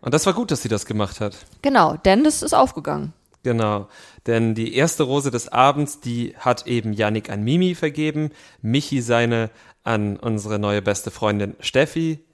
Und 0.00 0.14
das 0.14 0.26
war 0.26 0.34
gut, 0.34 0.50
dass 0.50 0.62
sie 0.62 0.68
das 0.68 0.86
gemacht 0.86 1.20
hat. 1.20 1.36
Genau, 1.62 1.96
denn 1.96 2.24
das 2.24 2.42
ist 2.42 2.54
aufgegangen. 2.54 3.12
Genau. 3.42 3.88
Denn 4.26 4.54
die 4.54 4.74
erste 4.74 5.04
Rose 5.04 5.30
des 5.30 5.48
Abends, 5.48 6.00
die 6.00 6.34
hat 6.38 6.66
eben 6.66 6.92
Yannick 6.92 7.30
an 7.30 7.42
Mimi 7.44 7.74
vergeben, 7.74 8.30
Michi 8.60 9.00
seine 9.00 9.50
an 9.84 10.16
unsere 10.16 10.58
neue 10.58 10.82
beste 10.82 11.12
Freundin 11.12 11.54
Steffi, 11.60 12.24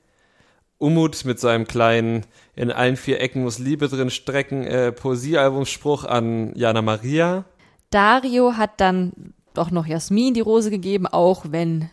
Umut 0.78 1.24
mit 1.24 1.38
seinem 1.38 1.66
kleinen 1.66 2.26
in 2.56 2.72
allen 2.72 2.96
vier 2.96 3.20
Ecken 3.20 3.44
muss 3.44 3.58
Liebe 3.60 3.88
drin 3.88 4.10
strecken 4.10 4.64
äh, 4.64 4.90
Poesiealbumspruch 4.90 6.04
an 6.04 6.52
Jana 6.56 6.82
Maria. 6.82 7.44
Dario 7.90 8.56
hat 8.56 8.80
dann 8.80 9.34
doch 9.54 9.70
noch 9.70 9.86
Jasmin 9.86 10.34
die 10.34 10.40
Rose 10.40 10.70
gegeben, 10.70 11.06
auch 11.06 11.44
wenn 11.50 11.88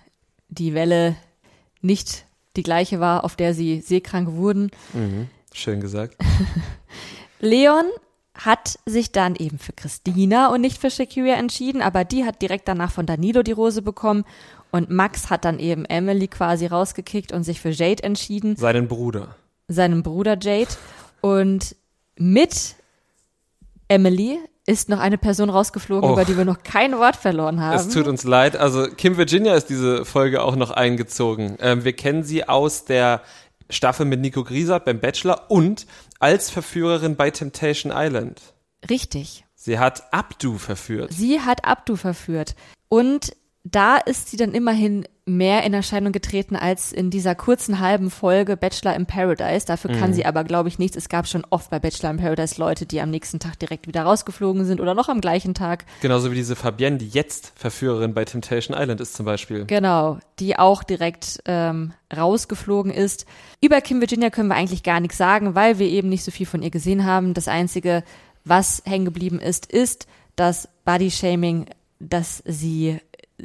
die 0.47 0.73
Welle 0.73 1.15
nicht 1.81 2.25
die 2.59 2.63
gleiche 2.63 2.99
war, 2.99 3.23
auf 3.23 3.35
der 3.35 3.53
sie 3.53 3.79
seekrank 3.79 4.33
wurden. 4.33 4.69
Mhm. 4.93 5.27
Schön 5.53 5.79
gesagt. 5.79 6.17
Leon 7.39 7.85
hat 8.33 8.79
sich 8.85 9.11
dann 9.11 9.35
eben 9.35 9.59
für 9.59 9.73
Christina 9.73 10.53
und 10.53 10.61
nicht 10.61 10.79
für 10.79 10.91
Shakira 10.91 11.35
entschieden, 11.35 11.81
aber 11.81 12.03
die 12.03 12.25
hat 12.25 12.41
direkt 12.41 12.67
danach 12.67 12.91
von 12.91 13.05
Danilo 13.05 13.43
die 13.43 13.53
Rose 13.53 13.81
bekommen 13.81 14.25
und 14.71 14.89
Max 14.89 15.29
hat 15.29 15.45
dann 15.45 15.59
eben 15.59 15.85
Emily 15.85 16.27
quasi 16.27 16.65
rausgekickt 16.65 17.31
und 17.31 17.43
sich 17.43 17.59
für 17.61 17.69
Jade 17.69 18.03
entschieden. 18.03 18.55
Seinen 18.55 18.87
Bruder. 18.87 19.35
Seinem 19.67 20.03
Bruder 20.03 20.37
Jade. 20.39 20.69
Und 21.21 21.75
mit 22.17 22.75
Emily 23.87 24.37
ist 24.69 24.87
noch 24.87 24.99
eine 24.99 25.17
Person 25.17 25.49
rausgeflogen, 25.49 26.07
Oh. 26.09 26.13
über 26.13 26.25
die 26.25 26.37
wir 26.37 26.45
noch 26.45 26.61
kein 26.63 26.97
Wort 26.99 27.15
verloren 27.15 27.59
haben. 27.59 27.75
Es 27.75 27.89
tut 27.89 28.07
uns 28.07 28.23
leid. 28.23 28.55
Also 28.55 28.87
Kim 28.95 29.17
Virginia 29.17 29.55
ist 29.55 29.65
diese 29.69 30.05
Folge 30.05 30.43
auch 30.43 30.55
noch 30.55 30.69
eingezogen. 30.71 31.57
Ähm, 31.59 31.83
wir 31.83 31.93
kennen 31.93 32.23
sie 32.23 32.47
aus 32.47 32.85
der 32.85 33.21
Staffel 33.69 34.05
mit 34.05 34.19
Nico 34.21 34.43
Griesert 34.43 34.85
beim 34.85 34.99
Bachelor 34.99 35.49
und 35.49 35.87
als 36.19 36.49
Verführerin 36.51 37.15
bei 37.15 37.31
Temptation 37.31 37.91
Island. 37.95 38.39
Richtig. 38.89 39.45
Sie 39.55 39.79
hat 39.79 40.13
Abdu 40.13 40.57
verführt. 40.57 41.11
Sie 41.13 41.41
hat 41.41 41.65
Abdu 41.65 41.95
verführt. 41.95 42.55
Und 42.87 43.31
da 43.71 43.97
ist 43.97 44.29
sie 44.29 44.37
dann 44.37 44.53
immerhin 44.53 45.05
mehr 45.25 45.63
in 45.63 45.73
Erscheinung 45.73 46.11
getreten 46.11 46.55
als 46.55 46.91
in 46.91 47.11
dieser 47.11 47.35
kurzen 47.35 47.79
halben 47.79 48.09
Folge 48.09 48.57
Bachelor 48.57 48.95
in 48.95 49.05
Paradise. 49.05 49.65
Dafür 49.65 49.91
kann 49.91 50.13
sie 50.13 50.25
aber, 50.25 50.43
glaube 50.43 50.69
ich, 50.69 50.79
nichts. 50.79 50.97
Es 50.97 51.07
gab 51.07 51.27
schon 51.27 51.45
oft 51.51 51.69
bei 51.69 51.77
Bachelor 51.77 52.09
in 52.09 52.17
Paradise 52.17 52.59
Leute, 52.59 52.87
die 52.87 52.99
am 52.99 53.11
nächsten 53.11 53.39
Tag 53.39 53.59
direkt 53.59 53.87
wieder 53.87 54.03
rausgeflogen 54.03 54.65
sind 54.65 54.81
oder 54.81 54.95
noch 54.95 55.07
am 55.07 55.21
gleichen 55.21 55.53
Tag. 55.53 55.85
Genauso 56.01 56.31
wie 56.31 56.35
diese 56.35 56.55
Fabienne, 56.55 56.97
die 56.97 57.09
jetzt 57.09 57.53
Verführerin 57.55 58.15
bei 58.15 58.25
Temptation 58.25 58.75
Island 58.75 59.01
ist 59.01 59.13
zum 59.13 59.25
Beispiel. 59.25 59.65
Genau, 59.65 60.17
die 60.39 60.57
auch 60.57 60.83
direkt 60.83 61.39
ähm, 61.45 61.93
rausgeflogen 62.15 62.91
ist. 62.91 63.27
Über 63.61 63.81
Kim 63.81 63.99
Virginia 63.99 64.31
können 64.31 64.49
wir 64.49 64.55
eigentlich 64.55 64.83
gar 64.83 64.99
nichts 64.99 65.17
sagen, 65.17 65.53
weil 65.53 65.77
wir 65.77 65.87
eben 65.87 66.09
nicht 66.09 66.23
so 66.23 66.31
viel 66.31 66.47
von 66.47 66.63
ihr 66.63 66.71
gesehen 66.71 67.05
haben. 67.05 67.35
Das 67.35 67.47
Einzige, 67.47 68.03
was 68.45 68.81
hängen 68.85 69.05
geblieben 69.05 69.39
ist, 69.39 69.71
ist 69.71 70.07
das 70.35 70.69
Body-Shaming, 70.85 71.67
das 71.99 72.41
sie 72.45 72.99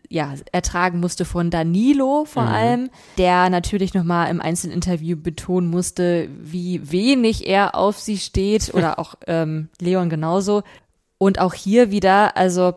ja, 0.08 0.34
ertragen 0.52 1.00
musste 1.00 1.24
von 1.24 1.50
Danilo 1.50 2.24
vor 2.24 2.44
allem, 2.44 2.90
der 3.18 3.50
natürlich 3.50 3.94
nochmal 3.94 4.30
im 4.30 4.40
Einzelinterview 4.40 5.16
betonen 5.16 5.68
musste, 5.68 6.28
wie 6.40 6.90
wenig 6.90 7.46
er 7.46 7.74
auf 7.74 7.98
sie 7.98 8.18
steht 8.18 8.72
oder 8.74 8.98
auch 8.98 9.14
ähm, 9.26 9.68
Leon 9.80 10.10
genauso. 10.10 10.62
Und 11.18 11.38
auch 11.38 11.54
hier 11.54 11.90
wieder, 11.90 12.36
also 12.36 12.74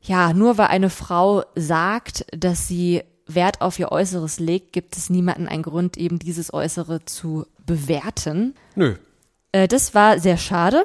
ja, 0.00 0.32
nur 0.32 0.58
weil 0.58 0.66
eine 0.66 0.90
Frau 0.90 1.44
sagt, 1.54 2.26
dass 2.36 2.68
sie 2.68 3.02
Wert 3.26 3.62
auf 3.62 3.78
ihr 3.78 3.90
Äußeres 3.90 4.38
legt, 4.38 4.72
gibt 4.72 4.96
es 4.96 5.08
niemanden 5.08 5.48
einen 5.48 5.62
Grund, 5.62 5.96
eben 5.96 6.18
dieses 6.18 6.52
Äußere 6.52 7.04
zu 7.04 7.46
bewerten. 7.64 8.54
Nö. 8.74 8.96
Äh, 9.52 9.68
das 9.68 9.94
war 9.94 10.18
sehr 10.18 10.36
schade. 10.36 10.84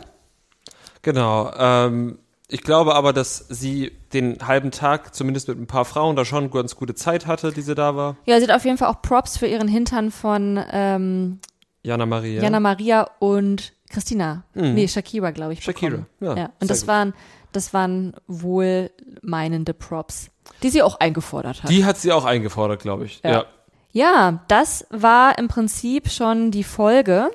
Genau. 1.02 1.52
Ähm, 1.58 2.20
ich 2.52 2.64
glaube 2.64 2.96
aber, 2.96 3.14
dass 3.14 3.46
sie 3.50 3.92
den 4.12 4.40
halben 4.46 4.72
Tag 4.72 5.14
zumindest 5.14 5.48
mit 5.48 5.60
ein 5.60 5.68
paar 5.68 5.86
Frauen 5.86 6.16
da 6.16 6.26
schon 6.26 6.50
ganz 6.50 6.76
gute 6.76 6.96
Zeit 6.96 7.28
hatte, 7.28 7.52
die 7.52 7.62
sie 7.62 7.76
da 7.76 7.96
war. 7.96 8.18
Ja, 8.26 8.40
sie 8.40 8.48
hat 8.48 8.56
auf 8.56 8.66
jeden 8.66 8.78
Fall 8.78 8.90
auch 8.90 9.04
Props 9.04 9.38
für 9.38 9.46
ihren 9.46 9.68
Hintern 9.68 10.10
von 10.10 10.60
ähm, 10.72 11.40
Jana 11.84 12.08
Maria. 12.08 12.42
Jana 12.42 12.60
Maria 12.60 13.08
und 13.20 13.74
Christina. 13.90 14.44
Nee, 14.56 14.88
Shakira, 14.88 15.30
glaube 15.30 15.54
ich. 15.54 15.60
Mhm. 15.60 15.64
Shakira, 15.64 16.06
ja, 16.20 16.36
ja. 16.36 16.50
Und 16.60 16.72
das 16.72 16.82
gut. 16.82 16.88
waren, 16.88 17.14
das 17.52 17.74
waren 17.74 18.14
wohl 18.28 18.90
meinende 19.22 19.76
Props, 19.76 20.32
die 20.64 20.70
sie 20.70 20.82
auch 20.82 21.00
eingefordert 21.00 21.64
hat. 21.64 21.70
Die 21.70 21.86
hat 21.86 21.98
sie 21.98 22.12
auch 22.12 22.26
eingefordert, 22.26 22.82
glaube 22.82 23.06
ich. 23.06 23.22
Ja. 23.24 23.32
ja. 23.32 23.46
ja, 23.92 24.44
das 24.48 24.88
war 24.90 25.38
im 25.38 25.50
Prinzip 25.50 26.10
schon 26.10 26.50
die 26.50 26.64
Folge. 26.64 27.30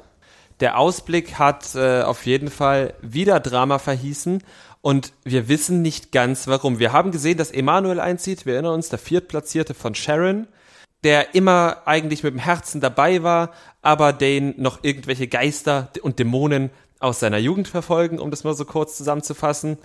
Der 0.59 0.79
Ausblick 0.79 1.39
hat 1.39 1.75
äh, 1.77 2.03
auf 2.03 2.27
jeden 2.27 2.49
Fall 2.49 2.95
wieder 3.01 3.39
Drama 3.41 3.79
verhießen 3.79 4.43
und 4.85 5.15
wir 5.25 5.49
wissen 5.49 5.81
nicht 5.81 6.13
ganz 6.13 6.47
warum. 6.47 6.79
Wir 6.79 6.93
haben 6.93 7.11
gesehen, 7.11 7.39
dass 7.39 7.51
Emanuel 7.51 8.01
einzieht. 8.01 8.45
Wir 8.45 8.53
erinnern 8.53 8.75
uns, 8.75 8.91
der 8.91 8.99
Viertplatzierte 8.99 9.73
von 9.73 9.95
Sharon, 9.95 10.47
der 11.05 11.35
immer 11.35 11.85
eigentlich 11.87 12.23
mit 12.23 12.35
dem 12.35 12.39
Herzen 12.39 12.83
dabei 12.83 13.23
war, 13.23 13.55
aber 13.81 14.13
den 14.13 14.61
noch 14.61 14.81
irgendwelche 14.83 15.27
Geister 15.27 15.91
und 16.03 16.19
Dämonen 16.19 16.69
aus 16.99 17.19
seiner 17.19 17.39
Jugend 17.39 17.67
verfolgen, 17.67 18.19
um 18.19 18.31
das 18.31 18.45
mal 18.45 18.53
so 18.53 18.67
kurz 18.67 18.99
zusammenzufassen. 18.99 19.79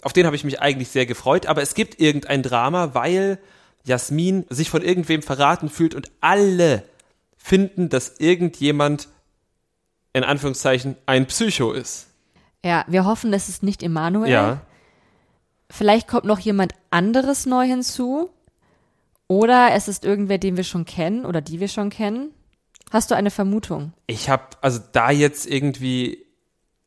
Auf 0.00 0.14
den 0.14 0.24
habe 0.24 0.34
ich 0.34 0.44
mich 0.44 0.62
eigentlich 0.62 0.88
sehr 0.88 1.04
gefreut, 1.04 1.44
aber 1.44 1.60
es 1.60 1.74
gibt 1.74 2.00
irgendein 2.00 2.42
Drama, 2.42 2.94
weil 2.94 3.38
Jasmin 3.84 4.46
sich 4.48 4.70
von 4.70 4.80
irgendwem 4.80 5.20
verraten 5.20 5.68
fühlt 5.68 5.94
und 5.94 6.10
alle 6.22 6.84
finden, 7.36 7.90
dass 7.90 8.18
irgendjemand 8.18 9.08
in 10.14 10.24
Anführungszeichen 10.24 10.96
ein 11.04 11.26
Psycho 11.26 11.72
ist. 11.72 12.07
Ja, 12.64 12.84
wir 12.88 13.04
hoffen, 13.04 13.32
es 13.32 13.48
ist 13.48 13.62
nicht 13.62 13.82
Emanuel. 13.82 14.30
Ja. 14.30 14.60
Vielleicht 15.70 16.08
kommt 16.08 16.24
noch 16.24 16.38
jemand 16.38 16.72
anderes 16.90 17.46
neu 17.46 17.66
hinzu. 17.66 18.30
Oder 19.28 19.72
es 19.72 19.88
ist 19.88 20.04
irgendwer, 20.04 20.38
den 20.38 20.56
wir 20.56 20.64
schon 20.64 20.86
kennen 20.86 21.26
oder 21.26 21.40
die 21.40 21.60
wir 21.60 21.68
schon 21.68 21.90
kennen. 21.90 22.30
Hast 22.90 23.10
du 23.10 23.14
eine 23.14 23.30
Vermutung? 23.30 23.92
Ich 24.06 24.30
habe, 24.30 24.44
also 24.62 24.80
da 24.92 25.10
jetzt 25.10 25.46
irgendwie 25.46 26.24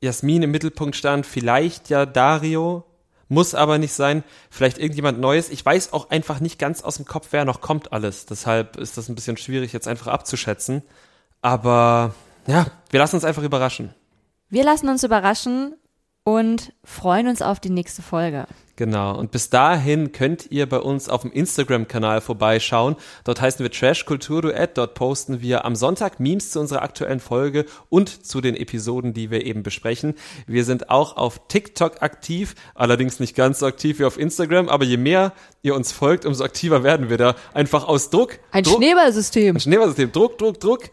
Jasmin 0.02 0.42
im 0.42 0.52
Mittelpunkt 0.52 0.96
stand, 0.96 1.28
vielleicht 1.28 1.90
ja 1.90 2.08
Dario, 2.08 2.84
muss 3.28 3.54
aber 3.54 3.78
nicht 3.78 3.94
sein, 3.94 4.24
vielleicht 4.50 4.80
irgendjemand 4.80 5.20
Neues. 5.20 5.50
Ich 5.50 5.64
weiß 5.64 5.94
auch 5.94 6.10
einfach 6.10 6.40
nicht 6.40 6.58
ganz 6.58 6.82
aus 6.82 6.98
dem 6.98 7.06
Kopf, 7.06 7.28
wer 7.32 7.46
noch 7.46 7.62
kommt 7.62 7.94
alles. 7.94 8.26
Deshalb 8.26 8.78
ist 8.78 8.98
das 8.98 9.08
ein 9.08 9.16
bisschen 9.16 9.38
schwierig 9.38 9.72
jetzt 9.72 9.88
einfach 9.88 10.08
abzuschätzen. 10.08 10.82
Aber 11.42 12.16
ja, 12.48 12.66
wir 12.90 13.00
lassen 13.00 13.16
uns 13.16 13.24
einfach 13.24 13.44
überraschen. 13.44 13.94
Wir 14.54 14.66
lassen 14.66 14.90
uns 14.90 15.06
überraschen 15.06 15.76
und 16.26 16.74
freuen 16.84 17.30
uns 17.30 17.42
auf 17.42 17.62
die 17.62 17.70
nächste 17.70 18.02
Folge. 18.02 18.48
Genau. 18.76 19.18
Und 19.18 19.32
bis 19.32 19.50
dahin 19.50 20.12
könnt 20.12 20.52
ihr 20.52 20.68
bei 20.68 20.80
uns 20.80 21.08
auf 21.08 21.22
dem 21.22 21.32
Instagram-Kanal 21.32 22.20
vorbeischauen. 22.20 22.98
Dort 23.24 23.40
heißen 23.40 23.64
wir 23.64 23.72
Trash 23.72 24.06
Kultur 24.06 24.42
Duett. 24.42 24.78
Dort 24.78 24.94
posten 24.94 25.40
wir 25.40 25.64
am 25.64 25.78
Sonntag 25.78 26.20
Memes 26.20 26.52
zu 26.52 26.60
unserer 26.60 26.82
aktuellen 26.82 27.22
Folge 27.22 27.66
und 27.88 28.26
zu 28.26 28.42
den 28.42 28.58
Episoden, 28.58 29.14
die 29.14 29.32
wir 29.32 29.46
eben 29.46 29.64
besprechen. 29.64 30.16
Wir 30.48 30.66
sind 30.66 30.90
auch 30.90 31.16
auf 31.16 31.48
TikTok 31.48 32.02
aktiv, 32.02 32.56
allerdings 32.76 33.22
nicht 33.22 33.38
ganz 33.38 33.60
so 33.60 33.66
aktiv 33.66 34.00
wie 34.00 34.06
auf 34.06 34.20
Instagram, 34.20 34.68
aber 34.68 34.84
je 34.84 34.98
mehr 34.98 35.32
ihr 35.62 35.76
uns 35.76 35.94
folgt, 35.94 36.26
umso 36.26 36.44
aktiver 36.44 36.84
werden 36.84 37.10
wir 37.10 37.18
da. 37.18 37.36
Einfach 37.54 37.88
aus 37.88 38.10
Druck. 38.10 38.40
Ein 38.52 38.66
Druck, 38.66 38.78
Schneeballsystem. 38.78 39.56
ein 39.56 39.60
Schneeballsystem. 39.62 40.12
Druck, 40.12 40.38
Druck, 40.38 40.60
Druck. 40.60 40.90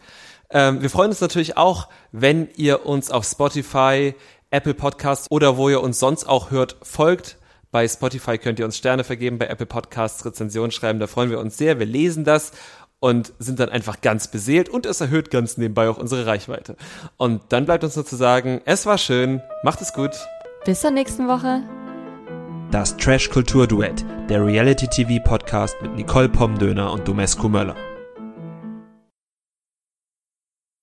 Ähm, 0.51 0.81
wir 0.81 0.89
freuen 0.89 1.09
uns 1.09 1.21
natürlich 1.21 1.57
auch, 1.57 1.87
wenn 2.11 2.49
ihr 2.55 2.85
uns 2.85 3.11
auf 3.11 3.25
Spotify, 3.25 4.15
Apple 4.51 4.73
Podcasts 4.73 5.27
oder 5.29 5.57
wo 5.57 5.69
ihr 5.69 5.81
uns 5.81 5.99
sonst 5.99 6.27
auch 6.27 6.51
hört, 6.51 6.77
folgt. 6.81 7.37
Bei 7.71 7.87
Spotify 7.87 8.39
könnt 8.39 8.57
ihr 8.57 8.65
uns 8.65 8.77
Sterne 8.77 9.03
vergeben, 9.03 9.37
bei 9.37 9.45
Apple 9.45 9.67
Podcasts 9.67 10.25
Rezensionen 10.25 10.71
schreiben. 10.71 10.99
Da 10.99 11.05
freuen 11.05 11.29
wir 11.29 11.39
uns 11.39 11.57
sehr. 11.57 11.77
Wir 11.77 11.85
lesen 11.85 12.23
das 12.23 12.51
und 12.99 13.31
sind 13.37 13.59
dann 13.59 13.69
einfach 13.69 14.01
ganz 14.01 14.27
beseelt 14.29 14.69
und 14.69 14.87
es 14.87 15.01
erhöht 15.01 15.29
ganz 15.29 15.57
nebenbei 15.57 15.87
auch 15.87 15.97
unsere 15.97 16.25
Reichweite. 16.25 16.75
Und 17.17 17.41
dann 17.49 17.65
bleibt 17.65 17.83
uns 17.83 17.95
nur 17.95 18.05
zu 18.05 18.15
sagen, 18.15 18.61
es 18.65 18.87
war 18.87 18.97
schön, 18.97 19.41
macht 19.63 19.81
es 19.81 19.93
gut. 19.93 20.11
Bis 20.65 20.81
zur 20.81 20.91
nächsten 20.91 21.27
Woche. 21.27 21.61
Das 22.71 22.97
Trash 22.97 23.29
Kultur 23.29 23.67
Duett, 23.67 24.03
der 24.29 24.45
Reality 24.45 24.87
TV 24.87 25.23
Podcast 25.23 25.75
mit 25.81 25.95
Nicole 25.95 26.29
Pomdöner 26.29 26.91
und 26.91 27.07
Domescu 27.07 27.49
Möller. 27.49 27.75